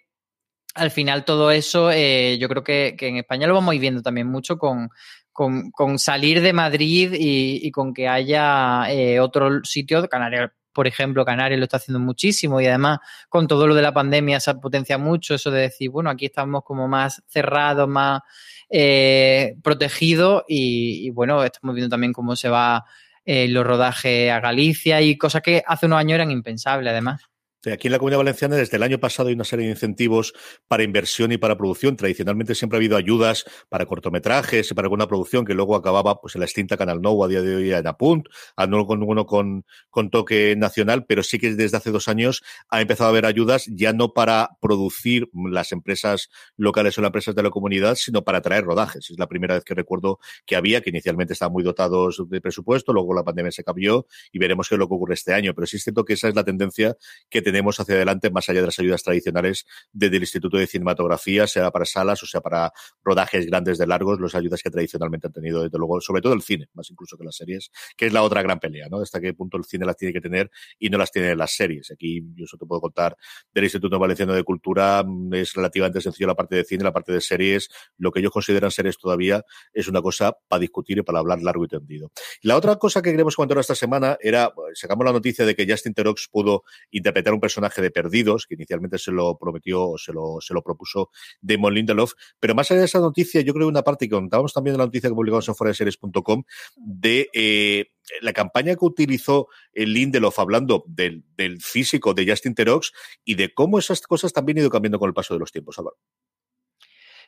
al 0.73 0.89
final 0.89 1.23
todo 1.23 1.51
eso, 1.51 1.91
eh, 1.91 2.39
yo 2.39 2.49
creo 2.49 2.63
que, 2.63 2.95
que, 2.97 3.09
en 3.09 3.17
España 3.17 3.45
lo 3.45 3.53
vamos 3.53 3.77
viendo 3.77 4.01
también 4.01 4.25
mucho 4.25 4.57
con, 4.57 4.89
con, 5.31 5.99
salir 5.99 6.41
de 6.41 6.53
Madrid 6.53 7.13
y, 7.13 7.71
con 7.71 7.93
que 7.93 8.07
haya 8.07 8.85
eh, 8.89 9.19
otro 9.19 9.63
sitio, 9.63 10.07
Canarias, 10.07 10.51
por 10.73 10.87
ejemplo, 10.87 11.25
Canarias 11.25 11.59
lo 11.59 11.65
está 11.65 11.77
haciendo 11.77 11.99
muchísimo 11.99 12.61
y 12.61 12.67
además 12.67 12.99
con 13.29 13.47
todo 13.47 13.67
lo 13.67 13.75
de 13.75 13.81
la 13.81 13.93
pandemia 13.93 14.39
se 14.39 14.55
potencia 14.55 14.97
mucho 14.97 15.35
eso 15.35 15.51
de 15.51 15.61
decir, 15.61 15.89
bueno, 15.89 16.09
aquí 16.09 16.25
estamos 16.25 16.63
como 16.63 16.87
más 16.87 17.21
cerrados, 17.27 17.87
más 17.87 18.21
eh, 18.69 19.55
protegidos 19.63 20.43
y, 20.47 21.09
bueno, 21.11 21.43
estamos 21.43 21.75
viendo 21.75 21.93
también 21.93 22.13
cómo 22.13 22.35
se 22.35 22.49
va 22.49 22.85
eh, 23.25 23.47
los 23.47 23.65
rodajes 23.65 24.31
a 24.31 24.39
Galicia 24.39 25.01
y 25.01 25.17
cosas 25.17 25.41
que 25.41 25.63
hace 25.65 25.85
unos 25.85 25.99
años 25.99 26.15
eran 26.15 26.31
impensables 26.31 26.91
además. 26.91 27.30
Aquí 27.69 27.89
en 27.89 27.91
la 27.91 27.99
Comunidad 27.99 28.17
Valenciana 28.17 28.55
desde 28.55 28.77
el 28.77 28.83
año 28.83 28.99
pasado 28.99 29.29
hay 29.29 29.35
una 29.35 29.43
serie 29.43 29.65
de 29.65 29.71
incentivos 29.73 30.33
para 30.67 30.81
inversión 30.81 31.31
y 31.31 31.37
para 31.37 31.55
producción. 31.57 31.95
Tradicionalmente 31.95 32.55
siempre 32.55 32.77
ha 32.77 32.79
habido 32.79 32.97
ayudas 32.97 33.45
para 33.69 33.85
cortometrajes 33.85 34.71
y 34.71 34.73
para 34.73 34.87
alguna 34.87 35.05
producción 35.05 35.45
que 35.45 35.53
luego 35.53 35.75
acababa 35.75 36.19
pues 36.19 36.33
en 36.33 36.39
la 36.39 36.45
extinta 36.45 36.75
Canal 36.75 37.01
Nou 37.01 37.23
a 37.23 37.27
día 37.27 37.43
de 37.43 37.55
hoy 37.55 37.71
en 37.71 37.85
Apunt, 37.85 38.25
no 38.67 38.87
con 38.87 39.03
uno 39.03 39.27
con, 39.27 39.63
con 39.91 40.09
toque 40.09 40.55
nacional, 40.57 41.05
pero 41.05 41.21
sí 41.21 41.37
que 41.37 41.53
desde 41.53 41.77
hace 41.77 41.91
dos 41.91 42.07
años 42.07 42.41
ha 42.69 42.81
empezado 42.81 43.09
a 43.09 43.11
haber 43.11 43.27
ayudas 43.27 43.67
ya 43.67 43.93
no 43.93 44.13
para 44.13 44.57
producir 44.59 45.29
las 45.31 45.71
empresas 45.71 46.29
locales 46.57 46.97
o 46.97 47.01
las 47.01 47.09
empresas 47.09 47.35
de 47.35 47.43
la 47.43 47.51
comunidad, 47.51 47.93
sino 47.93 48.23
para 48.23 48.41
traer 48.41 48.63
rodajes. 48.63 49.11
Es 49.11 49.19
la 49.19 49.27
primera 49.27 49.53
vez 49.53 49.63
que 49.63 49.75
recuerdo 49.75 50.19
que 50.47 50.55
había, 50.55 50.81
que 50.81 50.89
inicialmente 50.89 51.33
estaban 51.33 51.53
muy 51.53 51.61
dotados 51.61 52.23
de 52.27 52.41
presupuesto, 52.41 52.91
luego 52.91 53.13
la 53.13 53.23
pandemia 53.23 53.51
se 53.51 53.63
cambió 53.63 54.07
y 54.31 54.39
veremos 54.39 54.67
qué 54.67 54.73
es 54.73 54.79
lo 54.79 54.87
que 54.87 54.95
ocurre 54.95 55.13
este 55.13 55.35
año. 55.35 55.53
Pero 55.53 55.67
sí 55.67 55.77
es 55.77 55.83
cierto 55.83 56.03
que 56.03 56.13
esa 56.13 56.27
es 56.27 56.33
la 56.33 56.43
tendencia 56.43 56.97
que 57.29 57.50
tenemos 57.51 57.77
hacia 57.81 57.95
adelante, 57.95 58.29
más 58.29 58.47
allá 58.47 58.61
de 58.61 58.67
las 58.67 58.79
ayudas 58.79 59.03
tradicionales 59.03 59.65
desde 59.91 60.15
el 60.15 60.23
Instituto 60.23 60.57
de 60.57 60.67
Cinematografía, 60.67 61.47
sea 61.47 61.69
para 61.69 61.83
salas 61.83 62.23
o 62.23 62.25
sea 62.25 62.39
para 62.39 62.71
rodajes 63.03 63.45
grandes 63.45 63.77
de 63.77 63.85
largos, 63.87 64.21
las 64.21 64.35
ayudas 64.35 64.61
que 64.63 64.69
tradicionalmente 64.69 65.27
han 65.27 65.33
tenido, 65.33 65.61
desde 65.61 65.77
luego, 65.77 65.99
sobre 65.99 66.21
todo 66.21 66.31
el 66.31 66.41
cine, 66.41 66.69
más 66.73 66.89
incluso 66.89 67.17
que 67.17 67.25
las 67.25 67.35
series, 67.35 67.71
que 67.97 68.05
es 68.05 68.13
la 68.13 68.23
otra 68.23 68.41
gran 68.41 68.59
pelea, 68.59 68.87
¿no? 68.89 69.01
Hasta 69.01 69.19
qué 69.19 69.33
punto 69.33 69.57
el 69.57 69.65
cine 69.65 69.85
las 69.85 69.97
tiene 69.97 70.13
que 70.13 70.21
tener 70.21 70.49
y 70.79 70.89
no 70.89 70.97
las 70.97 71.11
tiene 71.11 71.35
las 71.35 71.51
series. 71.51 71.91
Aquí 71.91 72.23
yo 72.35 72.45
eso 72.45 72.57
te 72.57 72.65
puedo 72.65 72.79
contar 72.79 73.17
del 73.53 73.65
Instituto 73.65 73.99
Valenciano 73.99 74.33
de 74.33 74.45
Cultura, 74.45 75.03
mm, 75.05 75.33
es 75.33 75.53
relativamente 75.53 75.99
sencillo 75.99 76.27
la 76.27 76.35
parte 76.35 76.55
de 76.55 76.63
cine, 76.63 76.85
la 76.85 76.93
parte 76.93 77.11
de 77.11 77.19
series, 77.19 77.67
lo 77.97 78.11
que 78.11 78.21
ellos 78.21 78.31
consideran 78.31 78.71
series 78.71 78.97
todavía 78.97 79.43
es 79.73 79.89
una 79.89 80.01
cosa 80.01 80.37
para 80.47 80.61
discutir 80.61 80.99
y 80.99 81.01
para 81.01 81.19
hablar 81.19 81.41
largo 81.41 81.65
y 81.65 81.67
tendido. 81.67 82.11
La 82.43 82.55
otra 82.55 82.77
cosa 82.77 83.01
que 83.01 83.11
queremos 83.11 83.35
comentar 83.35 83.57
esta 83.57 83.75
semana 83.75 84.17
era, 84.21 84.53
sacamos 84.73 85.05
la 85.05 85.11
noticia 85.11 85.45
de 85.45 85.53
que 85.53 85.69
Justin 85.69 85.93
Terox 85.93 86.29
pudo 86.31 86.63
interpretar 86.91 87.33
un 87.33 87.40
personaje 87.41 87.81
de 87.81 87.91
Perdidos, 87.91 88.47
que 88.47 88.55
inicialmente 88.55 88.97
se 88.97 89.11
lo 89.11 89.37
prometió, 89.37 89.95
se 89.97 90.13
lo, 90.13 90.37
se 90.39 90.53
lo 90.53 90.61
propuso 90.61 91.09
Damon 91.41 91.73
Lindelof. 91.73 92.13
Pero 92.39 92.55
más 92.55 92.71
allá 92.71 92.79
de 92.79 92.85
esa 92.85 92.99
noticia, 92.99 93.41
yo 93.41 93.53
creo 93.53 93.67
que 93.67 93.71
una 93.71 93.83
parte 93.83 94.07
que 94.07 94.15
contábamos 94.15 94.53
también 94.53 94.75
de 94.75 94.77
la 94.77 94.85
noticia 94.85 95.09
que 95.09 95.15
publicamos 95.15 95.47
en 95.49 95.55
foraseries.com 95.55 96.43
de 96.77 97.29
eh, 97.33 97.87
la 98.21 98.33
campaña 98.33 98.75
que 98.75 98.85
utilizó 98.85 99.47
el 99.73 99.93
Lindelof 99.93 100.39
hablando 100.39 100.83
del, 100.87 101.25
del, 101.35 101.61
físico 101.61 102.13
de 102.13 102.27
Justin 102.29 102.55
Terox 102.55 102.91
y 103.25 103.35
de 103.35 103.53
cómo 103.53 103.79
esas 103.79 104.01
cosas 104.01 104.33
también 104.33 104.57
han 104.57 104.63
ido 104.63 104.69
cambiando 104.69 104.99
con 104.99 105.07
el 105.07 105.13
paso 105.13 105.33
de 105.33 105.39
los 105.39 105.51
tiempos. 105.51 105.77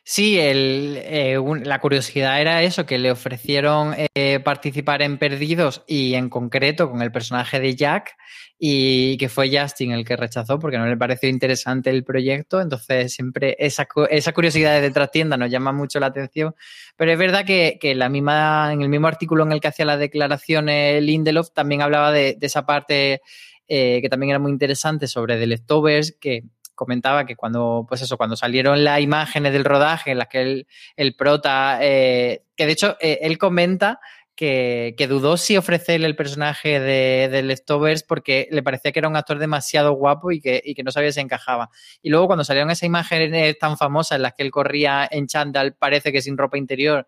Sí, 0.06 0.38
el, 0.38 0.98
eh, 1.02 1.38
la 1.62 1.80
curiosidad 1.80 2.38
era 2.38 2.62
eso, 2.62 2.84
que 2.84 2.98
le 2.98 3.10
ofrecieron 3.10 3.94
eh, 4.14 4.38
participar 4.40 5.00
en 5.00 5.16
Perdidos 5.16 5.82
y 5.86 6.12
en 6.12 6.28
concreto 6.28 6.90
con 6.90 7.00
el 7.00 7.10
personaje 7.10 7.58
de 7.58 7.74
Jack 7.74 8.14
y 8.58 9.16
que 9.16 9.30
fue 9.30 9.50
Justin 9.50 9.92
el 9.92 10.04
que 10.04 10.16
rechazó 10.16 10.58
porque 10.58 10.76
no 10.76 10.86
le 10.86 10.98
pareció 10.98 11.30
interesante 11.30 11.88
el 11.88 12.04
proyecto. 12.04 12.60
Entonces 12.60 13.14
siempre 13.14 13.56
esa, 13.58 13.88
esa 14.10 14.32
curiosidad 14.34 14.78
de 14.82 14.90
trastienda 14.90 15.38
nos 15.38 15.50
llama 15.50 15.72
mucho 15.72 15.98
la 16.00 16.06
atención. 16.08 16.54
Pero 16.96 17.10
es 17.10 17.18
verdad 17.18 17.46
que, 17.46 17.78
la 17.96 18.10
misma, 18.10 18.74
en 18.74 18.82
el 18.82 18.90
mismo 18.90 19.06
artículo 19.06 19.44
en 19.44 19.52
el 19.52 19.60
que 19.60 19.68
hacía 19.68 19.86
la 19.86 19.96
declaración 19.96 20.66
Lindelof 20.66 21.52
también 21.52 21.80
hablaba 21.80 22.12
de, 22.12 22.36
de 22.38 22.46
esa 22.46 22.66
parte 22.66 23.22
eh, 23.66 24.00
que 24.02 24.10
también 24.10 24.30
era 24.30 24.38
muy 24.38 24.52
interesante 24.52 25.06
sobre 25.06 25.38
The 25.38 25.46
Leftovers, 25.46 26.16
que 26.20 26.44
comentaba 26.74 27.26
que 27.26 27.36
cuando, 27.36 27.86
pues 27.88 28.02
eso, 28.02 28.16
cuando 28.16 28.36
salieron 28.36 28.84
las 28.84 29.00
imágenes 29.00 29.52
del 29.52 29.64
rodaje 29.64 30.10
en 30.10 30.18
las 30.18 30.28
que 30.28 30.64
el, 30.96 31.16
prota, 31.16 31.78
eh, 31.80 32.44
que 32.56 32.66
de 32.66 32.72
hecho 32.72 32.96
eh, 33.00 33.20
él 33.22 33.38
comenta 33.38 34.00
que, 34.36 34.94
que, 34.98 35.06
dudó 35.06 35.36
si 35.36 35.56
ofrecerle 35.56 36.06
el 36.06 36.16
personaje 36.16 36.80
de, 36.80 37.28
de, 37.28 37.42
Leftovers 37.42 38.02
porque 38.02 38.48
le 38.50 38.62
parecía 38.62 38.90
que 38.90 38.98
era 38.98 39.08
un 39.08 39.16
actor 39.16 39.38
demasiado 39.38 39.92
guapo 39.92 40.32
y 40.32 40.40
que, 40.40 40.60
y 40.64 40.74
que 40.74 40.82
no 40.82 40.90
sabía 40.90 41.12
si 41.12 41.20
encajaba. 41.20 41.70
Y 42.02 42.10
luego 42.10 42.26
cuando 42.26 42.44
salieron 42.44 42.70
esas 42.70 42.84
imágenes 42.84 43.58
tan 43.58 43.76
famosas 43.76 44.16
en 44.16 44.22
las 44.22 44.34
que 44.34 44.42
él 44.42 44.50
corría 44.50 45.06
en 45.10 45.26
chandal, 45.26 45.74
parece 45.74 46.12
que 46.12 46.20
sin 46.20 46.36
ropa 46.36 46.58
interior, 46.58 47.06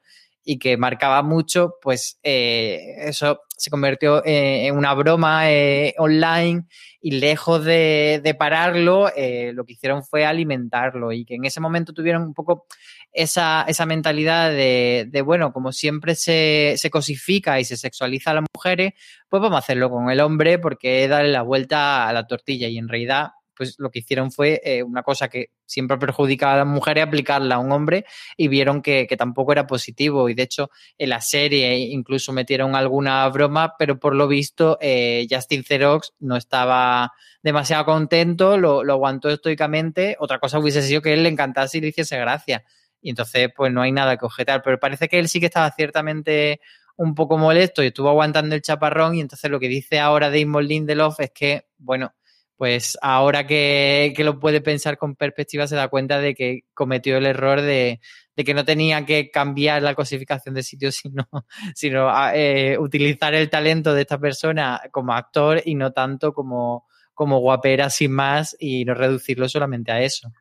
y 0.49 0.61
que 0.61 0.77
marcaba 0.77 1.23
mucho, 1.23 1.75
pues 1.83 2.21
eh, 2.23 2.95
eso 2.99 3.41
se 3.49 3.69
convirtió 3.69 4.25
eh, 4.25 4.69
en 4.69 4.77
una 4.77 4.95
broma 4.95 5.51
eh, 5.51 5.93
online 5.99 6.67
y 7.01 7.19
lejos 7.19 7.65
de, 7.65 8.37
pararlo, 8.39 9.11
lo 9.53 9.65
que 9.65 9.73
hicieron 9.73 10.05
fue 10.05 10.25
alimentarlo 10.25 11.11
y 11.11 11.25
que 11.25 11.35
en 11.35 11.47
ese 11.47 11.61
momento 11.61 11.93
tuvieron 11.93 12.23
un 12.23 12.33
poco 12.33 12.67
esa, 13.13 13.65
esa 13.67 13.87
mentalidad 13.87 14.51
de, 14.51 15.09
de, 15.09 15.23
bueno, 15.23 15.53
como 15.53 15.73
siempre 15.73 16.15
se, 16.15 16.75
se 16.77 16.91
cosifica 16.91 17.59
y 17.59 17.65
se 17.65 17.77
sexualiza 17.77 18.31
a 18.31 18.35
las 18.35 18.45
mujeres, 18.55 18.93
pues 19.29 19.43
vamos 19.43 19.57
a 19.57 19.61
hacerlo 19.61 19.91
con 19.91 20.11
el 20.11 20.21
hombre 20.21 20.61
porque 20.61 21.09
darle 21.09 21.33
la 21.33 21.43
vuelta 21.43 22.09
a 22.09 22.13
la 22.13 22.29
tortilla 22.29 22.69
y 22.69 22.79
en 22.79 22.89
realidad 22.89 23.31
pues 23.57 23.77
lo 23.79 23.90
que 23.90 24.01
hicieron 24.01 24.31
fue 24.31 24.61
eh, 24.64 24.83
una 24.83 25.03
cosa 25.03 25.29
que 25.29 25.51
siempre 25.64 25.99
perjudicaba 25.99 26.55
a 26.55 26.57
las 26.59 26.66
mujeres, 26.66 27.05
aplicarla 27.05 27.57
a 27.57 27.59
un 27.59 27.73
hombre 27.73 28.05
y 28.37 28.49
vieron 28.49 28.83
que, 28.83 29.07
que, 29.09 29.16
tampoco 29.16 29.53
era 29.53 29.66
positivo. 29.66 30.29
Y 30.29 30.35
de 30.35 30.42
hecho, 30.42 30.71
en 30.99 31.11
la 31.11 31.21
serie 31.21 31.77
incluso 31.77 32.33
metieron 32.33 32.77
alguna 32.77 33.29
broma, 33.29 33.75
pero 33.79 33.99
por 33.99 34.14
lo 34.14 34.29
visto 34.29 34.79
eh, 34.81 35.27
Justin 35.31 35.64
Xerox 35.64 36.12
no 36.21 36.37
estaba 36.37 37.12
demasiado 37.42 37.85
contento, 37.85 38.59
lo, 38.59 38.85
lo, 38.85 38.92
aguantó 38.95 39.31
estoicamente. 39.31 40.16
Otra 40.21 40.38
cosa 40.38 40.59
hubiese 40.59 40.83
sido 40.83 41.03
que 41.03 41.12
él 41.12 41.23
le 41.23 41.29
encantase 41.29 41.79
y 41.79 41.81
le 41.81 41.88
hiciese 41.88 42.19
gracia. 42.19 42.64
Y 43.01 43.11
entonces, 43.11 43.51
pues 43.57 43.73
no 43.73 43.83
hay 43.83 43.92
nada 43.92 44.16
que 44.16 44.25
objetar. 44.25 44.62
Pero 44.62 44.79
parece 44.79 45.09
que 45.09 45.19
él 45.19 45.29
sí 45.29 45.40
que 45.40 45.47
estaba 45.47 45.71
ciertamente 45.71 46.61
un 46.97 47.14
poco 47.14 47.38
molesto 47.38 47.83
y 47.83 47.88
estuvo 47.88 48.09
aguantando 48.09 48.55
el 48.55 48.62
chaparrón. 48.62 49.14
Y 49.14 49.21
entonces 49.21 49.51
lo 49.51 49.61
que 49.61 49.69
dice 49.69 50.01
ahora 50.01 50.31
Damon 50.31 50.66
Lindelof 50.66 51.21
es 51.21 51.31
que, 51.31 51.66
bueno, 51.79 52.14
pues 52.57 52.97
ahora 53.03 53.47
que, 53.47 54.12
que, 54.16 54.25
lo 54.25 54.40
puede 54.40 54.61
pensar 54.61 54.97
con 54.99 55.14
perspectiva 55.14 55.66
se 55.66 55.77
da 55.77 55.88
cuenta 55.88 56.19
de 56.21 56.35
que 56.35 56.61
cometió 56.75 57.19
el 57.19 57.27
error 57.27 57.61
de, 57.61 58.01
de 58.37 58.45
que 58.45 58.55
no 58.55 58.64
tenía 58.64 59.05
que 59.05 59.31
cambiar 59.31 59.83
la 59.83 59.95
cosificación 59.95 60.55
de 60.55 60.62
sitio, 60.62 60.92
sino, 60.92 61.27
sino 61.75 62.11
eh, 62.33 62.77
utilizar 62.79 63.35
el 63.35 63.51
talento 63.51 63.95
de 63.95 64.03
esta 64.03 64.19
persona 64.19 64.81
como 64.92 65.12
actor 65.12 65.62
y 65.64 65.75
no 65.75 65.92
tanto 65.92 66.33
como, 66.33 66.87
como 67.16 67.40
guapera 67.40 67.90
sin 67.90 68.12
más 68.12 68.55
y 68.61 68.85
no 68.85 68.94
reducirlo 68.94 69.48
solamente 69.48 69.90
a 69.90 70.02
eso. 70.02 70.33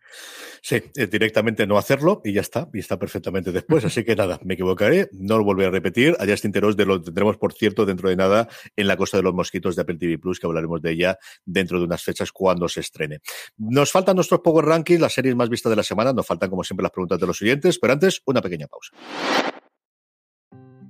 Sí, 0.62 0.82
eh, 0.96 1.08
directamente 1.08 1.66
no 1.66 1.78
hacerlo 1.78 2.22
y 2.24 2.34
ya 2.34 2.42
está, 2.42 2.70
y 2.74 2.80
está 2.80 3.00
perfectamente 3.00 3.52
después. 3.52 3.84
Así 3.86 4.04
que 4.04 4.16
nada, 4.16 4.40
me 4.44 4.56
equivocaré, 4.56 5.10
no 5.14 5.38
lo 5.38 5.44
volveré 5.44 5.70
a 5.70 5.72
repetir. 5.72 6.16
A 6.20 6.26
Justin 6.26 6.52
Teros 6.52 6.76
de 6.76 6.86
lo 6.86 7.02
tendremos, 7.02 7.38
por 7.38 7.54
cierto, 7.54 7.86
dentro 7.86 8.10
de 8.10 8.18
nada 8.18 8.48
en 8.76 8.88
la 8.88 8.98
Costa 8.98 9.18
de 9.18 9.24
los 9.24 9.34
Mosquitos 9.34 9.76
de 9.76 9.84
Apple 9.84 9.98
TV 9.98 10.20
Plus, 10.20 10.40
que 10.40 10.48
hablaremos 10.48 10.82
de 10.82 10.92
ella 10.92 11.18
dentro 11.46 11.80
de 11.80 11.86
unas 11.86 12.04
fechas 12.04 12.32
cuando 12.32 12.68
se 12.68 12.82
estrene. 12.82 13.22
Nos 13.58 13.92
faltan 13.92 14.16
nuestros 14.18 14.42
Power 14.42 14.66
Rankings, 14.66 15.00
las 15.00 15.14
series 15.14 15.36
más 15.36 15.50
vistas 15.50 15.70
de 15.70 15.78
la 15.78 15.84
semana, 15.84 16.12
nos 16.12 16.28
faltan 16.28 16.50
como 16.50 16.64
siempre 16.64 16.84
las 16.84 16.92
preguntas 16.92 17.20
de 17.20 17.28
los 17.28 17.42
oyentes, 17.42 17.80
pero 17.80 17.94
antes 17.94 18.22
una 18.26 18.42
pequeña 18.42 18.68
pausa. 18.68 18.92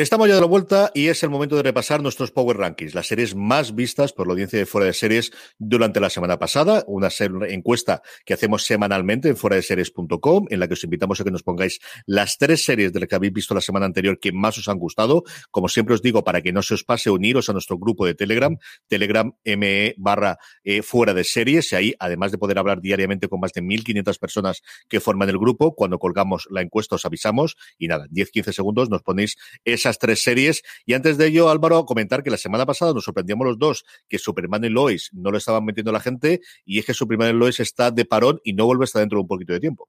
Estamos 0.00 0.28
ya 0.28 0.34
de 0.36 0.40
la 0.40 0.46
vuelta 0.46 0.90
y 0.94 1.08
es 1.08 1.22
el 1.24 1.28
momento 1.28 1.56
de 1.56 1.62
repasar 1.62 2.02
nuestros 2.02 2.30
Power 2.30 2.56
Rankings, 2.56 2.94
las 2.94 3.06
series 3.06 3.34
más 3.34 3.74
vistas 3.74 4.14
por 4.14 4.26
la 4.26 4.32
audiencia 4.32 4.58
de 4.58 4.64
Fuera 4.64 4.86
de 4.86 4.94
Series 4.94 5.30
durante 5.58 6.00
la 6.00 6.08
semana 6.08 6.38
pasada, 6.38 6.84
una 6.86 7.10
encuesta 7.50 8.00
que 8.24 8.32
hacemos 8.32 8.64
semanalmente 8.64 9.28
en 9.28 9.36
fuera 9.36 9.56
de 9.56 9.62
series.com, 9.62 10.46
en 10.48 10.58
la 10.58 10.68
que 10.68 10.72
os 10.72 10.84
invitamos 10.84 11.20
a 11.20 11.24
que 11.24 11.30
nos 11.30 11.42
pongáis 11.42 11.80
las 12.06 12.38
tres 12.38 12.64
series 12.64 12.94
de 12.94 13.00
las 13.00 13.10
que 13.10 13.14
habéis 13.14 13.34
visto 13.34 13.54
la 13.54 13.60
semana 13.60 13.84
anterior 13.84 14.18
que 14.18 14.32
más 14.32 14.56
os 14.56 14.68
han 14.68 14.78
gustado. 14.78 15.22
Como 15.50 15.68
siempre 15.68 15.94
os 15.94 16.00
digo, 16.00 16.24
para 16.24 16.40
que 16.40 16.50
no 16.50 16.62
se 16.62 16.72
os 16.72 16.82
pase, 16.82 17.10
uniros 17.10 17.50
a 17.50 17.52
nuestro 17.52 17.76
grupo 17.76 18.06
de 18.06 18.14
Telegram, 18.14 18.56
Telegram 18.88 19.30
ME 19.44 19.94
barra 19.98 20.38
eh, 20.64 20.80
Fuera 20.80 21.12
de 21.12 21.24
Series, 21.24 21.72
y 21.72 21.76
ahí, 21.76 21.94
además 21.98 22.32
de 22.32 22.38
poder 22.38 22.58
hablar 22.58 22.80
diariamente 22.80 23.28
con 23.28 23.38
más 23.38 23.52
de 23.52 23.60
1.500 23.60 24.18
personas 24.18 24.62
que 24.88 24.98
forman 24.98 25.28
el 25.28 25.36
grupo, 25.36 25.74
cuando 25.74 25.98
colgamos 25.98 26.48
la 26.50 26.62
encuesta 26.62 26.94
os 26.94 27.04
avisamos 27.04 27.58
y 27.76 27.86
nada, 27.86 28.06
10-15 28.06 28.54
segundos 28.54 28.88
nos 28.88 29.02
ponéis 29.02 29.36
esa 29.66 29.89
tres 29.98 30.22
series. 30.22 30.62
Y 30.86 30.94
antes 30.94 31.18
de 31.18 31.26
ello, 31.26 31.50
Álvaro, 31.50 31.84
comentar 31.84 32.22
que 32.22 32.30
la 32.30 32.36
semana 32.36 32.66
pasada 32.66 32.92
nos 32.92 33.04
sorprendíamos 33.04 33.46
los 33.46 33.58
dos 33.58 33.84
que 34.08 34.18
Superman 34.18 34.64
y 34.64 34.68
Lois 34.68 35.10
no 35.12 35.30
lo 35.30 35.38
estaban 35.38 35.64
metiendo 35.64 35.92
la 35.92 36.00
gente 36.00 36.40
y 36.64 36.78
es 36.78 36.86
que 36.86 36.94
Superman 36.94 37.30
y 37.30 37.38
Lois 37.38 37.60
está 37.60 37.90
de 37.90 38.04
parón 38.04 38.40
y 38.44 38.52
no 38.52 38.66
vuelve 38.66 38.84
hasta 38.84 39.00
dentro 39.00 39.18
de 39.18 39.22
un 39.22 39.28
poquito 39.28 39.52
de 39.52 39.60
tiempo. 39.60 39.88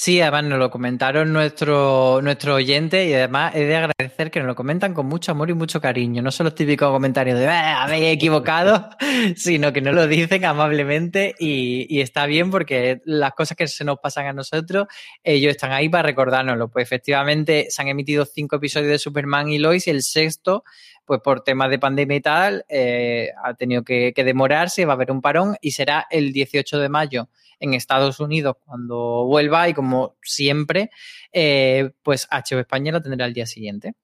Sí, 0.00 0.20
además 0.20 0.44
nos 0.44 0.60
lo 0.60 0.70
comentaron 0.70 1.32
nuestro, 1.32 2.22
nuestro 2.22 2.54
oyente 2.54 3.08
y 3.08 3.14
además 3.14 3.52
he 3.56 3.64
de 3.64 3.74
agradecer 3.74 4.30
que 4.30 4.38
nos 4.38 4.46
lo 4.46 4.54
comentan 4.54 4.94
con 4.94 5.06
mucho 5.06 5.32
amor 5.32 5.50
y 5.50 5.54
mucho 5.54 5.80
cariño. 5.80 6.22
No 6.22 6.30
son 6.30 6.44
los 6.44 6.54
típicos 6.54 6.88
comentarios 6.92 7.36
de 7.36 7.48
ah, 7.48 7.82
habéis 7.82 8.14
equivocado, 8.14 8.90
sino 9.36 9.72
que 9.72 9.80
nos 9.80 9.96
lo 9.96 10.06
dicen 10.06 10.44
amablemente 10.44 11.34
y, 11.40 11.84
y, 11.92 12.00
está 12.00 12.26
bien 12.26 12.52
porque 12.52 13.00
las 13.06 13.32
cosas 13.32 13.56
que 13.56 13.66
se 13.66 13.82
nos 13.82 13.98
pasan 13.98 14.26
a 14.26 14.32
nosotros, 14.32 14.86
ellos 15.24 15.50
están 15.50 15.72
ahí 15.72 15.88
para 15.88 16.04
recordárnoslo. 16.04 16.68
Pues 16.68 16.84
efectivamente 16.84 17.66
se 17.68 17.82
han 17.82 17.88
emitido 17.88 18.24
cinco 18.24 18.54
episodios 18.54 18.92
de 18.92 18.98
Superman 19.00 19.48
y 19.48 19.58
Lois 19.58 19.88
y 19.88 19.90
el 19.90 20.04
sexto 20.04 20.62
pues 21.08 21.22
por 21.22 21.40
temas 21.40 21.70
de 21.70 21.78
pandemia 21.78 22.16
y 22.18 22.20
tal, 22.20 22.64
eh, 22.68 23.30
ha 23.42 23.54
tenido 23.54 23.82
que, 23.82 24.12
demorarse, 24.14 24.84
va 24.84 24.92
a 24.92 24.96
haber 24.96 25.10
un 25.10 25.22
parón 25.22 25.56
y 25.62 25.70
será 25.70 26.06
el 26.10 26.34
18 26.34 26.78
de 26.78 26.88
mayo 26.90 27.30
en 27.58 27.72
Estados 27.72 28.20
Unidos 28.20 28.56
cuando 28.64 29.24
vuelva 29.24 29.68
y 29.70 29.74
como 29.74 30.16
siempre, 30.22 30.90
eh, 31.32 31.90
pues 32.02 32.28
HBO 32.30 32.60
España 32.60 32.92
lo 32.92 33.00
tendrá 33.00 33.26
el 33.26 33.32
día 33.32 33.46
siguiente. 33.46 33.94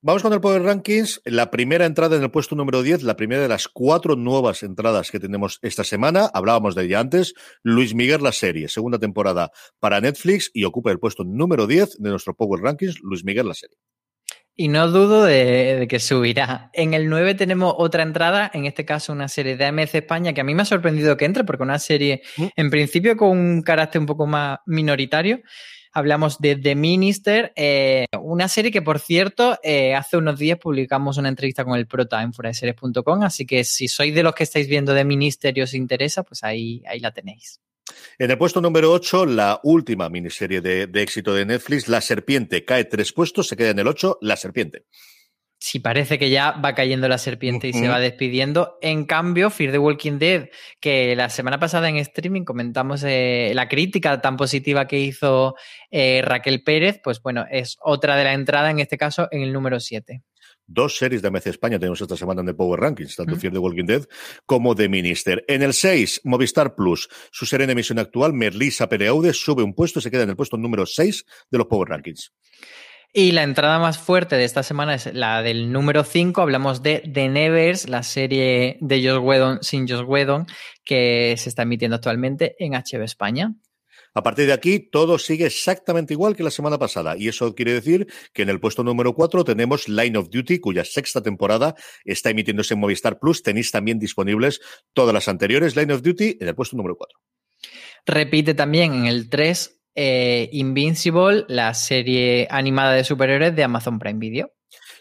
Vamos 0.00 0.22
con 0.22 0.32
el 0.32 0.40
Power 0.40 0.62
Rankings. 0.62 1.20
La 1.26 1.50
primera 1.50 1.84
entrada 1.84 2.16
en 2.16 2.22
el 2.22 2.30
puesto 2.30 2.54
número 2.54 2.82
10, 2.82 3.02
la 3.02 3.16
primera 3.16 3.42
de 3.42 3.48
las 3.48 3.68
cuatro 3.68 4.14
nuevas 4.14 4.62
entradas 4.62 5.10
que 5.10 5.20
tenemos 5.20 5.58
esta 5.60 5.84
semana. 5.84 6.30
Hablábamos 6.32 6.74
de 6.74 6.84
ella 6.84 7.00
antes. 7.00 7.34
Luis 7.62 7.94
Miguel, 7.94 8.22
la 8.22 8.32
serie, 8.32 8.68
segunda 8.68 8.98
temporada 8.98 9.50
para 9.80 10.00
Netflix 10.00 10.50
y 10.54 10.64
ocupa 10.64 10.92
el 10.92 11.00
puesto 11.00 11.24
número 11.24 11.66
10 11.66 11.98
de 11.98 12.10
nuestro 12.10 12.34
Power 12.34 12.62
Rankings. 12.62 13.00
Luis 13.02 13.24
Miguel, 13.24 13.48
la 13.48 13.54
serie. 13.54 13.76
Y 14.60 14.68
no 14.68 14.88
dudo 14.88 15.24
de, 15.24 15.76
de, 15.78 15.88
que 15.88 15.98
subirá. 15.98 16.68
En 16.74 16.92
el 16.92 17.08
9 17.08 17.34
tenemos 17.34 17.74
otra 17.78 18.02
entrada, 18.02 18.50
en 18.52 18.66
este 18.66 18.84
caso 18.84 19.10
una 19.10 19.26
serie 19.26 19.56
de 19.56 19.64
AMC 19.64 19.94
España, 19.94 20.34
que 20.34 20.42
a 20.42 20.44
mí 20.44 20.54
me 20.54 20.60
ha 20.60 20.66
sorprendido 20.66 21.16
que 21.16 21.24
entre, 21.24 21.44
porque 21.44 21.62
una 21.62 21.78
serie, 21.78 22.20
¿Mm? 22.36 22.44
en 22.54 22.68
principio, 22.68 23.16
con 23.16 23.30
un 23.30 23.62
carácter 23.62 24.02
un 24.02 24.06
poco 24.06 24.26
más 24.26 24.58
minoritario. 24.66 25.40
Hablamos 25.94 26.40
de 26.40 26.56
The 26.56 26.74
Minister, 26.74 27.54
eh, 27.56 28.04
una 28.20 28.48
serie 28.48 28.70
que, 28.70 28.82
por 28.82 28.98
cierto, 28.98 29.58
eh, 29.62 29.94
hace 29.94 30.18
unos 30.18 30.38
días 30.38 30.58
publicamos 30.58 31.16
una 31.16 31.30
entrevista 31.30 31.64
con 31.64 31.78
el 31.78 31.86
prota 31.86 32.20
en 32.20 32.34
foraseries.com, 32.34 33.22
así 33.22 33.46
que 33.46 33.64
si 33.64 33.88
sois 33.88 34.14
de 34.14 34.22
los 34.22 34.34
que 34.34 34.42
estáis 34.42 34.68
viendo 34.68 34.94
The 34.94 35.06
Minister 35.06 35.56
y 35.56 35.62
os 35.62 35.72
interesa, 35.72 36.22
pues 36.22 36.44
ahí, 36.44 36.82
ahí 36.86 37.00
la 37.00 37.12
tenéis. 37.12 37.62
En 38.18 38.30
el 38.30 38.38
puesto 38.38 38.60
número 38.60 38.92
8, 38.92 39.26
la 39.26 39.60
última 39.62 40.08
miniserie 40.08 40.60
de, 40.60 40.86
de, 40.86 41.02
éxito 41.02 41.34
de 41.34 41.46
Netflix, 41.46 41.88
La 41.88 42.00
Serpiente, 42.00 42.64
cae 42.64 42.84
tres 42.84 43.12
puestos, 43.12 43.48
se 43.48 43.56
queda 43.56 43.70
en 43.70 43.78
el 43.78 43.88
8, 43.88 44.18
La 44.20 44.36
Serpiente. 44.36 44.84
Sí, 45.62 45.78
parece 45.78 46.18
que 46.18 46.30
ya 46.30 46.52
va 46.52 46.74
cayendo 46.74 47.06
la 47.06 47.18
serpiente 47.18 47.68
y 47.68 47.70
uh 47.72 47.74
-huh. 47.74 47.80
se 47.80 47.88
va 47.88 48.00
despidiendo. 48.00 48.78
En 48.80 49.04
cambio, 49.04 49.50
Fear 49.50 49.72
the 49.72 49.78
Walking 49.78 50.18
Dead, 50.18 50.48
que 50.80 51.14
la 51.14 51.28
semana 51.28 51.58
pasada 51.58 51.90
en 51.90 51.98
streaming 51.98 52.44
comentamos 52.44 53.04
eh, 53.04 53.52
la 53.54 53.68
crítica 53.68 54.22
tan 54.22 54.38
positiva 54.38 54.86
que 54.86 55.00
hizo 55.00 55.54
eh, 55.90 56.22
Raquel 56.24 56.62
Pérez, 56.62 56.98
pues 57.04 57.20
bueno, 57.20 57.44
es 57.50 57.76
otra 57.82 58.16
de 58.16 58.24
la 58.24 58.32
entrada, 58.32 58.70
en 58.70 58.78
este 58.78 58.96
caso, 58.96 59.28
en 59.30 59.42
el 59.42 59.52
número 59.52 59.80
7 59.80 60.22
dos 60.70 60.96
series 60.96 61.20
de 61.20 61.28
AMC 61.28 61.46
España 61.48 61.78
tenemos 61.78 62.00
esta 62.00 62.16
semana 62.16 62.40
en 62.40 62.48
el 62.48 62.56
Power 62.56 62.80
Rankings, 62.80 63.16
tanto. 63.16 63.36
Fear 63.36 63.52
the 63.52 63.58
Walking 63.58 63.86
Dead 63.86 64.04
como 64.46 64.74
The 64.74 64.88
Minister. 64.88 65.44
En 65.48 65.62
el 65.62 65.74
6, 65.74 66.22
Movistar 66.24 66.74
Plus, 66.74 67.08
su 67.30 67.46
serie 67.46 67.64
en 67.64 67.70
emisión 67.70 67.98
actual, 67.98 68.32
Merlisa 68.32 68.88
Pereaude, 68.88 69.32
sube 69.32 69.62
un 69.62 69.74
puesto 69.74 69.98
y 69.98 70.02
se 70.02 70.10
queda 70.10 70.22
en 70.22 70.30
el 70.30 70.36
puesto 70.36 70.56
número 70.56 70.86
6 70.86 71.24
de 71.50 71.58
los 71.58 71.66
Power 71.66 71.88
Rankings. 71.88 72.32
Y 73.12 73.32
la 73.32 73.42
entrada 73.42 73.80
más 73.80 73.98
fuerte 73.98 74.36
de 74.36 74.44
esta 74.44 74.62
semana 74.62 74.94
es 74.94 75.12
la 75.12 75.42
del 75.42 75.72
número 75.72 76.04
5. 76.04 76.40
Hablamos 76.40 76.80
de 76.80 77.02
The 77.12 77.28
Nevers, 77.28 77.88
la 77.88 78.04
serie 78.04 78.78
de 78.80 78.96
Josh 79.02 79.20
Whedon 79.20 79.58
sin 79.62 79.88
Josh 79.88 80.04
Whedon, 80.06 80.46
que 80.84 81.34
se 81.36 81.48
está 81.48 81.62
emitiendo 81.62 81.96
actualmente 81.96 82.54
en 82.60 82.74
HBO 82.74 83.02
España. 83.02 83.52
A 84.14 84.22
partir 84.22 84.46
de 84.46 84.52
aquí, 84.52 84.80
todo 84.80 85.18
sigue 85.18 85.46
exactamente 85.46 86.14
igual 86.14 86.34
que 86.34 86.42
la 86.42 86.50
semana 86.50 86.78
pasada. 86.78 87.16
Y 87.16 87.28
eso 87.28 87.54
quiere 87.54 87.72
decir 87.72 88.06
que 88.32 88.42
en 88.42 88.48
el 88.48 88.58
puesto 88.58 88.82
número 88.82 89.14
4 89.14 89.44
tenemos 89.44 89.88
Line 89.88 90.18
of 90.18 90.30
Duty, 90.30 90.58
cuya 90.58 90.84
sexta 90.84 91.22
temporada 91.22 91.74
está 92.04 92.30
emitiéndose 92.30 92.74
en 92.74 92.80
Movistar 92.80 93.18
Plus. 93.18 93.42
Tenéis 93.42 93.70
también 93.70 93.98
disponibles 93.98 94.60
todas 94.92 95.14
las 95.14 95.28
anteriores 95.28 95.76
Line 95.76 95.92
of 95.92 96.02
Duty 96.02 96.38
en 96.40 96.48
el 96.48 96.54
puesto 96.54 96.76
número 96.76 96.96
4. 96.96 97.18
Repite 98.06 98.54
también 98.54 98.94
en 98.94 99.06
el 99.06 99.28
3 99.28 99.80
eh, 99.94 100.48
Invincible, 100.52 101.44
la 101.48 101.74
serie 101.74 102.48
animada 102.50 102.92
de 102.94 103.04
superhéroes 103.04 103.54
de 103.54 103.64
Amazon 103.64 103.98
Prime 103.98 104.18
Video. 104.18 104.52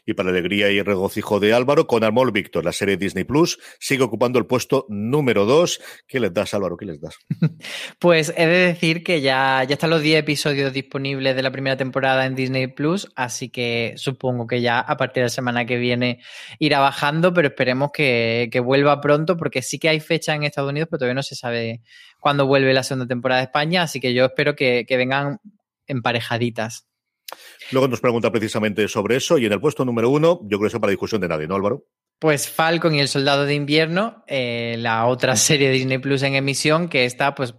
Y 0.09 0.15
para 0.15 0.31
alegría 0.31 0.71
y 0.71 0.81
regocijo 0.81 1.39
de 1.39 1.53
Álvaro, 1.53 1.85
con 1.85 2.03
Armol 2.03 2.31
Víctor, 2.31 2.65
la 2.65 2.71
serie 2.71 2.97
Disney 2.97 3.25
Plus, 3.25 3.59
sigue 3.79 4.01
ocupando 4.01 4.39
el 4.39 4.47
puesto 4.47 4.87
número 4.89 5.45
2. 5.45 5.79
¿Qué 6.07 6.19
les 6.19 6.33
das, 6.33 6.55
Álvaro? 6.55 6.77
¿Qué 6.77 6.85
les 6.87 6.99
das? 6.99 7.15
Pues 7.99 8.33
he 8.35 8.47
de 8.47 8.65
decir 8.65 9.03
que 9.03 9.21
ya, 9.21 9.63
ya 9.65 9.73
están 9.73 9.91
los 9.91 10.01
10 10.01 10.21
episodios 10.21 10.73
disponibles 10.73 11.35
de 11.35 11.43
la 11.43 11.51
primera 11.51 11.77
temporada 11.77 12.25
en 12.25 12.33
Disney 12.33 12.65
Plus, 12.65 13.07
así 13.15 13.49
que 13.49 13.93
supongo 13.97 14.47
que 14.47 14.61
ya 14.61 14.79
a 14.79 14.97
partir 14.97 15.21
de 15.21 15.25
la 15.25 15.29
semana 15.29 15.65
que 15.67 15.77
viene 15.77 16.23
irá 16.57 16.79
bajando, 16.79 17.31
pero 17.31 17.49
esperemos 17.49 17.91
que, 17.93 18.49
que 18.51 18.59
vuelva 18.61 19.01
pronto, 19.01 19.37
porque 19.37 19.61
sí 19.61 19.77
que 19.77 19.89
hay 19.89 19.99
fecha 19.99 20.33
en 20.33 20.41
Estados 20.41 20.71
Unidos, 20.71 20.87
pero 20.89 21.01
todavía 21.01 21.13
no 21.13 21.23
se 21.23 21.35
sabe 21.35 21.81
cuándo 22.19 22.47
vuelve 22.47 22.73
la 22.73 22.81
segunda 22.81 23.05
temporada 23.05 23.41
de 23.41 23.45
España, 23.45 23.83
así 23.83 23.99
que 23.99 24.15
yo 24.15 24.25
espero 24.25 24.55
que, 24.55 24.85
que 24.87 24.97
vengan 24.97 25.37
emparejaditas. 25.85 26.88
Luego 27.71 27.87
nos 27.87 28.01
pregunta 28.01 28.31
precisamente 28.31 28.87
sobre 28.87 29.17
eso 29.17 29.37
y 29.37 29.45
en 29.45 29.53
el 29.53 29.59
puesto 29.59 29.85
número 29.85 30.09
uno, 30.09 30.39
yo 30.43 30.57
creo 30.57 30.61
que 30.61 30.67
eso 30.67 30.81
para 30.81 30.91
discusión 30.91 31.21
de 31.21 31.27
nadie, 31.27 31.47
¿no, 31.47 31.55
Álvaro? 31.55 31.85
Pues 32.19 32.49
Falcon 32.49 32.95
y 32.95 32.99
el 32.99 33.07
Soldado 33.07 33.45
de 33.45 33.53
Invierno, 33.53 34.23
eh, 34.27 34.75
la 34.77 35.05
otra 35.05 35.35
serie 35.35 35.67
de 35.67 35.75
Disney 35.75 35.99
Plus 35.99 36.23
en 36.23 36.35
emisión, 36.35 36.89
que 36.89 37.05
está, 37.05 37.35
pues, 37.35 37.55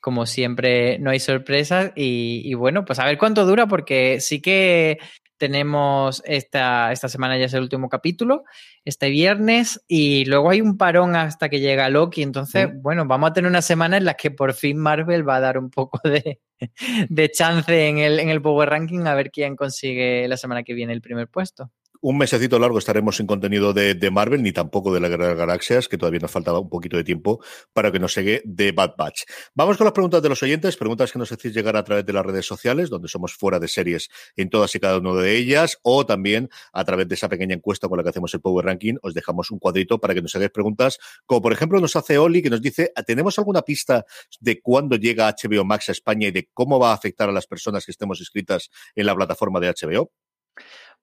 como 0.00 0.26
siempre, 0.26 0.98
no 1.00 1.10
hay 1.10 1.18
sorpresas. 1.18 1.92
Y, 1.96 2.42
y, 2.44 2.54
bueno, 2.54 2.84
pues 2.84 2.98
a 2.98 3.04
ver 3.04 3.18
cuánto 3.18 3.44
dura, 3.44 3.66
porque 3.66 4.20
sí 4.20 4.40
que 4.40 4.98
tenemos 5.38 6.22
esta, 6.24 6.92
esta 6.92 7.08
semana 7.08 7.38
ya 7.38 7.46
es 7.46 7.54
el 7.54 7.62
último 7.62 7.88
capítulo, 7.88 8.44
este 8.84 9.10
viernes, 9.10 9.82
y 9.86 10.24
luego 10.24 10.50
hay 10.50 10.60
un 10.60 10.76
parón 10.76 11.16
hasta 11.16 11.48
que 11.48 11.60
llega 11.60 11.88
Loki. 11.88 12.22
Entonces, 12.22 12.68
bueno, 12.82 13.06
vamos 13.06 13.30
a 13.30 13.32
tener 13.32 13.50
una 13.50 13.62
semana 13.62 13.96
en 13.96 14.04
la 14.04 14.14
que 14.14 14.30
por 14.30 14.54
fin 14.54 14.78
Marvel 14.78 15.28
va 15.28 15.36
a 15.36 15.40
dar 15.40 15.58
un 15.58 15.70
poco 15.70 16.00
de, 16.08 16.40
de 17.08 17.30
chance 17.30 17.88
en 17.88 17.98
el, 17.98 18.18
en 18.18 18.28
el 18.28 18.42
Power 18.42 18.70
Ranking 18.70 19.06
a 19.06 19.14
ver 19.14 19.30
quién 19.30 19.56
consigue 19.56 20.26
la 20.28 20.36
semana 20.36 20.62
que 20.62 20.74
viene 20.74 20.92
el 20.92 21.02
primer 21.02 21.28
puesto 21.28 21.70
un 22.08 22.18
mesecito 22.18 22.60
largo 22.60 22.78
estaremos 22.78 23.16
sin 23.16 23.26
contenido 23.26 23.72
de, 23.72 23.94
de, 23.94 24.10
Marvel, 24.12 24.40
ni 24.40 24.52
tampoco 24.52 24.94
de 24.94 25.00
la 25.00 25.08
Guerra 25.08 25.24
de 25.24 25.30
las 25.30 25.38
Galaxias, 25.40 25.88
que 25.88 25.98
todavía 25.98 26.20
nos 26.20 26.30
faltaba 26.30 26.60
un 26.60 26.68
poquito 26.68 26.96
de 26.96 27.02
tiempo 27.02 27.42
para 27.72 27.90
que 27.90 27.98
nos 27.98 28.14
llegue 28.14 28.42
de 28.44 28.70
Bad 28.70 28.94
Batch. 28.96 29.24
Vamos 29.56 29.76
con 29.76 29.86
las 29.86 29.92
preguntas 29.92 30.22
de 30.22 30.28
los 30.28 30.40
oyentes, 30.40 30.76
preguntas 30.76 31.10
que 31.10 31.18
nos 31.18 31.32
hacéis 31.32 31.52
llegar 31.52 31.76
a 31.76 31.82
través 31.82 32.06
de 32.06 32.12
las 32.12 32.24
redes 32.24 32.46
sociales, 32.46 32.90
donde 32.90 33.08
somos 33.08 33.34
fuera 33.34 33.58
de 33.58 33.66
series 33.66 34.08
en 34.36 34.50
todas 34.50 34.72
y 34.76 34.78
cada 34.78 34.98
una 34.98 35.20
de 35.20 35.36
ellas, 35.36 35.78
o 35.82 36.06
también 36.06 36.48
a 36.72 36.84
través 36.84 37.08
de 37.08 37.16
esa 37.16 37.28
pequeña 37.28 37.56
encuesta 37.56 37.88
con 37.88 37.98
la 37.98 38.04
que 38.04 38.10
hacemos 38.10 38.32
el 38.34 38.40
Power 38.40 38.66
Ranking, 38.66 38.98
os 39.02 39.12
dejamos 39.12 39.50
un 39.50 39.58
cuadrito 39.58 39.98
para 39.98 40.14
que 40.14 40.22
nos 40.22 40.32
hagáis 40.36 40.52
preguntas, 40.52 41.00
como 41.24 41.42
por 41.42 41.52
ejemplo 41.52 41.80
nos 41.80 41.96
hace 41.96 42.18
Oli, 42.18 42.40
que 42.40 42.50
nos 42.50 42.62
dice, 42.62 42.92
¿tenemos 43.04 43.36
alguna 43.40 43.62
pista 43.62 44.04
de 44.38 44.60
cuándo 44.60 44.94
llega 44.94 45.34
HBO 45.34 45.64
Max 45.64 45.88
a 45.88 45.92
España 45.92 46.28
y 46.28 46.30
de 46.30 46.48
cómo 46.54 46.78
va 46.78 46.92
a 46.92 46.94
afectar 46.94 47.28
a 47.28 47.32
las 47.32 47.48
personas 47.48 47.84
que 47.84 47.90
estemos 47.90 48.20
inscritas 48.20 48.70
en 48.94 49.06
la 49.06 49.16
plataforma 49.16 49.58
de 49.58 49.74
HBO? 49.74 50.12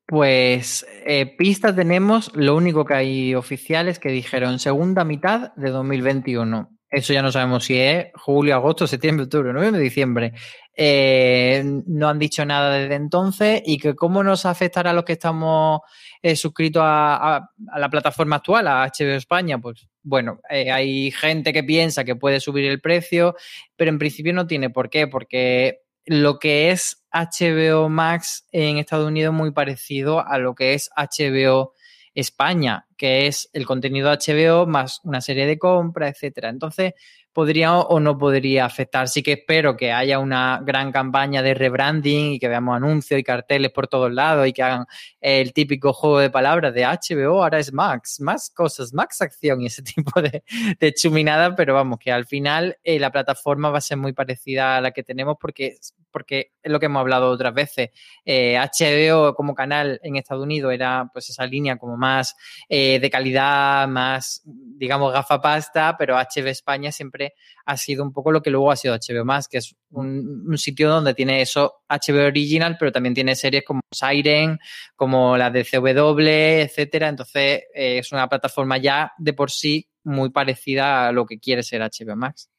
Pues 0.06 0.86
eh, 1.06 1.26
pistas 1.38 1.76
tenemos, 1.76 2.32
lo 2.36 2.56
único 2.56 2.86
que 2.86 2.94
hay 2.94 3.36
oficiales 3.36 4.00
que 4.00 4.10
dijeron 4.10 4.60
segunda 4.60 5.04
mitad 5.06 5.54
de 5.56 5.70
2021. 5.70 6.70
Eso 6.94 7.12
ya 7.12 7.24
no 7.24 7.32
sabemos 7.32 7.66
si 7.66 7.80
es 7.80 8.08
julio, 8.14 8.54
agosto, 8.54 8.86
septiembre, 8.86 9.24
octubre, 9.24 9.52
noviembre, 9.52 9.82
diciembre. 9.82 10.34
Eh, 10.76 11.64
no 11.88 12.10
han 12.10 12.20
dicho 12.20 12.46
nada 12.46 12.76
desde 12.76 12.96
entonces 12.96 13.64
y 13.66 13.80
que 13.80 13.96
cómo 13.96 14.24
nos 14.24 14.46
afectará 14.46 14.92
a 14.92 14.94
los 14.94 15.04
que 15.04 15.14
estamos 15.14 15.82
eh, 16.22 16.36
suscritos 16.36 16.84
a, 16.86 17.38
a, 17.38 17.80
la 17.80 17.90
plataforma 17.90 18.36
actual, 18.36 18.68
a 18.68 18.86
HBO 18.86 19.16
España. 19.16 19.58
Pues 19.58 19.88
bueno, 20.04 20.40
eh, 20.50 20.72
hay 20.72 21.12
gente 21.12 21.54
que 21.54 21.64
piensa 21.64 22.04
que 22.04 22.16
puede 22.16 22.40
subir 22.40 22.66
el 22.66 22.82
precio, 22.82 23.36
pero 23.76 23.90
en 23.90 23.98
principio 23.98 24.34
no 24.34 24.46
tiene 24.46 24.70
por 24.70 24.90
qué, 24.90 25.08
porque 25.08 25.83
lo 26.06 26.40
que 26.40 26.72
es 26.72 27.04
HBO 27.12 27.90
Max 27.90 28.48
en 28.52 28.78
Estados 28.78 29.08
Unidos 29.08 29.34
muy 29.34 29.52
parecido 29.52 30.26
a 30.26 30.38
lo 30.38 30.56
que 30.56 30.74
es 30.74 30.90
HBO 30.96 31.74
España, 32.16 32.88
que 32.98 33.28
es 33.28 33.50
el 33.54 33.66
contenido 33.66 34.12
HBO 34.12 34.66
más 34.66 35.02
una 35.04 35.22
serie 35.22 35.46
de 35.46 35.58
compras, 35.58 36.12
etcétera. 36.12 36.50
Entonces, 36.50 36.94
podría 37.34 37.76
o 37.78 38.00
no 38.00 38.18
podría 38.18 38.66
afectar. 38.66 39.08
Sí 39.10 39.24
que 39.24 39.34
espero 39.34 39.76
que 39.76 39.92
haya 39.92 40.20
una 40.20 40.62
gran 40.64 40.92
campaña 40.92 41.42
de 41.42 41.56
rebranding 41.56 42.34
y 42.34 42.40
que 42.40 42.48
veamos 42.48 42.76
anuncios 42.76 43.20
y 43.20 43.24
carteles 43.24 43.72
por 43.72 43.88
todos 43.88 44.14
lados 44.14 44.48
y 44.48 44.54
que 44.54 44.62
hagan 44.62 44.86
el 45.20 45.52
típico 45.52 45.94
juego 45.94 46.20
de 46.20 46.30
palabras 46.30 46.74
de 46.74 46.86
HBO, 46.86 47.44
ahora 47.44 47.60
es 47.60 47.74
Max, 47.74 48.20
más 48.20 48.52
cosas, 48.52 48.94
Max 48.94 49.22
acción 49.22 49.62
y 49.62 49.66
ese 49.66 49.82
tipo 49.96 50.22
de, 50.22 50.44
de 50.80 50.94
chuminada, 50.94 51.56
pero 51.56 51.74
vamos, 51.74 51.98
que 52.00 52.12
al 52.12 52.26
final 52.26 52.78
eh, 52.84 53.00
la 53.00 53.12
plataforma 53.12 53.72
va 53.72 53.80
a 53.80 53.82
ser 53.82 53.98
muy 53.98 54.14
parecida 54.14 54.78
a 54.78 54.82
la 54.82 54.92
que 54.92 55.04
tenemos 55.04 55.38
porque, 55.40 55.78
porque 56.12 56.52
es 56.62 56.72
lo 56.72 56.80
que 56.80 56.86
hemos 56.86 57.00
hablado 57.00 57.32
otras 57.32 57.54
veces. 57.54 57.90
Eh, 58.24 58.58
HBO 58.60 59.34
como 59.34 59.56
canal 59.56 60.00
en 60.04 60.18
Estados 60.18 60.44
Unidos 60.44 60.72
era 60.72 61.10
pues 61.12 61.30
esa 61.30 61.48
línea 61.48 61.78
como 61.78 61.98
más 61.98 62.36
eh, 62.70 62.83
eh, 62.86 63.00
de 63.00 63.10
calidad 63.10 63.88
más, 63.88 64.42
digamos, 64.44 65.14
gafapasta, 65.14 65.96
pero 65.98 66.16
HBO 66.16 66.48
España 66.48 66.92
siempre 66.92 67.34
ha 67.66 67.78
sido 67.78 68.04
un 68.04 68.12
poco 68.12 68.32
lo 68.32 68.42
que 68.42 68.50
luego 68.50 68.72
ha 68.72 68.76
sido 68.76 68.96
HBO 68.96 69.24
más, 69.24 69.48
que 69.48 69.60
es 69.60 69.76
un, 69.92 70.58
sitio 70.58 70.90
donde 70.90 71.14
tiene 71.14 71.42
eso 71.42 71.84
HBO 71.88 72.26
Original, 72.26 72.76
pero 72.78 72.92
también 72.92 73.14
tiene 73.14 73.36
series 73.36 73.64
como 73.64 73.82
Siren, 73.92 74.60
como 74.96 75.38
la 75.38 75.50
de 75.50 75.64
CW, 75.64 76.20
etcétera. 76.64 77.08
Entonces, 77.08 77.64
eh, 77.74 78.00
es 78.00 78.12
una 78.12 78.28
plataforma 78.28 78.78
ya 78.78 79.14
de 79.18 79.34
por 79.34 79.50
sí 79.50 79.90
muy 80.04 80.30
parecida 80.32 81.08
a 81.08 81.12
lo 81.14 81.26
que 81.26 81.40
quiere 81.40 81.64
ser 81.64 81.82
HBO 81.82 82.16
Max. 82.16 82.50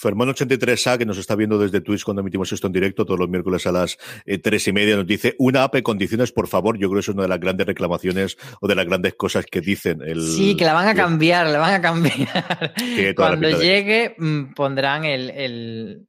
Fermón83A, 0.00 0.98
que 0.98 1.06
nos 1.06 1.18
está 1.18 1.36
viendo 1.36 1.58
desde 1.58 1.80
Twitch 1.80 2.04
cuando 2.04 2.20
emitimos 2.20 2.52
esto 2.52 2.66
en 2.66 2.72
directo 2.72 3.04
todos 3.04 3.20
los 3.20 3.28
miércoles 3.28 3.66
a 3.66 3.72
las 3.72 3.98
eh, 4.24 4.38
tres 4.38 4.66
y 4.68 4.72
media, 4.72 4.96
nos 4.96 5.06
dice 5.06 5.34
una 5.38 5.64
app 5.64 5.76
en 5.76 5.82
condiciones, 5.82 6.32
por 6.32 6.48
favor. 6.48 6.78
Yo 6.78 6.88
creo 6.88 6.98
que 6.98 7.00
es 7.00 7.08
una 7.08 7.22
de 7.22 7.28
las 7.28 7.40
grandes 7.40 7.66
reclamaciones 7.66 8.36
o 8.60 8.68
de 8.68 8.74
las 8.74 8.86
grandes 8.86 9.14
cosas 9.14 9.46
que 9.46 9.60
dicen. 9.60 10.02
El, 10.02 10.22
sí, 10.22 10.56
que 10.56 10.64
la 10.64 10.74
van 10.74 10.88
a 10.88 10.94
cambiar, 10.94 11.46
la 11.46 11.58
van 11.58 11.74
a 11.74 11.80
cambiar. 11.80 12.74
Cuando 13.16 13.48
llegue, 13.50 14.14
mm, 14.18 14.54
pondrán 14.54 15.04
el, 15.04 16.06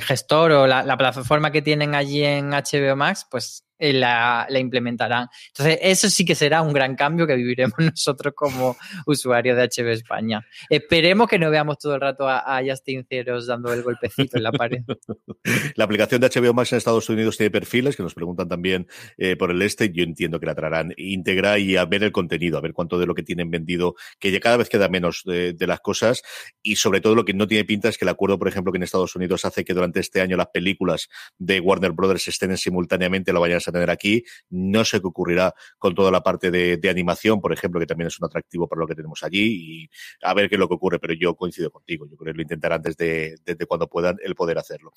gestor 0.00 0.52
o 0.52 0.66
la, 0.66 0.82
la, 0.82 0.96
plataforma 0.96 1.50
que 1.50 1.62
tienen 1.62 1.94
allí 1.94 2.24
en 2.24 2.50
HBO 2.50 2.96
Max, 2.96 3.26
pues 3.30 3.64
eh, 3.82 3.92
la, 3.92 4.46
implementarán. 4.54 5.26
Entonces, 5.48 5.76
eso 5.82 6.08
sí 6.08 6.24
que 6.24 6.36
será 6.36 6.62
un 6.62 6.72
gran 6.72 6.94
cambio 6.94 7.26
que 7.26 7.34
viviremos 7.34 7.74
nosotros 7.78 8.32
como 8.36 8.76
usuarios 9.06 9.56
de 9.56 9.64
HB 9.64 9.88
España. 9.88 10.46
Esperemos 10.70 11.28
que 11.28 11.36
no 11.36 11.50
veamos 11.50 11.78
todo 11.78 11.96
el 11.96 12.00
rato 12.00 12.28
a, 12.28 12.60
Justin 12.64 13.04
Ceros 13.08 13.48
dando 13.48 13.72
el 13.72 13.82
golpecito 13.82 14.36
en 14.36 14.44
la 14.44 14.52
pared. 14.52 14.82
La 15.74 15.84
aplicación 15.84 16.20
de 16.20 16.28
HBO 16.28 16.54
Max 16.54 16.72
en 16.72 16.78
Estados 16.78 17.08
Unidos 17.08 17.36
tiene 17.36 17.50
perfiles 17.50 17.96
que 17.96 18.04
nos 18.04 18.14
preguntan 18.14 18.48
también 18.48 18.86
eh, 19.18 19.34
por 19.34 19.50
el 19.50 19.60
este. 19.62 19.90
Yo 19.92 20.04
entiendo 20.04 20.38
que 20.38 20.46
la 20.46 20.54
traerán 20.54 20.94
íntegra 20.96 21.58
y 21.58 21.76
a 21.76 21.84
ver 21.84 22.04
el 22.04 22.12
contenido, 22.12 22.58
a 22.58 22.60
ver 22.60 22.72
cuánto 22.72 23.00
de 23.00 23.06
lo 23.06 23.14
que 23.14 23.24
tienen 23.24 23.50
vendido, 23.50 23.96
que 24.20 24.30
ya 24.30 24.38
cada 24.38 24.58
vez 24.58 24.68
queda 24.68 24.88
menos 24.88 25.22
de, 25.24 25.54
de 25.54 25.66
las 25.66 25.80
cosas 25.80 26.22
y 26.62 26.76
sobre 26.76 27.00
todo 27.00 27.16
lo 27.16 27.24
que 27.24 27.34
no 27.34 27.48
tiene 27.48 27.64
pinta 27.64 27.88
es 27.88 27.98
que 27.98 28.04
el 28.04 28.10
acuerdo, 28.10 28.38
por 28.38 28.46
ejemplo, 28.46 28.70
que 28.70 28.76
en 28.76 28.84
Estados 28.84 29.16
Unidos 29.16 29.44
hace 29.44 29.64
que 29.64 29.74
durante 29.74 29.98
este 29.98 30.20
año 30.20 30.36
las 30.36 30.48
películas 30.48 31.08
de 31.38 31.58
Warner 31.58 31.90
Brothers 31.90 32.28
estén 32.28 32.56
simultáneamente, 32.56 33.32
lo 33.32 33.40
vayan 33.40 33.56
a 33.56 33.60
tener 33.72 33.90
aquí. 33.90 34.24
No 34.50 34.84
sé 34.84 35.00
qué 35.00 35.06
ocurrirá 35.06 35.54
con 35.78 35.94
toda 35.94 36.10
la 36.10 36.22
parte 36.22 36.50
de, 36.50 36.90
animación, 36.92 37.40
por 37.40 37.52
ejemplo, 37.52 37.80
que 37.80 37.86
también 37.86 38.08
es 38.08 38.20
un 38.20 38.26
atractivo 38.26 38.68
para 38.68 38.80
lo 38.80 38.86
que 38.86 38.94
tenemos 38.94 39.22
allí 39.22 39.42
y 39.42 39.90
a 40.22 40.34
ver 40.34 40.48
qué 40.48 40.56
es 40.56 40.58
lo 40.58 40.68
que 40.68 40.74
ocurre, 40.74 40.98
pero 40.98 41.14
yo 41.14 41.34
coincido 41.34 41.70
contigo. 41.70 42.06
Yo 42.06 42.16
creo 42.16 42.32
que 42.32 42.36
lo 42.36 42.42
intentarán 42.42 42.82
desde, 42.82 43.36
desde 43.44 43.66
cuando 43.66 43.88
puedan 43.88 44.16
el 44.22 44.34
poder 44.34 44.58
hacerlo. 44.58 44.92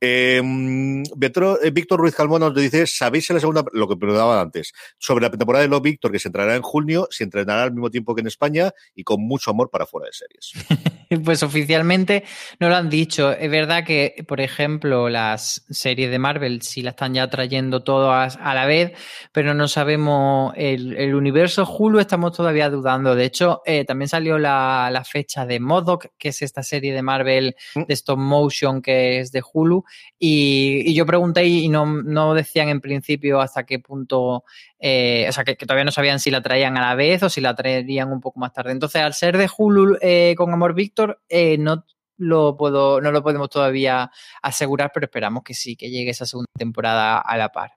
Em, 0.00 1.02
eh, 1.02 1.70
Víctor 1.72 2.00
Ruiz 2.00 2.14
Calmón 2.14 2.40
nos 2.40 2.54
dice, 2.54 2.86
¿sabéis 2.86 3.30
en 3.30 3.34
la 3.34 3.40
segunda, 3.40 3.64
lo 3.72 3.88
que 3.88 3.96
preguntaba 3.96 4.40
antes, 4.40 4.72
sobre 4.98 5.22
la 5.22 5.30
temporada 5.30 5.62
de 5.62 5.68
Lo 5.68 5.80
Víctor 5.80 6.12
que 6.12 6.18
se 6.18 6.28
entrará 6.28 6.54
en 6.54 6.62
junio, 6.62 7.08
se 7.10 7.24
entrenará 7.24 7.64
al 7.64 7.72
mismo 7.72 7.90
tiempo 7.90 8.14
que 8.14 8.20
en 8.20 8.26
España 8.26 8.72
y 8.94 9.04
con 9.04 9.22
mucho 9.22 9.50
amor 9.50 9.70
para 9.70 9.86
fuera 9.86 10.06
de 10.06 10.12
series? 10.12 10.52
pues 11.24 11.42
oficialmente 11.42 12.24
no 12.60 12.68
lo 12.68 12.76
han 12.76 12.90
dicho. 12.90 13.32
Es 13.32 13.50
verdad 13.50 13.84
que, 13.84 14.24
por 14.26 14.40
ejemplo, 14.40 15.08
las 15.08 15.64
series 15.70 16.10
de 16.10 16.18
Marvel 16.18 16.62
sí 16.62 16.82
la 16.82 16.90
están 16.90 17.14
ya 17.14 17.28
trayendo 17.28 17.82
todas 17.82 18.38
a 18.40 18.54
la 18.54 18.66
vez, 18.66 18.92
pero 19.32 19.54
no 19.54 19.68
sabemos 19.68 20.52
el, 20.56 21.14
universo 21.14 21.66
Hulu, 21.66 22.00
estamos 22.00 22.32
todavía 22.32 22.70
dudando. 22.70 23.14
De 23.14 23.24
hecho, 23.24 23.62
eh, 23.64 23.84
también 23.84 24.08
salió 24.08 24.38
la, 24.38 25.02
fecha 25.08 25.46
de 25.46 25.58
Modoc, 25.60 26.08
que 26.18 26.30
es 26.30 26.42
esta 26.42 26.62
serie 26.62 26.92
de 26.92 27.02
Marvel 27.02 27.56
mm. 27.74 27.82
de 27.84 27.94
stop 27.94 28.18
motion 28.18 28.82
que 28.82 29.20
es 29.20 29.32
de 29.32 29.42
Hulu, 29.52 29.84
y, 30.18 30.94
yo 30.94 31.06
pregunté 31.06 31.46
y 31.46 31.68
no, 31.68 31.86
no, 31.86 32.34
decían 32.34 32.68
en 32.68 32.80
principio 32.80 33.40
hasta 33.40 33.64
qué 33.64 33.78
punto, 33.78 34.44
eh, 34.78 35.26
o 35.28 35.32
sea, 35.32 35.44
que, 35.44 35.56
todavía 35.56 35.84
no 35.84 35.90
sabían 35.90 36.20
si 36.20 36.30
la 36.30 36.42
traían 36.42 36.76
a 36.76 36.80
la 36.80 36.94
vez 36.94 37.22
o 37.22 37.30
si 37.30 37.40
la 37.40 37.54
traerían 37.54 38.12
un 38.12 38.20
poco 38.20 38.40
más 38.40 38.52
tarde. 38.52 38.72
Entonces, 38.72 39.02
al 39.02 39.14
ser 39.14 39.36
de 39.36 39.48
Hulu 39.56 39.98
eh, 40.00 40.34
con 40.36 40.52
Amor 40.52 40.74
Víctor, 40.74 41.20
no 41.58 41.84
lo 42.18 42.56
puedo, 42.56 43.00
no 43.00 43.12
lo 43.12 43.22
podemos 43.22 43.48
todavía 43.48 44.10
asegurar, 44.42 44.90
pero 44.92 45.06
esperamos 45.06 45.42
que 45.42 45.54
sí, 45.54 45.76
que 45.76 45.90
llegue 45.90 46.10
esa 46.10 46.26
segunda 46.26 46.50
temporada 46.56 47.18
a 47.18 47.36
la 47.36 47.50
par. 47.50 47.72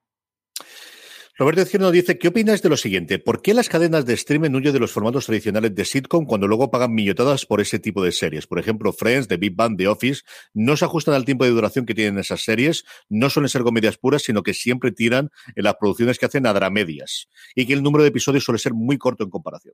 Roberto 1.41 1.61
Izquierdo 1.61 1.89
dice, 1.89 2.19
¿qué 2.19 2.27
opinas 2.27 2.61
de 2.61 2.69
lo 2.69 2.77
siguiente? 2.77 3.17
¿Por 3.17 3.41
qué 3.41 3.55
las 3.55 3.67
cadenas 3.67 4.05
de 4.05 4.13
streaming 4.13 4.51
huyen 4.51 4.73
de 4.73 4.79
los 4.79 4.91
formatos 4.91 5.25
tradicionales 5.25 5.73
de 5.73 5.85
sitcom 5.85 6.27
cuando 6.27 6.47
luego 6.47 6.69
pagan 6.69 6.93
millotadas 6.93 7.47
por 7.47 7.61
ese 7.61 7.79
tipo 7.79 8.03
de 8.03 8.11
series? 8.11 8.45
Por 8.45 8.59
ejemplo, 8.59 8.93
Friends, 8.93 9.27
The 9.27 9.37
Big 9.37 9.55
Bang, 9.55 9.75
The 9.75 9.87
Office, 9.87 10.21
no 10.53 10.77
se 10.77 10.85
ajustan 10.85 11.15
al 11.15 11.25
tiempo 11.25 11.43
de 11.43 11.49
duración 11.49 11.87
que 11.87 11.95
tienen 11.95 12.19
esas 12.19 12.43
series, 12.43 12.85
no 13.09 13.31
suelen 13.31 13.49
ser 13.49 13.63
comedias 13.63 13.97
puras, 13.97 14.21
sino 14.21 14.43
que 14.43 14.53
siempre 14.53 14.91
tiran 14.91 15.31
en 15.55 15.63
las 15.63 15.73
producciones 15.79 16.19
que 16.19 16.27
hacen 16.27 16.45
a 16.45 16.53
dramedias 16.53 17.27
y 17.55 17.65
que 17.65 17.73
el 17.73 17.81
número 17.81 18.03
de 18.03 18.09
episodios 18.09 18.43
suele 18.43 18.59
ser 18.59 18.75
muy 18.75 18.99
corto 18.99 19.23
en 19.23 19.31
comparación. 19.31 19.73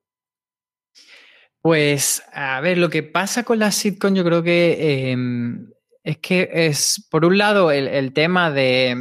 Pues, 1.59 2.23
a 2.31 2.61
ver, 2.61 2.77
lo 2.77 2.89
que 2.89 3.03
pasa 3.03 3.43
con 3.43 3.59
las 3.59 3.75
sitcom 3.75 4.15
yo 4.15 4.23
creo 4.23 4.41
que 4.41 5.11
em, 5.11 5.67
es 6.07 6.17
que 6.19 6.49
es, 6.53 7.05
por 7.11 7.25
un 7.25 7.37
lado, 7.37 7.69
el, 7.69 8.13
tema 8.13 8.49
de, 8.51 8.95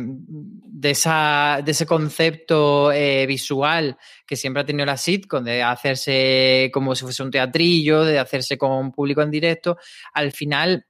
de, 0.78 0.90
esa, 0.90 1.60
de, 1.64 1.70
ese 1.70 1.86
concepto 1.86 2.92
eh, 2.92 3.24
visual 3.26 3.96
que 4.26 4.36
siempre 4.36 4.62
ha 4.62 4.66
tenido 4.66 4.84
la 4.84 4.98
sitcom, 4.98 5.42
de 5.42 5.62
hacerse 5.62 6.70
como 6.72 6.94
si 6.94 7.04
fuese 7.04 7.22
un 7.22 7.30
teatrillo, 7.30 8.04
de 8.04 8.18
hacerse 8.18 8.58
con 8.58 8.72
un 8.72 8.92
público 8.92 9.22
en 9.22 9.30
directo, 9.30 9.78
al 10.12 10.32
final 10.32 10.86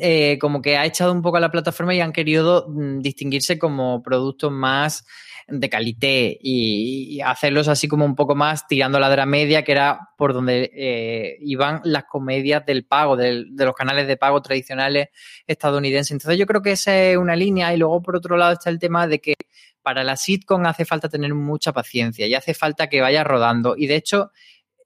eh, 0.00 0.38
como 0.40 0.62
que 0.62 0.76
ha 0.76 0.86
echado 0.86 1.12
un 1.12 1.22
poco 1.22 1.36
a 1.36 1.40
la 1.40 1.50
plataforma 1.50 1.94
y 1.94 2.00
han 2.00 2.12
querido 2.12 2.66
mm, 2.68 3.00
distinguirse 3.00 3.58
como 3.58 4.02
productos 4.02 4.50
más 4.50 5.04
de 5.50 5.68
calité 5.68 6.38
y, 6.40 7.20
hacerlos 7.20 7.68
así 7.68 7.88
como 7.88 8.04
un 8.04 8.14
poco 8.14 8.34
más 8.34 8.66
tirando 8.66 8.98
la 8.98 9.10
dramedia, 9.10 9.64
que 9.64 9.72
era 9.72 10.10
por 10.16 10.32
donde 10.32 10.70
eh, 10.74 11.38
iban 11.40 11.80
las 11.84 12.04
comedias 12.04 12.64
del 12.64 12.84
pago, 12.84 13.16
de 13.16 13.44
los 13.56 13.74
canales 13.74 14.06
de 14.06 14.16
pago 14.16 14.40
tradicionales 14.40 15.08
estadounidenses. 15.46 16.12
Entonces 16.12 16.38
yo 16.38 16.46
creo 16.46 16.62
que 16.62 16.72
esa 16.72 16.96
es 16.96 17.16
una 17.16 17.36
línea 17.36 17.74
y 17.74 17.76
luego 17.76 18.00
por 18.00 18.16
otro 18.16 18.36
lado 18.36 18.52
está 18.52 18.70
el 18.70 18.78
tema 18.78 19.06
de 19.06 19.20
que 19.20 19.34
para 19.82 20.04
la 20.04 20.16
sitcom 20.16 20.64
hace 20.66 20.84
falta 20.84 21.08
tener 21.08 21.34
mucha 21.34 21.72
paciencia 21.72 22.26
y 22.26 22.34
hace 22.34 22.54
falta 22.54 22.88
que 22.88 23.00
vaya 23.00 23.24
rodando. 23.24 23.74
Y 23.76 23.86
de 23.86 23.96
hecho, 23.96 24.30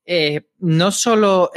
eh, 0.07 0.49
no 0.59 0.91
solo 0.91 1.51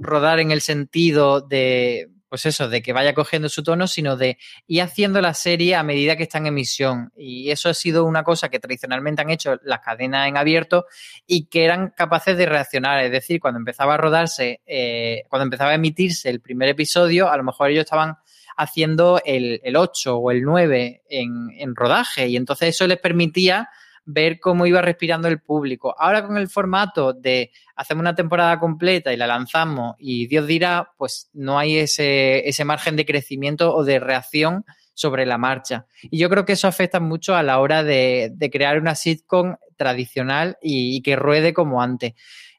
rodar 0.00 0.40
en 0.40 0.50
el 0.52 0.60
sentido 0.60 1.40
de 1.40 2.11
pues 2.32 2.46
eso, 2.46 2.70
de 2.70 2.80
que 2.80 2.94
vaya 2.94 3.12
cogiendo 3.12 3.50
su 3.50 3.62
tono, 3.62 3.86
sino 3.86 4.16
de 4.16 4.38
ir 4.66 4.80
haciendo 4.80 5.20
la 5.20 5.34
serie 5.34 5.74
a 5.74 5.82
medida 5.82 6.16
que 6.16 6.22
está 6.22 6.38
en 6.38 6.46
emisión. 6.46 7.12
Y 7.14 7.50
eso 7.50 7.68
ha 7.68 7.74
sido 7.74 8.06
una 8.06 8.24
cosa 8.24 8.48
que 8.48 8.58
tradicionalmente 8.58 9.20
han 9.20 9.28
hecho 9.28 9.58
las 9.62 9.80
cadenas 9.80 10.26
en 10.28 10.38
abierto 10.38 10.86
y 11.26 11.48
que 11.48 11.66
eran 11.66 11.90
capaces 11.94 12.38
de 12.38 12.46
reaccionar. 12.46 13.04
Es 13.04 13.12
decir, 13.12 13.38
cuando 13.38 13.58
empezaba 13.58 13.92
a 13.92 13.96
rodarse, 13.98 14.62
eh, 14.64 15.24
cuando 15.28 15.42
empezaba 15.42 15.72
a 15.72 15.74
emitirse 15.74 16.30
el 16.30 16.40
primer 16.40 16.70
episodio, 16.70 17.30
a 17.30 17.36
lo 17.36 17.44
mejor 17.44 17.68
ellos 17.68 17.84
estaban 17.84 18.16
haciendo 18.56 19.20
el, 19.26 19.60
8 19.76 20.16
o 20.16 20.30
el 20.30 20.42
9 20.42 21.02
en, 21.10 21.50
en 21.58 21.76
rodaje 21.76 22.28
y 22.28 22.36
entonces 22.38 22.70
eso 22.70 22.86
les 22.86 22.98
permitía 22.98 23.68
ver 24.04 24.40
cómo 24.40 24.66
iba 24.66 24.82
respirando 24.82 25.28
el 25.28 25.40
público. 25.40 25.94
Ahora 25.98 26.26
con 26.26 26.36
el 26.36 26.48
formato 26.48 27.12
de 27.12 27.50
hacemos 27.76 28.02
una 28.02 28.14
temporada 28.14 28.58
completa 28.58 29.12
y 29.12 29.16
la 29.16 29.26
lanzamos 29.26 29.94
y 29.98 30.26
Dios 30.26 30.46
dirá, 30.46 30.92
pues 30.96 31.30
no 31.32 31.58
hay 31.58 31.78
ese, 31.78 32.48
ese 32.48 32.64
margen 32.64 32.96
de 32.96 33.06
crecimiento 33.06 33.74
o 33.74 33.84
de 33.84 34.00
reacción 34.00 34.64
sobre 34.94 35.24
la 35.26 35.38
marcha. 35.38 35.86
Y 36.02 36.18
yo 36.18 36.28
creo 36.28 36.44
que 36.44 36.52
eso 36.52 36.68
afecta 36.68 37.00
mucho 37.00 37.34
a 37.34 37.42
la 37.42 37.58
hora 37.60 37.82
de, 37.82 38.30
de 38.34 38.50
crear 38.50 38.78
una 38.78 38.94
sitcom 38.94 39.56
tradicional 39.76 40.58
y, 40.60 40.96
y, 40.96 41.02
que 41.02 41.16
ruede 41.16 41.54
como 41.54 41.82
antes. 41.82 42.12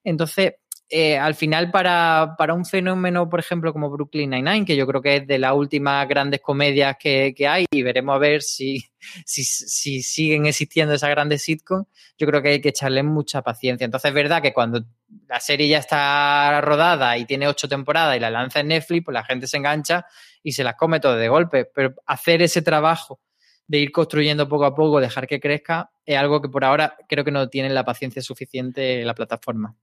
Entonces, 0.03 0.53
eh, 0.89 1.17
al 1.17 1.33
final 1.33 1.71
para, 1.71 2.35
un 2.53 2.65
fenómeno, 2.65 3.29
por 3.29 3.39
ejemplo, 3.39 3.73
como 3.73 3.89
Brooklyn 3.89 4.29
Nine-Nine, 4.29 4.65
que 4.65 4.75
yo 4.75 4.85
creo 4.85 5.01
que 5.01 5.15
es 5.17 5.27
de 5.27 5.39
las 5.39 5.53
últimas 5.53 6.07
grandes 6.07 6.41
comedias 6.41 6.97
que, 6.99 7.33
hay, 7.47 7.65
y 7.71 7.81
veremos 7.81 8.15
a 8.15 8.19
ver 8.19 8.43
si, 8.43 8.83
si, 9.25 10.03
siguen 10.03 10.45
existiendo 10.45 10.93
esas 10.93 11.09
grandes 11.09 11.41
sitcoms, 11.41 11.87
yo 12.17 12.27
creo 12.27 12.41
que 12.41 12.49
hay 12.49 12.61
que 12.61 12.69
echarle 12.69 13.01
mucha 13.01 13.41
paciencia. 13.41 13.85
Entonces 13.85 14.09
es 14.09 14.15
verdad 14.15 14.41
que 14.41 14.53
cuando 14.53 14.83
la 15.27 15.39
serie 15.39 15.67
ya 15.67 15.79
está 15.79 16.61
rodada 16.61 17.17
y 17.17 17.25
tiene 17.25 17.47
ocho 17.47 17.67
temporadas 17.67 18.15
y 18.17 18.19
la 18.19 18.29
lanza 18.29 18.59
en 18.59 18.67
Netflix, 18.67 19.05
pues 19.05 19.13
la 19.13 19.23
gente 19.23 19.47
se 19.47 19.57
engancha 19.57 20.05
y 20.43 20.51
se 20.51 20.63
las 20.63 20.75
come 20.75 20.99
todo 20.99 21.15
de 21.15 21.29
golpe. 21.29 21.65
Pero 21.65 21.95
hacer 22.05 22.41
ese 22.43 22.61
trabajo 22.61 23.19
de 23.65 23.79
ir 23.79 23.91
construyendo 23.91 24.47
poco 24.47 24.65
a 24.65 24.75
poco, 24.75 24.99
dejar 24.99 25.25
que 25.25 25.39
crezca, 25.39 25.91
es 26.05 26.17
algo 26.17 26.41
que 26.41 26.49
por 26.49 26.65
ahora 26.65 26.97
creo 27.07 27.23
que 27.23 27.31
no 27.31 27.49
tienen 27.49 27.73
la 27.73 27.85
paciencia 27.85 28.21
suficiente 28.21 29.03
la 29.03 29.15
plataforma. 29.15 29.75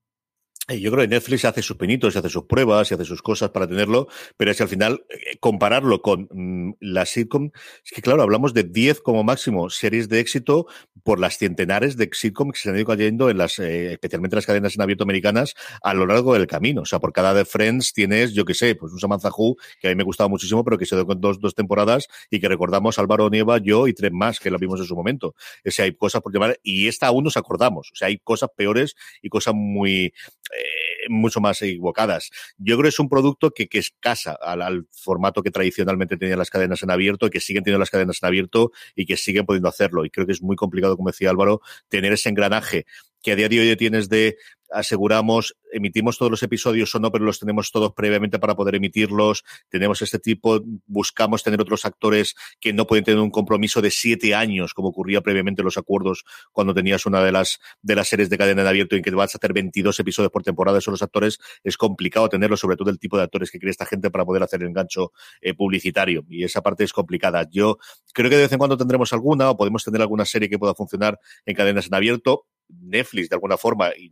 Yo 0.69 0.93
creo 0.93 1.03
que 1.03 1.09
Netflix 1.09 1.45
hace 1.45 1.63
sus 1.63 1.77
pinitos, 1.77 2.17
hace 2.17 2.29
sus 2.29 2.45
pruebas 2.45 2.91
y 2.91 2.95
hace 2.95 3.05
sus 3.05 3.23
cosas 3.23 3.51
para 3.51 3.67
tenerlo, 3.67 4.09
pero 4.37 4.51
es 4.51 4.57
que 4.57 4.63
al 4.63 4.69
final 4.69 5.05
eh, 5.09 5.37
compararlo 5.41 6.01
con 6.03 6.29
mm, 6.31 6.75
la 6.81 7.07
sitcom, 7.07 7.51
es 7.85 7.91
que 7.93 8.03
claro, 8.03 8.23
hablamos 8.23 8.55
de 8.55 8.65
10 8.65 9.01
como 9.01 9.25
máximo 9.25 9.69
series 9.71 10.09
de 10.09 10.21
éxito 10.21 10.67
por 11.03 11.19
las 11.19 11.39
centenares 11.39 11.97
de 11.97 12.11
sitcoms 12.13 12.53
que 12.53 12.61
se 12.61 12.71
han 12.71 12.77
ido 12.77 12.87
cayendo 12.87 13.31
en 13.31 13.39
las, 13.39 13.59
eh, 13.59 13.93
especialmente 13.93 14.37
las 14.37 14.47
cadenas 14.47 14.75
en 14.75 14.83
abierto 14.83 15.05
americanas 15.05 15.55
a 15.83 15.95
lo 15.95 16.07
largo 16.07 16.35
del 16.35 16.47
camino. 16.47 16.83
O 16.83 16.87
sea, 16.87 16.99
por 16.99 17.13
cada 17.13 17.35
de 17.35 17.45
Friends 17.45 17.93
tienes, 17.93 18.33
yo 18.33 18.45
qué 18.45 18.55
sé, 18.55 18.75
pues 18.75 18.93
un 18.93 19.01
Samantha 19.01 19.31
Who, 19.37 19.57
que 19.81 19.89
a 19.89 19.91
mí 19.91 19.97
me 19.97 20.05
gustaba 20.05 20.29
muchísimo, 20.29 20.63
pero 20.63 20.79
que 20.79 20.87
se 20.87 20.95
dio 20.95 21.07
con 21.07 21.21
dos, 21.21 21.41
dos 21.41 21.55
temporadas 21.55 22.09
y 22.31 22.39
que 22.39 22.49
recordamos 22.49 22.99
Álvaro 22.99 23.29
Nieva, 23.31 23.59
yo 23.59 23.89
y 23.89 23.95
tres 23.95 24.13
más 24.13 24.39
que 24.39 24.51
la 24.51 24.59
vimos 24.59 24.79
en 24.81 24.87
su 24.87 24.95
momento. 24.95 25.35
O 25.67 25.71
sea, 25.71 25.85
hay 25.87 25.95
cosas 25.95 26.23
por 26.23 26.33
llamar, 26.33 26.59
y 26.63 26.89
esta 26.89 27.07
aún 27.07 27.25
nos 27.25 27.37
acordamos. 27.37 27.91
O 27.93 27.97
sea, 27.97 28.09
hay 28.09 28.19
cosas 28.19 28.51
peores 28.55 28.95
y 29.23 29.29
cosas 29.29 29.55
muy, 29.55 30.13
eh, 30.57 31.09
mucho 31.09 31.41
más 31.41 31.61
equivocadas. 31.63 32.31
Yo 32.59 32.77
creo 32.77 32.85
que 32.85 32.89
es 32.89 32.99
un 32.99 33.09
producto 33.09 33.51
que, 33.51 33.69
que 33.69 33.79
escasa 33.79 34.33
al, 34.33 34.63
al, 34.63 34.87
formato 34.91 35.43
que 35.43 35.51
tradicionalmente 35.51 36.17
tenían 36.17 36.39
las 36.39 36.51
cadenas 36.51 36.83
en 36.83 36.91
abierto 36.91 37.27
y 37.27 37.31
que 37.31 37.41
siguen 37.41 37.65
teniendo 37.65 37.81
las 37.81 37.91
cadenas 37.91 38.19
en 38.23 38.27
abierto 38.27 38.73
y 38.95 39.07
que 39.07 39.17
siguen 39.17 39.47
pudiendo 39.47 39.69
hacerlo. 39.69 40.05
Y 40.05 40.11
creo 40.11 40.27
que 40.27 40.33
es 40.33 40.43
muy 40.43 40.57
complicado, 40.57 40.97
como 40.97 41.11
decía 41.11 41.31
Álvaro, 41.31 41.61
tener 41.89 42.13
ese 42.13 42.29
engranaje 42.29 42.87
que 43.23 43.33
a 43.33 43.37
día 43.37 43.49
de 43.49 43.61
hoy 43.61 43.77
tienes 43.77 44.09
de 44.09 44.37
aseguramos, 44.71 45.57
emitimos 45.73 46.19
todos 46.19 46.31
los 46.31 46.43
episodios 46.43 46.95
o 46.95 47.01
no, 47.01 47.11
pero 47.11 47.25
los 47.25 47.39
tenemos 47.39 47.71
todos 47.71 47.93
previamente 47.93 48.39
para 48.39 48.55
poder 48.55 48.77
emitirlos. 48.77 49.45
Tenemos 49.69 50.03
este 50.03 50.19
tipo, 50.19 50.61
buscamos 50.87 51.43
tener 51.43 51.61
otros 51.61 51.85
actores 51.85 52.35
que 52.61 52.73
no 52.73 52.87
pueden 52.87 53.05
tener 53.05 53.21
un 53.21 53.31
compromiso 53.31 53.83
de 53.83 53.91
siete 53.91 54.35
años, 54.35 54.75
como 54.75 54.89
ocurría 54.89 55.21
previamente 55.21 55.63
en 55.63 55.65
los 55.65 55.77
acuerdos 55.77 56.25
cuando 56.53 56.75
tenías 56.75 57.07
una 57.07 57.23
de 57.23 57.33
las, 57.33 57.59
de 57.83 57.97
las 57.97 58.09
series 58.09 58.31
de 58.31 58.39
cadena 58.39 58.63
de 58.63 58.69
abierto 58.69 58.97
en 58.97 59.03
que 59.03 59.11
vas 59.11 59.35
a 59.35 59.39
hacer 59.39 59.53
22 59.53 59.99
episodios 60.01 60.33
por 60.33 60.43
temporada. 60.43 60.79
Esos 60.79 60.93
los 60.93 61.03
actores 61.03 61.39
es 61.65 61.77
complicado 61.77 62.29
tenerlo, 62.29 62.57
sobre 62.57 62.77
todo 62.77 62.91
el 62.91 62.99
tipo 62.99 63.17
de 63.17 63.25
actores 63.25 63.51
que 63.51 63.59
quiere 63.59 63.71
esta 63.71 63.87
gente 63.87 64.11
para 64.11 64.25
poder 64.25 64.43
hacer 64.43 64.63
el 64.63 64.69
engancho 64.69 65.13
eh, 65.41 65.55
publicitario. 65.55 66.25
Y 66.29 66.45
esa 66.45 66.63
parte 66.63 66.85
es 66.85 66.93
complicada. 66.93 67.47
Yo 67.51 67.79
creo 68.13 68.31
que 68.31 68.37
de 68.37 68.43
vez 68.43 68.53
en 68.53 68.59
cuando 68.59 68.77
tendremos 68.77 69.13
alguna 69.13 69.51
o 69.51 69.57
podemos 69.57 69.85
tener 69.85 70.01
alguna 70.01 70.25
serie 70.25 70.49
que 70.49 70.59
pueda 70.59 70.75
funcionar 70.75 71.19
en 71.45 71.55
cadenas 71.55 71.87
en 71.87 71.95
abierto 71.95 72.47
Netflix 72.81 73.29
de 73.29 73.37
alguna 73.37 73.57
forma, 73.57 73.91
y 73.97 74.11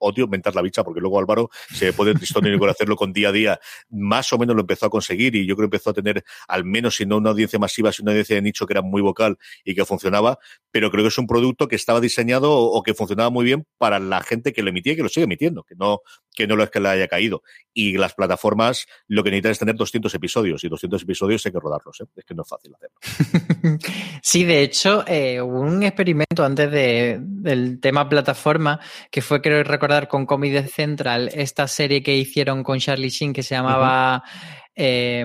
odio 0.00 0.26
mentar 0.26 0.54
la 0.54 0.62
bicha 0.62 0.82
porque 0.82 1.00
luego 1.00 1.18
Álvaro 1.18 1.50
se 1.72 1.92
puede 1.92 2.14
tristón 2.14 2.58
con 2.58 2.68
hacerlo 2.68 2.96
con 2.96 3.12
día 3.12 3.28
a 3.28 3.32
día, 3.32 3.60
más 3.90 4.32
o 4.32 4.38
menos 4.38 4.56
lo 4.56 4.62
empezó 4.62 4.86
a 4.86 4.90
conseguir 4.90 5.36
y 5.36 5.46
yo 5.46 5.54
creo 5.56 5.68
que 5.68 5.76
empezó 5.76 5.90
a 5.90 5.92
tener 5.92 6.24
al 6.48 6.64
menos 6.64 6.96
si 6.96 7.06
no 7.06 7.18
una 7.18 7.30
audiencia 7.30 7.58
masiva, 7.58 7.92
sino 7.92 8.06
una 8.06 8.12
audiencia 8.12 8.36
de 8.36 8.42
nicho 8.42 8.66
que 8.66 8.72
era 8.72 8.82
muy 8.82 9.02
vocal 9.02 9.38
y 9.64 9.74
que 9.74 9.84
funcionaba, 9.84 10.38
pero 10.70 10.90
creo 10.90 11.04
que 11.04 11.08
es 11.08 11.18
un 11.18 11.26
producto 11.26 11.68
que 11.68 11.76
estaba 11.76 12.00
diseñado 12.00 12.52
o 12.52 12.82
que 12.82 12.94
funcionaba 12.94 13.30
muy 13.30 13.44
bien 13.44 13.66
para 13.78 13.98
la 13.98 14.22
gente 14.22 14.52
que 14.52 14.62
lo 14.62 14.70
emitía 14.70 14.94
y 14.94 14.96
que 14.96 15.02
lo 15.02 15.08
sigue 15.08 15.24
emitiendo, 15.24 15.62
que 15.62 15.74
no, 15.76 16.00
que 16.34 16.46
no 16.46 16.56
lo 16.56 16.64
es 16.64 16.70
que 16.70 16.80
le 16.80 16.88
haya 16.88 17.08
caído. 17.08 17.42
Y 17.72 17.98
las 17.98 18.14
plataformas 18.14 18.86
lo 19.06 19.22
que 19.22 19.30
necesitan 19.30 19.52
es 19.52 19.58
tener 19.58 19.74
200 19.76 20.14
episodios 20.14 20.64
y 20.64 20.68
200 20.68 21.02
episodios 21.02 21.44
hay 21.46 21.52
que 21.52 21.60
rodarlos, 21.60 22.00
¿eh? 22.00 22.04
es 22.16 22.24
que 22.24 22.34
no 22.34 22.42
es 22.42 22.48
fácil 22.48 22.74
hacerlo. 22.74 23.78
sí, 24.22 24.44
de 24.44 24.62
hecho, 24.62 25.04
eh, 25.06 25.40
un 25.40 25.82
experimento 25.82 26.44
antes 26.44 26.70
de, 26.70 27.18
del 27.20 27.80
tema 27.80 27.99
plataforma 28.08 28.80
que 29.10 29.22
fue, 29.22 29.40
creo 29.40 29.62
recordar, 29.64 30.08
con 30.08 30.26
Comedy 30.26 30.66
Central, 30.68 31.30
esta 31.34 31.68
serie 31.68 32.02
que 32.02 32.16
hicieron 32.16 32.62
con 32.62 32.78
Charlie 32.78 33.10
Sheen 33.10 33.32
que 33.32 33.42
se 33.42 33.54
llamaba... 33.54 34.22
Uh 34.24 34.28
-huh. 34.28 34.72
eh, 34.76 35.24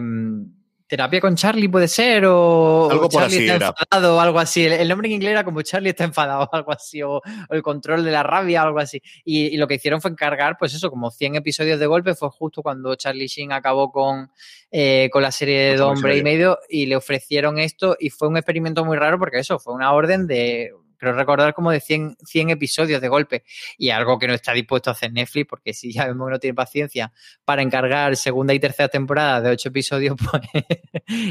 terapia 0.88 1.20
con 1.20 1.36
Charlie 1.36 1.68
puede 1.68 1.88
ser 1.88 2.26
o, 2.26 2.90
algo 2.92 3.10
Charlie 3.10 3.26
así 3.26 3.44
está 3.44 3.56
era. 3.56 3.68
enfadado 3.68 4.18
o 4.18 4.20
algo 4.20 4.40
así. 4.40 4.66
El, 4.66 4.74
el, 4.74 4.88
nombre 4.88 5.08
en 5.08 5.16
inglés 5.16 5.32
era 5.32 5.44
como 5.44 5.62
Charlie 5.62 5.90
está 5.90 6.04
enfadado 6.04 6.44
o 6.44 6.50
algo 6.56 6.72
así 6.72 7.02
o, 7.02 7.16
o 7.16 7.22
el 7.50 7.62
control 7.62 8.04
de 8.04 8.12
la 8.12 8.24
rabia 8.24 8.62
algo 8.62 8.80
así. 8.80 9.02
Y, 9.24 9.48
y, 9.48 9.58
lo 9.58 9.68
que 9.68 9.76
hicieron 9.76 10.02
fue 10.02 10.12
encargar, 10.12 10.58
pues 10.58 10.74
eso, 10.74 10.90
como 10.90 11.12
100 11.12 11.36
episodios 11.36 11.80
de 11.80 11.88
golpe. 11.88 12.16
Fue 12.16 12.30
justo 12.30 12.62
cuando 12.62 12.96
Charlie 12.96 13.28
Sheen 13.28 13.52
acabó 13.52 13.92
con, 13.92 14.32
eh, 14.72 15.10
con 15.12 15.22
la 15.24 15.32
serie 15.32 15.76
de 15.76 15.82
Hombre 15.82 16.18
y 16.18 16.24
Medio 16.24 16.60
y 16.70 16.86
le 16.86 16.96
ofrecieron 16.96 17.58
esto 17.58 17.98
y 18.00 18.10
fue 18.10 18.28
un 18.28 18.38
experimento 18.38 18.86
muy 18.86 18.98
raro 18.98 19.18
porque 19.18 19.40
eso 19.40 19.60
fue 19.60 19.74
una 19.74 19.92
orden 19.94 20.28
de 20.28 20.72
creo 21.06 21.16
recordar 21.16 21.54
como 21.54 21.72
de 21.72 21.80
100, 21.80 22.18
100, 22.26 22.50
episodios 22.50 23.02
de 23.02 23.08
golpe 23.08 23.44
y 23.78 23.90
algo 23.90 24.18
que 24.18 24.28
no 24.28 24.34
está 24.34 24.54
dispuesto 24.54 24.90
a 24.90 24.94
hacer 24.94 25.14
Netflix 25.14 25.48
porque 25.48 25.74
si 25.74 25.92
ya 25.92 26.08
vemos 26.08 26.28
que 26.28 26.32
no 26.32 26.40
tiene 26.40 26.56
paciencia 26.56 27.12
para 27.44 27.62
encargar 27.62 28.16
segunda 28.16 28.54
y 28.54 28.60
tercera 28.60 28.90
temporada 28.90 29.42
de 29.42 29.52
ocho 29.52 29.70
episodios, 29.70 30.16
pues 30.32 30.42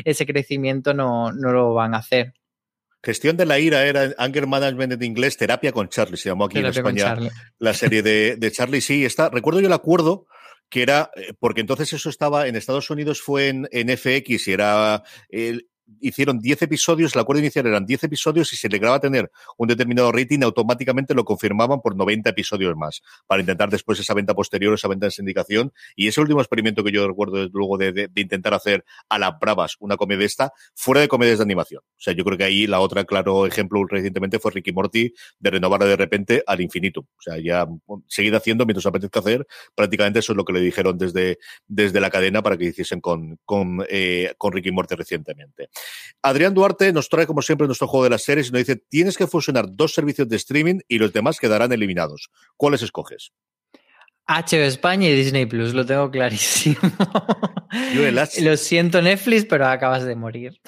ese 0.05 0.27
crecimiento 0.27 0.95
no, 0.95 1.33
no 1.33 1.53
lo 1.53 1.75
van 1.75 1.95
a 1.95 1.99
hacer. 1.99 2.35
Gestión 3.03 3.37
de 3.37 3.45
la 3.45 3.59
ira 3.59 3.85
era 3.85 4.15
Anger 4.17 4.47
Management 4.47 4.95
en 4.95 5.03
inglés, 5.03 5.37
terapia 5.37 5.73
con 5.73 5.89
Charlie, 5.89 6.17
se 6.17 6.31
llamó 6.31 6.47
aquí 6.47 6.55
terapia 6.55 6.81
en 6.81 6.97
España 6.97 7.31
la 7.59 7.75
serie 7.75 8.03
de, 8.03 8.37
de, 8.37 8.51
Charlie. 8.51 8.81
Sí, 8.81 9.05
está. 9.05 9.29
Recuerdo 9.29 9.61
yo 9.61 9.67
el 9.67 9.75
acuerdo 9.75 10.27
que 10.71 10.83
era, 10.83 11.11
eh, 11.15 11.35
porque 11.39 11.61
entonces 11.61 11.93
eso 11.93 12.09
estaba 12.09 12.49
en 12.49 12.57
Estados 12.57 12.89
Unidos, 12.89 13.21
fue 13.21 13.49
en, 13.49 13.69
en 13.73 13.95
FX 13.95 14.49
y 14.49 14.53
era 14.53 15.03
el, 15.29 15.69
hicieron 16.01 16.39
10 16.39 16.63
episodios, 16.63 17.15
el 17.15 17.21
acuerdo 17.21 17.41
inicial 17.41 17.67
eran 17.67 17.87
10 17.87 18.05
episodios 18.05 18.53
y 18.53 18.57
si 18.57 18.69
le 18.69 18.79
graba 18.79 19.01
tener 19.01 19.31
un 19.59 19.69
determinado 19.69 20.13
rating, 20.13 20.41
automáticamente 20.43 21.15
lo 21.15 21.25
confirmaban 21.25 21.81
por 21.81 21.97
90 21.97 22.31
episodios 22.31 22.77
más, 22.77 23.03
para 23.27 23.41
intentar 23.41 23.71
después 23.71 23.99
esa 24.01 24.15
venta 24.15 24.35
posterior, 24.35 24.75
esa 24.75 24.89
venta 24.89 25.07
en 25.07 25.13
sindicación. 25.13 25.73
Y 25.97 26.09
ese 26.09 26.21
último 26.21 26.41
experimento 26.41 26.83
que 26.83 26.93
yo 26.93 27.07
recuerdo 27.07 27.49
luego 27.53 27.79
de, 27.79 27.93
de, 27.93 28.09
de, 28.09 28.21
intentar 28.21 28.55
hacer 28.55 28.85
a 29.09 29.19
las 29.19 29.39
bravas 29.39 29.77
una 29.81 29.97
comedia 29.97 30.27
esta, 30.27 30.53
fuera 30.75 31.01
de 31.01 31.09
comedias 31.09 31.39
de 31.39 31.45
animación. 31.45 31.83
O 31.85 32.01
sea, 32.01 32.15
yo 32.15 32.25
creo 32.25 32.39
que 32.39 32.45
ahí 32.45 32.67
la 32.67 32.81
otra, 32.81 33.05
claro, 33.05 33.47
ejemplo 33.47 33.85
recientemente 33.87 34.39
fue 34.39 34.53
Ricky 34.53 34.73
Morty, 34.73 35.13
de 35.39 35.51
renovar 35.51 35.85
de 35.85 35.97
repente 35.97 36.43
al 36.47 36.61
infinito. 36.61 37.01
O 37.01 37.21
sea, 37.21 37.39
ya 37.39 37.67
seguir 38.09 38.35
haciendo 38.35 38.65
mientras 38.67 38.87
apetezca 38.87 39.21
hacer, 39.21 39.47
prácticamente 39.75 40.21
eso 40.21 40.33
es 40.33 40.37
lo 40.37 40.45
que 40.45 40.53
le 40.53 40.61
dijeron 40.61 40.99
desde, 40.99 41.39
desde 41.67 42.01
la 42.01 42.11
cadena 42.11 42.43
para 42.43 42.57
que 42.57 42.67
hiciesen 42.67 43.01
con, 43.01 43.39
con, 43.45 43.85
eh, 43.89 44.35
con 44.39 44.53
Ricky 44.53 44.71
Morty 44.71 44.95
recientemente. 44.95 45.69
Adrián 46.23 46.55
Duarte 46.55 46.93
nos 46.93 47.09
trae, 47.09 47.27
como 47.27 47.43
siempre, 47.43 47.67
nuestro 47.67 47.87
juego 47.87 48.05
de 48.05 48.11
las 48.11 48.23
series 48.23 48.49
y 48.49 48.51
nos 48.53 48.61
dice: 48.61 48.77
tienes 48.89 49.17
que 49.17 49.27
fusionar 49.27 49.67
dos 49.69 49.93
servicios 49.93 50.29
de 50.29 50.37
streaming 50.37 50.81
y 50.89 50.99
los 50.99 51.13
demás 51.13 51.39
quedarán 51.39 51.73
eliminados. 51.73 52.31
¿Cuáles 52.57 52.83
escoges? 52.83 53.33
HBO 54.27 54.63
España 54.63 55.09
y 55.09 55.15
Disney 55.15 55.45
Plus, 55.45 55.75
lo 55.75 55.85
tengo 55.85 56.11
clarísimo. 56.11 56.79
Lo 58.41 58.57
siento, 58.57 59.03
Netflix, 59.03 59.45
pero 59.45 59.67
acabas 59.67 60.05
de 60.05 60.17
morir. 60.17 60.61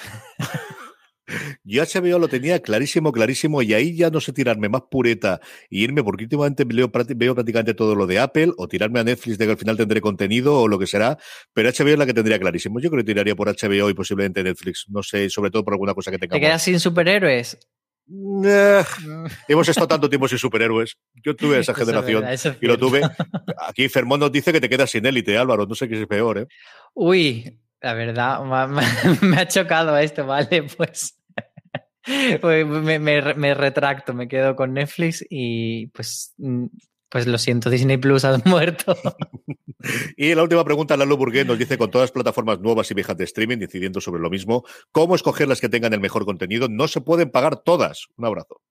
Yo 1.63 1.83
HBO 1.83 2.19
lo 2.19 2.27
tenía 2.27 2.61
clarísimo, 2.61 3.11
clarísimo, 3.11 3.61
y 3.61 3.73
ahí 3.73 3.95
ya 3.95 4.09
no 4.09 4.21
sé 4.21 4.33
tirarme 4.33 4.69
más 4.69 4.83
pureta 4.89 5.41
y 5.69 5.83
irme, 5.83 6.03
porque 6.03 6.23
últimamente 6.23 6.63
veo, 6.63 6.89
veo 7.15 7.35
prácticamente 7.35 7.73
todo 7.73 7.95
lo 7.95 8.07
de 8.07 8.19
Apple, 8.19 8.53
o 8.57 8.67
tirarme 8.67 8.99
a 8.99 9.03
Netflix 9.03 9.37
de 9.37 9.45
que 9.45 9.51
al 9.51 9.57
final 9.57 9.77
tendré 9.77 10.01
contenido 10.01 10.59
o 10.61 10.67
lo 10.67 10.79
que 10.79 10.87
será, 10.87 11.17
pero 11.53 11.69
HBO 11.69 11.89
es 11.89 11.97
la 11.97 12.05
que 12.05 12.13
tendría 12.13 12.39
clarísimo. 12.39 12.79
Yo 12.79 12.89
creo 12.89 13.03
que 13.03 13.07
tiraría 13.07 13.35
por 13.35 13.47
HBO 13.49 13.89
y 13.89 13.93
posiblemente 13.93 14.43
Netflix, 14.43 14.85
no 14.89 15.03
sé, 15.03 15.29
sobre 15.29 15.51
todo 15.51 15.63
por 15.63 15.73
alguna 15.73 15.93
cosa 15.93 16.11
que 16.11 16.17
tenga. 16.17 16.33
¿Te 16.33 16.39
quedas 16.39 16.63
sin 16.63 16.79
superhéroes? 16.79 17.57
Eh, 18.45 18.83
hemos 19.47 19.67
estado 19.67 19.87
tanto 19.87 20.09
tiempo 20.09 20.27
sin 20.27 20.37
superhéroes. 20.37 20.97
Yo 21.23 21.35
tuve 21.35 21.59
esa 21.59 21.73
generación 21.73 22.23
es 22.25 22.43
verdad, 22.43 22.55
es 22.55 22.63
y 22.63 22.67
lo 22.67 22.77
tuve. 22.77 23.01
Aquí 23.67 23.89
Fermón 23.89 24.19
nos 24.19 24.31
dice 24.31 24.53
que 24.53 24.61
te 24.61 24.69
quedas 24.69 24.89
sin 24.89 25.05
élite, 25.05 25.37
Álvaro. 25.37 25.65
No 25.65 25.75
sé 25.75 25.87
qué 25.89 26.01
es 26.01 26.07
peor, 26.07 26.39
¿eh? 26.39 26.47
Uy, 26.93 27.59
la 27.81 27.93
verdad, 27.93 28.41
me 29.21 29.37
ha 29.37 29.47
chocado 29.47 29.97
esto, 29.97 30.25
vale, 30.25 30.63
pues. 30.77 31.13
Pues 32.39 32.65
me, 32.65 32.99
me, 32.99 33.33
me, 33.33 33.53
retracto, 33.53 34.13
me 34.13 34.29
quedo 34.29 34.55
con 34.55 34.73
Netflix 34.73 35.25
y 35.29 35.87
pues, 35.87 36.33
pues 37.09 37.27
lo 37.27 37.37
siento, 37.37 37.69
Disney 37.69 37.97
Plus 37.97 38.23
has 38.23 38.45
muerto. 38.45 38.95
y 40.15 40.33
la 40.33 40.43
última 40.43 40.63
pregunta, 40.63 40.95
Lalo 40.95 41.17
Burguet 41.17 41.45
nos 41.45 41.59
dice, 41.59 41.77
con 41.77 41.91
todas 41.91 42.05
las 42.05 42.11
plataformas 42.13 42.61
nuevas 42.61 42.89
y 42.91 42.93
viejas 42.93 43.17
de 43.17 43.25
streaming, 43.25 43.57
decidiendo 43.57 43.99
sobre 43.99 44.21
lo 44.21 44.29
mismo, 44.29 44.63
¿cómo 44.93 45.15
escoger 45.15 45.49
las 45.49 45.59
que 45.59 45.67
tengan 45.67 45.93
el 45.93 45.99
mejor 45.99 46.23
contenido? 46.23 46.69
No 46.69 46.87
se 46.87 47.01
pueden 47.01 47.29
pagar 47.29 47.57
todas. 47.57 48.07
Un 48.15 48.25
abrazo. 48.25 48.61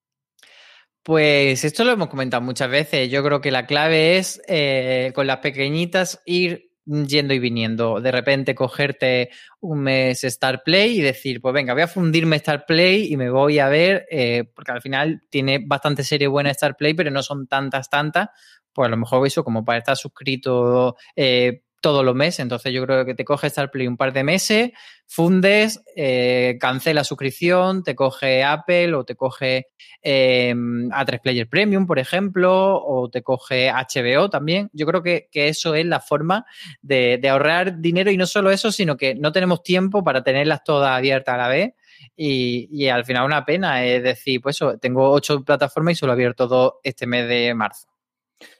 Pues 1.02 1.62
esto 1.62 1.84
lo 1.84 1.92
hemos 1.92 2.08
comentado 2.08 2.42
muchas 2.42 2.70
veces. 2.70 3.10
Yo 3.10 3.22
creo 3.22 3.42
que 3.42 3.50
la 3.50 3.66
clave 3.66 4.16
es 4.16 4.40
eh, 4.48 5.12
con 5.14 5.26
las 5.26 5.38
pequeñitas 5.38 6.22
ir 6.24 6.70
yendo 6.86 7.34
y 7.34 7.38
viniendo. 7.38 8.00
De 8.00 8.12
repente 8.12 8.54
cogerte 8.54 9.30
un 9.60 9.80
mes 9.80 10.22
Star 10.24 10.62
Play 10.64 10.98
y 10.98 11.02
decir, 11.02 11.40
pues 11.40 11.52
venga, 11.52 11.74
voy 11.74 11.82
a 11.82 11.88
fundirme 11.88 12.36
Star 12.36 12.64
Play 12.66 13.12
y 13.12 13.16
me 13.16 13.30
voy 13.30 13.58
a 13.58 13.68
ver, 13.68 14.06
eh, 14.10 14.44
porque 14.54 14.72
al 14.72 14.80
final 14.80 15.22
tiene 15.28 15.62
bastante 15.64 16.04
serie 16.04 16.28
buena 16.28 16.50
Star 16.50 16.76
Play, 16.76 16.94
pero 16.94 17.10
no 17.10 17.22
son 17.22 17.46
tantas, 17.46 17.90
tantas. 17.90 18.28
Pues 18.72 18.86
a 18.86 18.90
lo 18.90 18.96
mejor 18.96 19.26
eso 19.26 19.42
como 19.42 19.64
para 19.64 19.78
estar 19.78 19.96
suscrito 19.96 20.96
eh, 21.16 21.62
todos 21.86 22.04
los 22.04 22.16
meses. 22.16 22.40
Entonces 22.40 22.72
yo 22.72 22.84
creo 22.84 23.04
que 23.04 23.14
te 23.14 23.24
coge 23.24 23.46
Star 23.46 23.70
Play 23.70 23.86
un 23.86 23.96
par 23.96 24.12
de 24.12 24.24
meses, 24.24 24.72
fundes, 25.06 25.84
eh, 25.94 26.56
cancela 26.60 27.04
suscripción, 27.04 27.84
te 27.84 27.94
coge 27.94 28.42
Apple 28.42 28.92
o 28.92 29.04
te 29.04 29.14
coge 29.14 29.68
eh, 30.02 30.52
A3 30.52 31.20
Player 31.22 31.48
Premium, 31.48 31.86
por 31.86 32.00
ejemplo, 32.00 32.82
o 32.84 33.08
te 33.08 33.22
coge 33.22 33.70
HBO 33.70 34.28
también. 34.28 34.68
Yo 34.72 34.84
creo 34.84 35.00
que, 35.00 35.28
que 35.30 35.46
eso 35.46 35.76
es 35.76 35.86
la 35.86 36.00
forma 36.00 36.44
de, 36.82 37.20
ahorrar 37.30 37.78
dinero 37.78 38.10
y 38.10 38.16
no 38.16 38.26
solo 38.26 38.50
eso, 38.50 38.72
sino 38.72 38.96
que 38.96 39.14
no 39.14 39.30
tenemos 39.30 39.62
tiempo 39.62 40.02
para 40.02 40.24
tenerlas 40.24 40.64
todas 40.64 40.90
abiertas 40.90 41.36
a 41.36 41.38
la 41.38 41.46
vez. 41.46 41.74
Y, 42.16 42.88
al 42.88 43.04
final 43.04 43.26
una 43.26 43.44
pena 43.44 43.84
es 43.84 44.02
decir, 44.02 44.40
pues 44.40 44.58
tengo 44.80 45.08
ocho 45.08 45.44
plataformas 45.44 45.92
y 45.92 45.94
solo 45.94 46.10
he 46.10 46.14
abierto 46.14 46.48
dos 46.48 46.72
este 46.82 47.06
mes 47.06 47.28
de 47.28 47.54
marzo. 47.54 47.86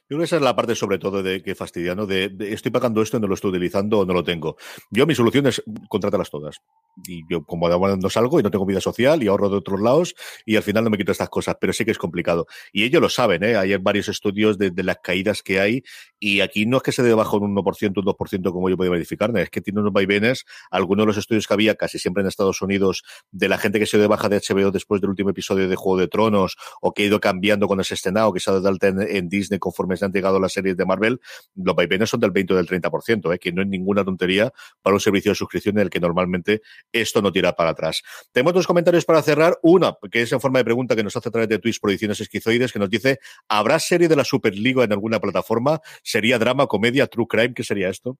Yo 0.09 0.15
creo 0.15 0.19
que 0.19 0.25
esa 0.25 0.37
es 0.37 0.41
la 0.41 0.55
parte 0.55 0.73
sobre 0.73 0.99
todo 0.99 1.21
de 1.21 1.43
que 1.43 1.53
fastidiano 1.53 2.05
de, 2.05 2.33
estoy 2.39 2.71
pagando 2.71 3.01
esto 3.01 3.19
no 3.19 3.27
lo 3.27 3.33
estoy 3.33 3.51
utilizando 3.51 3.99
o 3.99 4.05
no 4.05 4.13
lo 4.13 4.23
tengo. 4.23 4.55
Yo 4.89 5.05
mi 5.05 5.13
solución 5.13 5.47
es 5.47 5.61
contratarlas 5.89 6.29
todas. 6.29 6.61
Y 7.05 7.23
yo 7.29 7.43
como 7.43 7.67
no 7.69 8.09
salgo 8.09 8.39
y 8.39 8.43
no 8.43 8.49
tengo 8.49 8.65
vida 8.65 8.79
social 8.79 9.21
y 9.21 9.27
ahorro 9.27 9.49
de 9.49 9.57
otros 9.57 9.81
lados 9.81 10.15
y 10.45 10.55
al 10.55 10.63
final 10.63 10.85
no 10.85 10.89
me 10.89 10.97
quito 10.97 11.11
estas 11.11 11.29
cosas, 11.29 11.57
pero 11.59 11.73
sí 11.73 11.83
que 11.83 11.91
es 11.91 11.97
complicado. 11.97 12.47
Y 12.71 12.83
ellos 12.83 13.01
lo 13.01 13.09
saben, 13.09 13.43
¿eh? 13.43 13.57
hay 13.57 13.75
varios 13.77 14.07
estudios 14.07 14.57
de, 14.57 14.71
las 14.83 14.97
caídas 15.03 15.43
que 15.43 15.59
hay 15.59 15.83
y 16.19 16.39
aquí 16.39 16.65
no 16.65 16.77
es 16.77 16.83
que 16.83 16.91
se 16.93 17.03
dé 17.03 17.13
bajo 17.13 17.37
un 17.37 17.55
1%, 17.55 17.97
un 17.97 18.05
2% 18.05 18.51
como 18.51 18.69
yo 18.69 18.77
podía 18.77 18.91
verificar, 18.91 19.37
es 19.37 19.49
que 19.49 19.61
tiene 19.61 19.81
unos 19.81 19.91
vaivenes, 19.91 20.45
algunos 20.71 21.03
de 21.03 21.07
los 21.07 21.17
estudios 21.17 21.47
que 21.47 21.53
había 21.53 21.75
casi 21.75 21.99
siempre 21.99 22.21
en 22.21 22.27
Estados 22.27 22.61
Unidos 22.61 23.03
de 23.31 23.49
la 23.49 23.57
gente 23.57 23.79
que 23.79 23.85
se 23.85 23.97
dio 23.97 24.03
de 24.03 24.07
baja 24.07 24.29
de 24.29 24.37
HBO 24.39 24.71
después 24.71 25.01
del 25.01 25.09
último 25.09 25.31
episodio 25.31 25.67
de 25.67 25.75
Juego 25.75 25.99
de 25.99 26.07
Tronos 26.07 26.55
o 26.81 26.93
que 26.93 27.03
ha 27.03 27.05
ido 27.05 27.19
cambiando 27.19 27.67
con 27.67 27.79
ese 27.81 27.93
estrenado, 27.93 28.33
que 28.33 28.39
se 28.39 28.49
ha 28.49 28.53
dado 28.53 28.63
de 28.63 28.69
alta 28.69 28.87
en, 28.87 29.27
Disney 29.27 29.59
conforme 29.59 29.96
se 29.97 30.05
han 30.05 30.11
llegado 30.11 30.39
las 30.39 30.53
series 30.53 30.77
de 30.77 30.85
Marvel, 30.85 31.19
los 31.55 31.75
vaivenes 31.75 32.09
son 32.09 32.19
del 32.19 32.31
20 32.31 32.53
o 32.53 32.57
del 32.57 32.67
30%, 32.67 33.33
¿eh? 33.33 33.39
que 33.39 33.51
no 33.51 33.61
es 33.61 33.67
ninguna 33.67 34.03
tontería 34.03 34.51
para 34.81 34.95
un 34.95 34.99
servicio 34.99 35.31
de 35.31 35.35
suscripción 35.35 35.77
en 35.77 35.83
el 35.83 35.89
que 35.89 35.99
normalmente 35.99 36.61
esto 36.91 37.21
no 37.21 37.31
tira 37.31 37.53
para 37.53 37.71
atrás. 37.71 38.01
Tenemos 38.31 38.53
dos 38.53 38.67
comentarios 38.67 39.05
para 39.05 39.21
cerrar. 39.21 39.57
Una, 39.61 39.95
que 40.11 40.21
es 40.21 40.31
en 40.31 40.39
forma 40.39 40.59
de 40.59 40.65
pregunta 40.65 40.95
que 40.95 41.03
nos 41.03 41.15
hace 41.15 41.29
a 41.29 41.31
través 41.31 41.49
de 41.49 41.59
Twitch 41.59 41.79
Proyecciones 41.79 42.19
Esquizoides, 42.19 42.71
que 42.71 42.79
nos 42.79 42.89
dice, 42.89 43.19
¿habrá 43.47 43.79
serie 43.79 44.07
de 44.07 44.15
la 44.15 44.23
Superliga 44.23 44.83
en 44.83 44.91
alguna 44.91 45.19
plataforma? 45.19 45.79
¿Sería 46.03 46.37
drama, 46.39 46.67
comedia, 46.67 47.07
true 47.07 47.27
crime? 47.27 47.53
¿Qué 47.53 47.63
sería 47.63 47.89
esto? 47.89 48.17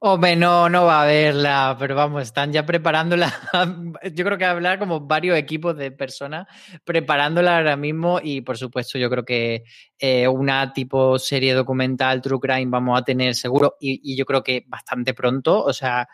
Hombre, 0.00 0.36
no, 0.36 0.68
no 0.68 0.84
va 0.84 1.00
a 1.00 1.02
haberla, 1.02 1.76
pero 1.76 1.96
vamos, 1.96 2.22
están 2.22 2.52
ya 2.52 2.64
preparándola. 2.64 3.34
Yo 4.14 4.24
creo 4.24 4.38
que 4.38 4.44
hablar 4.44 4.78
como 4.78 5.00
varios 5.00 5.36
equipos 5.36 5.76
de 5.76 5.90
personas 5.90 6.46
preparándola 6.84 7.56
ahora 7.56 7.76
mismo 7.76 8.20
y 8.22 8.40
por 8.42 8.56
supuesto 8.56 8.96
yo 8.96 9.10
creo 9.10 9.24
que 9.24 9.64
eh, 9.98 10.28
una 10.28 10.72
tipo 10.72 11.18
serie 11.18 11.52
documental, 11.52 12.22
True 12.22 12.38
Crime, 12.38 12.70
vamos 12.70 12.96
a 12.96 13.02
tener 13.02 13.34
seguro 13.34 13.76
y, 13.80 14.16
yo 14.16 14.24
creo 14.24 14.44
que 14.44 14.64
bastante 14.68 15.14
pronto. 15.14 15.64
O 15.64 15.72
sea, 15.72 16.08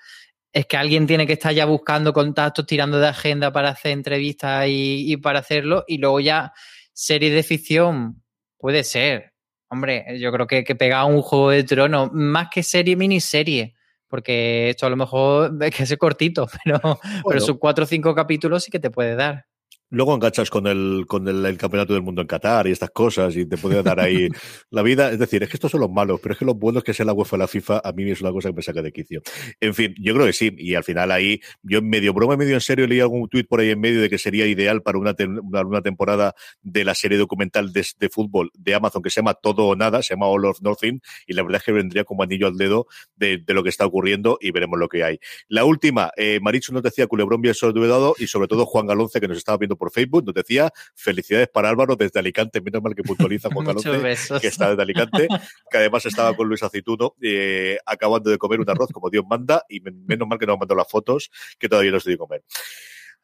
es 0.51 0.65
que 0.67 0.77
alguien 0.79 1.07
tiene 1.07 1.27
que 1.27 1.35
estar 1.35 1.53
ya 1.53 1.67
buscando 1.67 2.15
contactos, 2.15 2.67
tirando 2.67 2.99
de 2.99 3.09
agenda 3.09 3.53
para 3.53 3.71
hacer 3.71 3.93
entrevistas 3.93 4.67
y, 4.67 5.13
y 5.13 5.17
para 5.19 5.41
hacerlo 5.41 5.85
y 5.87 5.99
luego 5.99 6.21
ya 6.21 6.55
serie 6.95 7.31
de 7.31 7.43
ficción 7.43 8.23
puede 8.57 8.83
ser 8.83 9.34
Hombre, 9.75 10.19
yo 10.21 10.31
creo 10.31 10.47
que, 10.47 10.63
que 10.63 10.77
pega 10.77 11.05
un 11.05 11.21
juego 11.21 11.51
de 11.51 11.65
trono, 11.65 12.09
más 12.13 12.47
que 12.49 12.63
serie, 12.63 12.95
miniserie, 12.95 13.75
porque 14.07 14.71
esto 14.71 14.87
a 14.87 14.91
lo 14.91 14.95
mejor 14.95 15.51
es 15.61 15.75
que 15.75 15.83
es 15.83 15.97
cortito, 15.97 16.49
pero, 16.65 17.01
pero 17.29 17.41
sus 17.41 17.59
cuatro 17.59 17.83
o 17.83 17.87
cinco 17.87 18.15
capítulos 18.15 18.63
sí 18.63 18.71
que 18.71 18.79
te 18.79 18.93
puede 18.93 19.17
dar. 19.17 19.47
Luego 19.91 20.15
enganchas 20.15 20.51
con 20.51 20.67
el, 20.67 21.05
con 21.07 21.29
el, 21.29 21.57
campeonato 21.57 21.93
del 21.93 22.03
mundo 22.03 22.21
en 22.21 22.27
Qatar 22.27 22.67
y 22.67 22.73
estas 22.73 22.91
cosas 22.91 23.37
y 23.37 23.47
te 23.47 23.57
puede 23.57 23.83
dar 23.83 24.01
ahí 24.01 24.29
la 24.71 24.83
vida. 24.83 25.11
Es 25.11 25.19
decir, 25.19 25.43
es 25.43 25.49
que 25.49 25.57
estos 25.57 25.71
son 25.71 25.81
los 25.81 25.91
malos, 25.91 26.21
pero 26.21 26.33
es 26.33 26.39
que 26.39 26.45
los 26.45 26.57
buenos 26.57 26.83
que 26.83 26.95
sea 26.95 27.07
la 27.07 27.13
UEFA 27.13 27.37
o 27.37 27.39
la 27.39 27.47
FIFA 27.47 27.81
a 27.85 27.93
mí 27.93 28.11
es 28.11 28.21
una 28.21 28.33
cosa 28.33 28.49
que 28.49 28.57
me 28.57 28.63
saca 28.63 28.83
de 28.83 28.93
quicio. 28.93 29.23
En 29.61 29.75
fin, 29.75 29.95
yo 29.99 30.15
creo 30.15 30.27
que 30.27 30.33
sí. 30.33 30.55
Y 30.59 30.75
al 30.75 30.85
final 30.85 31.11
ahí, 31.11 31.41
yo 31.63 31.83
medio 31.83 32.13
broma, 32.13 32.37
medio 32.37 32.55
en 32.55 32.61
serio, 32.61 32.87
leí 32.87 33.01
algún 33.01 33.29
tuit 33.29 33.47
por 33.47 33.61
ahí 33.61 33.71
en 33.71 33.81
medio 33.81 34.01
de 34.01 34.11
que 34.11 34.19
sería 34.19 34.47
ideal 34.47 34.83
para 34.83 34.99
una, 34.99 35.15
una 35.43 35.83
temporada 35.83 36.35
de 36.63 36.85
la 36.85 36.95
serie 36.95 37.19
documental 37.19 37.73
de, 37.73 37.85
fútbol 38.11 38.51
de 38.55 38.75
Amazon 38.75 39.03
que 39.03 39.11
se 39.11 39.21
llama 39.21 39.35
Todo 39.35 39.67
o 39.67 39.77
Nada, 39.77 40.03
se 40.03 40.15
llama 40.15 40.27
All 40.27 40.45
of 40.45 40.61
Nothing, 40.61 41.01
y 41.27 41.35
la 41.35 41.43
verdad 41.43 41.61
es 41.61 41.65
que 41.65 41.73
vendría 41.73 42.05
como 42.05 42.23
anillo 42.23 42.47
al 42.47 42.57
dedo 42.57 42.87
de, 43.17 43.39
de 43.39 43.55
lo 43.55 43.63
que 43.63 43.69
está 43.69 43.87
ocurriendo 43.87 44.39
y 44.41 44.51
veremos 44.51 44.79
lo 44.79 44.89
que 44.89 45.05
hay. 45.05 45.19
La 45.49 45.65
última, 45.65 46.11
eh, 46.17 46.41
Marichu 46.41 46.73
nos 46.73 46.83
decía 46.83 47.07
Culebrón 47.07 47.41
bien 47.41 47.55
dado 47.73 48.15
y 48.19 48.27
sobre 48.27 48.49
todo 48.49 48.67
Juan 48.67 48.87
Galonce 48.87 49.21
que 49.21 49.29
nos 49.29 49.39
estaba 49.39 49.59
viendo 49.59 49.74
por 49.77 49.85
por 49.85 49.93
Facebook, 49.93 50.25
nos 50.25 50.35
decía 50.35 50.73
felicidades 50.95 51.49
para 51.49 51.69
Álvaro 51.69 51.95
desde 51.95 52.19
Alicante, 52.19 52.63
menos 52.63 52.83
mal 52.83 52.95
que 52.95 53.03
puntualiza 53.03 53.51
Juan 53.53 53.67
Calonce, 53.67 54.41
que 54.41 54.47
está 54.47 54.71
desde 54.71 54.83
Alicante, 54.83 55.29
que 55.71 55.77
además 55.77 56.07
estaba 56.07 56.35
con 56.35 56.49
Luis 56.49 56.63
Aceituno 56.63 57.15
eh, 57.21 57.77
acabando 57.85 58.31
de 58.31 58.39
comer 58.39 58.61
un 58.61 58.71
arroz 58.71 58.91
como 58.91 59.11
Dios 59.11 59.25
manda 59.29 59.63
y 59.69 59.81
menos 59.81 60.27
mal 60.27 60.39
que 60.39 60.47
nos 60.47 60.59
mandado 60.59 60.79
las 60.79 60.89
fotos 60.91 61.31
que 61.59 61.69
todavía 61.69 61.91
no 61.91 61.99
estoy 61.99 62.15
de 62.15 62.19
comer. 62.19 62.43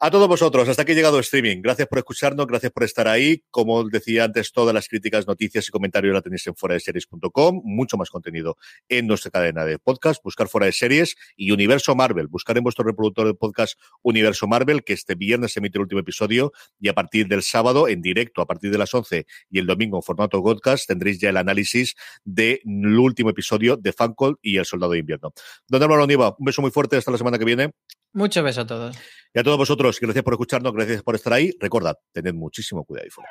A 0.02 0.10
todos 0.10 0.28
vosotros, 0.28 0.66
hasta 0.66 0.80
aquí 0.80 0.92
ha 0.92 0.94
llegado 0.94 1.18
streaming. 1.18 1.60
Gracias 1.60 1.86
por 1.86 1.98
escucharnos, 1.98 2.46
gracias 2.46 2.72
por 2.72 2.84
estar 2.84 3.06
ahí. 3.06 3.44
Como 3.50 3.84
decía 3.86 4.24
antes, 4.24 4.50
todas 4.50 4.72
las 4.72 4.88
críticas, 4.88 5.26
noticias 5.26 5.68
y 5.68 5.70
comentarios 5.70 6.14
la 6.14 6.22
tenéis 6.22 6.46
en 6.46 6.56
fuera 6.56 6.80
series.com. 6.80 7.60
Mucho 7.64 7.98
más 7.98 8.08
contenido 8.08 8.56
en 8.88 9.06
nuestra 9.06 9.30
cadena 9.30 9.66
de 9.66 9.78
podcast. 9.78 10.24
Buscar 10.24 10.48
fuera 10.48 10.64
de 10.64 10.72
series 10.72 11.16
y 11.36 11.50
Universo 11.50 11.94
Marvel. 11.94 12.28
Buscar 12.28 12.56
en 12.56 12.64
vuestro 12.64 12.82
reproductor 12.82 13.26
de 13.26 13.34
podcast 13.34 13.78
Universo 14.00 14.46
Marvel, 14.46 14.84
que 14.84 14.94
este 14.94 15.16
viernes 15.16 15.52
se 15.52 15.60
emite 15.60 15.76
el 15.76 15.82
último 15.82 16.00
episodio 16.00 16.52
y 16.80 16.88
a 16.88 16.94
partir 16.94 17.28
del 17.28 17.42
sábado 17.42 17.86
en 17.86 18.00
directo, 18.00 18.40
a 18.40 18.46
partir 18.46 18.70
de 18.70 18.78
las 18.78 18.94
11 18.94 19.26
y 19.50 19.58
el 19.58 19.66
domingo 19.66 19.98
en 19.98 20.02
formato 20.02 20.42
podcast, 20.42 20.88
tendréis 20.88 21.20
ya 21.20 21.28
el 21.28 21.36
análisis 21.36 21.94
del 22.24 22.62
último 22.98 23.28
episodio 23.28 23.76
de 23.76 23.92
Fancol 23.92 24.38
y 24.40 24.56
El 24.56 24.64
Soldado 24.64 24.92
de 24.92 25.00
Invierno. 25.00 25.34
Don 25.68 25.82
Álvaro 25.82 26.04
Oniva, 26.04 26.34
un 26.38 26.46
beso 26.46 26.62
muy 26.62 26.70
fuerte 26.70 26.96
hasta 26.96 27.10
la 27.10 27.18
semana 27.18 27.38
que 27.38 27.44
viene. 27.44 27.72
Mucho 28.12 28.42
beso 28.42 28.62
a 28.62 28.66
todos. 28.66 28.96
Y 29.32 29.38
a 29.38 29.42
todos 29.44 29.58
vosotros, 29.58 29.98
gracias 30.00 30.24
por 30.24 30.34
escucharnos, 30.34 30.72
gracias 30.72 31.02
por 31.02 31.14
estar 31.14 31.32
ahí. 31.32 31.52
Recordad, 31.60 31.96
tened 32.12 32.34
muchísimo 32.34 32.84
cuidado 32.84 33.06
y 33.06 33.10
fuera. 33.10 33.30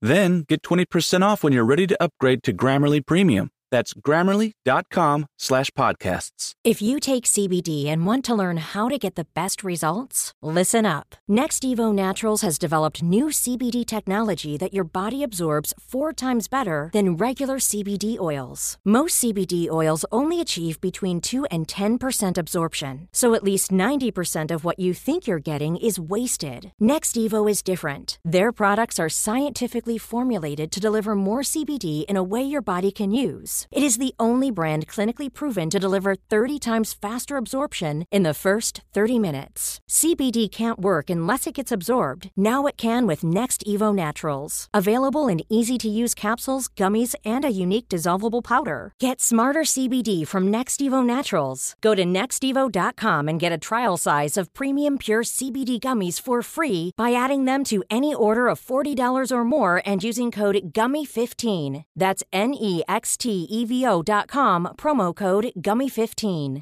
Then 0.00 0.42
get 0.42 0.62
20% 0.62 1.22
off 1.22 1.42
when 1.42 1.52
you're 1.52 1.64
ready 1.64 1.86
to 1.86 2.02
upgrade 2.02 2.42
to 2.44 2.52
Grammarly 2.52 3.04
Premium. 3.04 3.50
That's 3.70 3.92
grammarly.com 3.94 5.26
slash 5.38 5.70
podcasts. 5.72 6.52
If 6.64 6.80
you 6.80 7.00
take 7.00 7.24
CBD 7.24 7.86
and 7.86 8.06
want 8.06 8.24
to 8.26 8.34
learn 8.34 8.56
how 8.56 8.88
to 8.88 8.98
get 8.98 9.14
the 9.14 9.26
best 9.34 9.62
results, 9.62 10.32
listen 10.42 10.86
up. 10.86 11.16
Next 11.28 11.62
Evo 11.62 11.94
Naturals 11.94 12.42
has 12.42 12.58
developed 12.58 13.02
new 13.02 13.26
CBD 13.26 13.84
technology 13.84 14.56
that 14.56 14.72
your 14.72 14.84
body 14.84 15.22
absorbs 15.22 15.74
four 15.78 16.12
times 16.12 16.48
better 16.48 16.90
than 16.92 17.16
regular 17.16 17.58
CBD 17.58 18.18
oils. 18.18 18.78
Most 18.84 19.22
CBD 19.22 19.68
oils 19.70 20.04
only 20.10 20.40
achieve 20.40 20.80
between 20.80 21.20
2 21.20 21.46
and 21.50 21.68
10% 21.68 22.38
absorption, 22.38 23.08
so 23.12 23.34
at 23.34 23.44
least 23.44 23.70
90% 23.70 24.50
of 24.50 24.64
what 24.64 24.78
you 24.78 24.94
think 24.94 25.26
you're 25.26 25.38
getting 25.38 25.76
is 25.76 26.00
wasted. 26.00 26.72
Next 26.80 27.16
Evo 27.16 27.50
is 27.50 27.62
different. 27.62 28.18
Their 28.24 28.52
products 28.52 28.98
are 28.98 29.08
scientifically 29.08 29.98
formulated 29.98 30.72
to 30.72 30.80
deliver 30.80 31.14
more 31.14 31.40
CBD 31.40 32.04
in 32.06 32.16
a 32.16 32.22
way 32.22 32.42
your 32.42 32.62
body 32.62 32.90
can 32.90 33.10
use. 33.10 33.57
It 33.70 33.82
is 33.82 33.98
the 33.98 34.14
only 34.18 34.50
brand 34.50 34.86
clinically 34.86 35.32
proven 35.32 35.70
to 35.70 35.78
deliver 35.78 36.14
30 36.14 36.58
times 36.58 36.92
faster 36.92 37.36
absorption 37.36 38.04
in 38.10 38.22
the 38.22 38.34
first 38.34 38.82
30 38.92 39.18
minutes. 39.18 39.80
CBD 39.88 40.50
can't 40.50 40.78
work 40.78 41.10
unless 41.10 41.46
it 41.46 41.54
gets 41.54 41.72
absorbed. 41.72 42.30
Now 42.36 42.66
it 42.66 42.76
can 42.76 43.06
with 43.06 43.24
Next 43.24 43.64
Evo 43.66 43.94
Naturals. 43.94 44.68
Available 44.72 45.28
in 45.28 45.40
easy 45.48 45.78
to 45.78 45.88
use 45.88 46.14
capsules, 46.14 46.68
gummies, 46.76 47.14
and 47.24 47.44
a 47.44 47.50
unique 47.50 47.88
dissolvable 47.88 48.44
powder. 48.44 48.92
Get 49.00 49.20
smarter 49.20 49.64
CBD 49.64 50.26
from 50.26 50.50
Next 50.50 50.80
Evo 50.80 51.04
Naturals. 51.04 51.74
Go 51.80 51.94
to 51.94 52.04
nextevo.com 52.04 53.28
and 53.28 53.40
get 53.40 53.52
a 53.52 53.58
trial 53.58 53.96
size 53.96 54.36
of 54.36 54.52
premium 54.54 54.98
pure 54.98 55.22
CBD 55.22 55.80
gummies 55.80 56.20
for 56.20 56.42
free 56.42 56.92
by 56.96 57.12
adding 57.12 57.44
them 57.44 57.64
to 57.64 57.82
any 57.90 58.14
order 58.14 58.48
of 58.48 58.60
$40 58.60 59.32
or 59.32 59.44
more 59.44 59.82
and 59.84 60.04
using 60.04 60.30
code 60.30 60.72
GUMMY15. 60.72 61.84
That's 61.96 62.22
N 62.32 62.54
E 62.54 62.82
X 62.88 63.16
T 63.16 63.46
evo.com 63.48 64.68
promo 64.76 65.14
code 65.14 65.52
GUMMY15. 65.58 66.56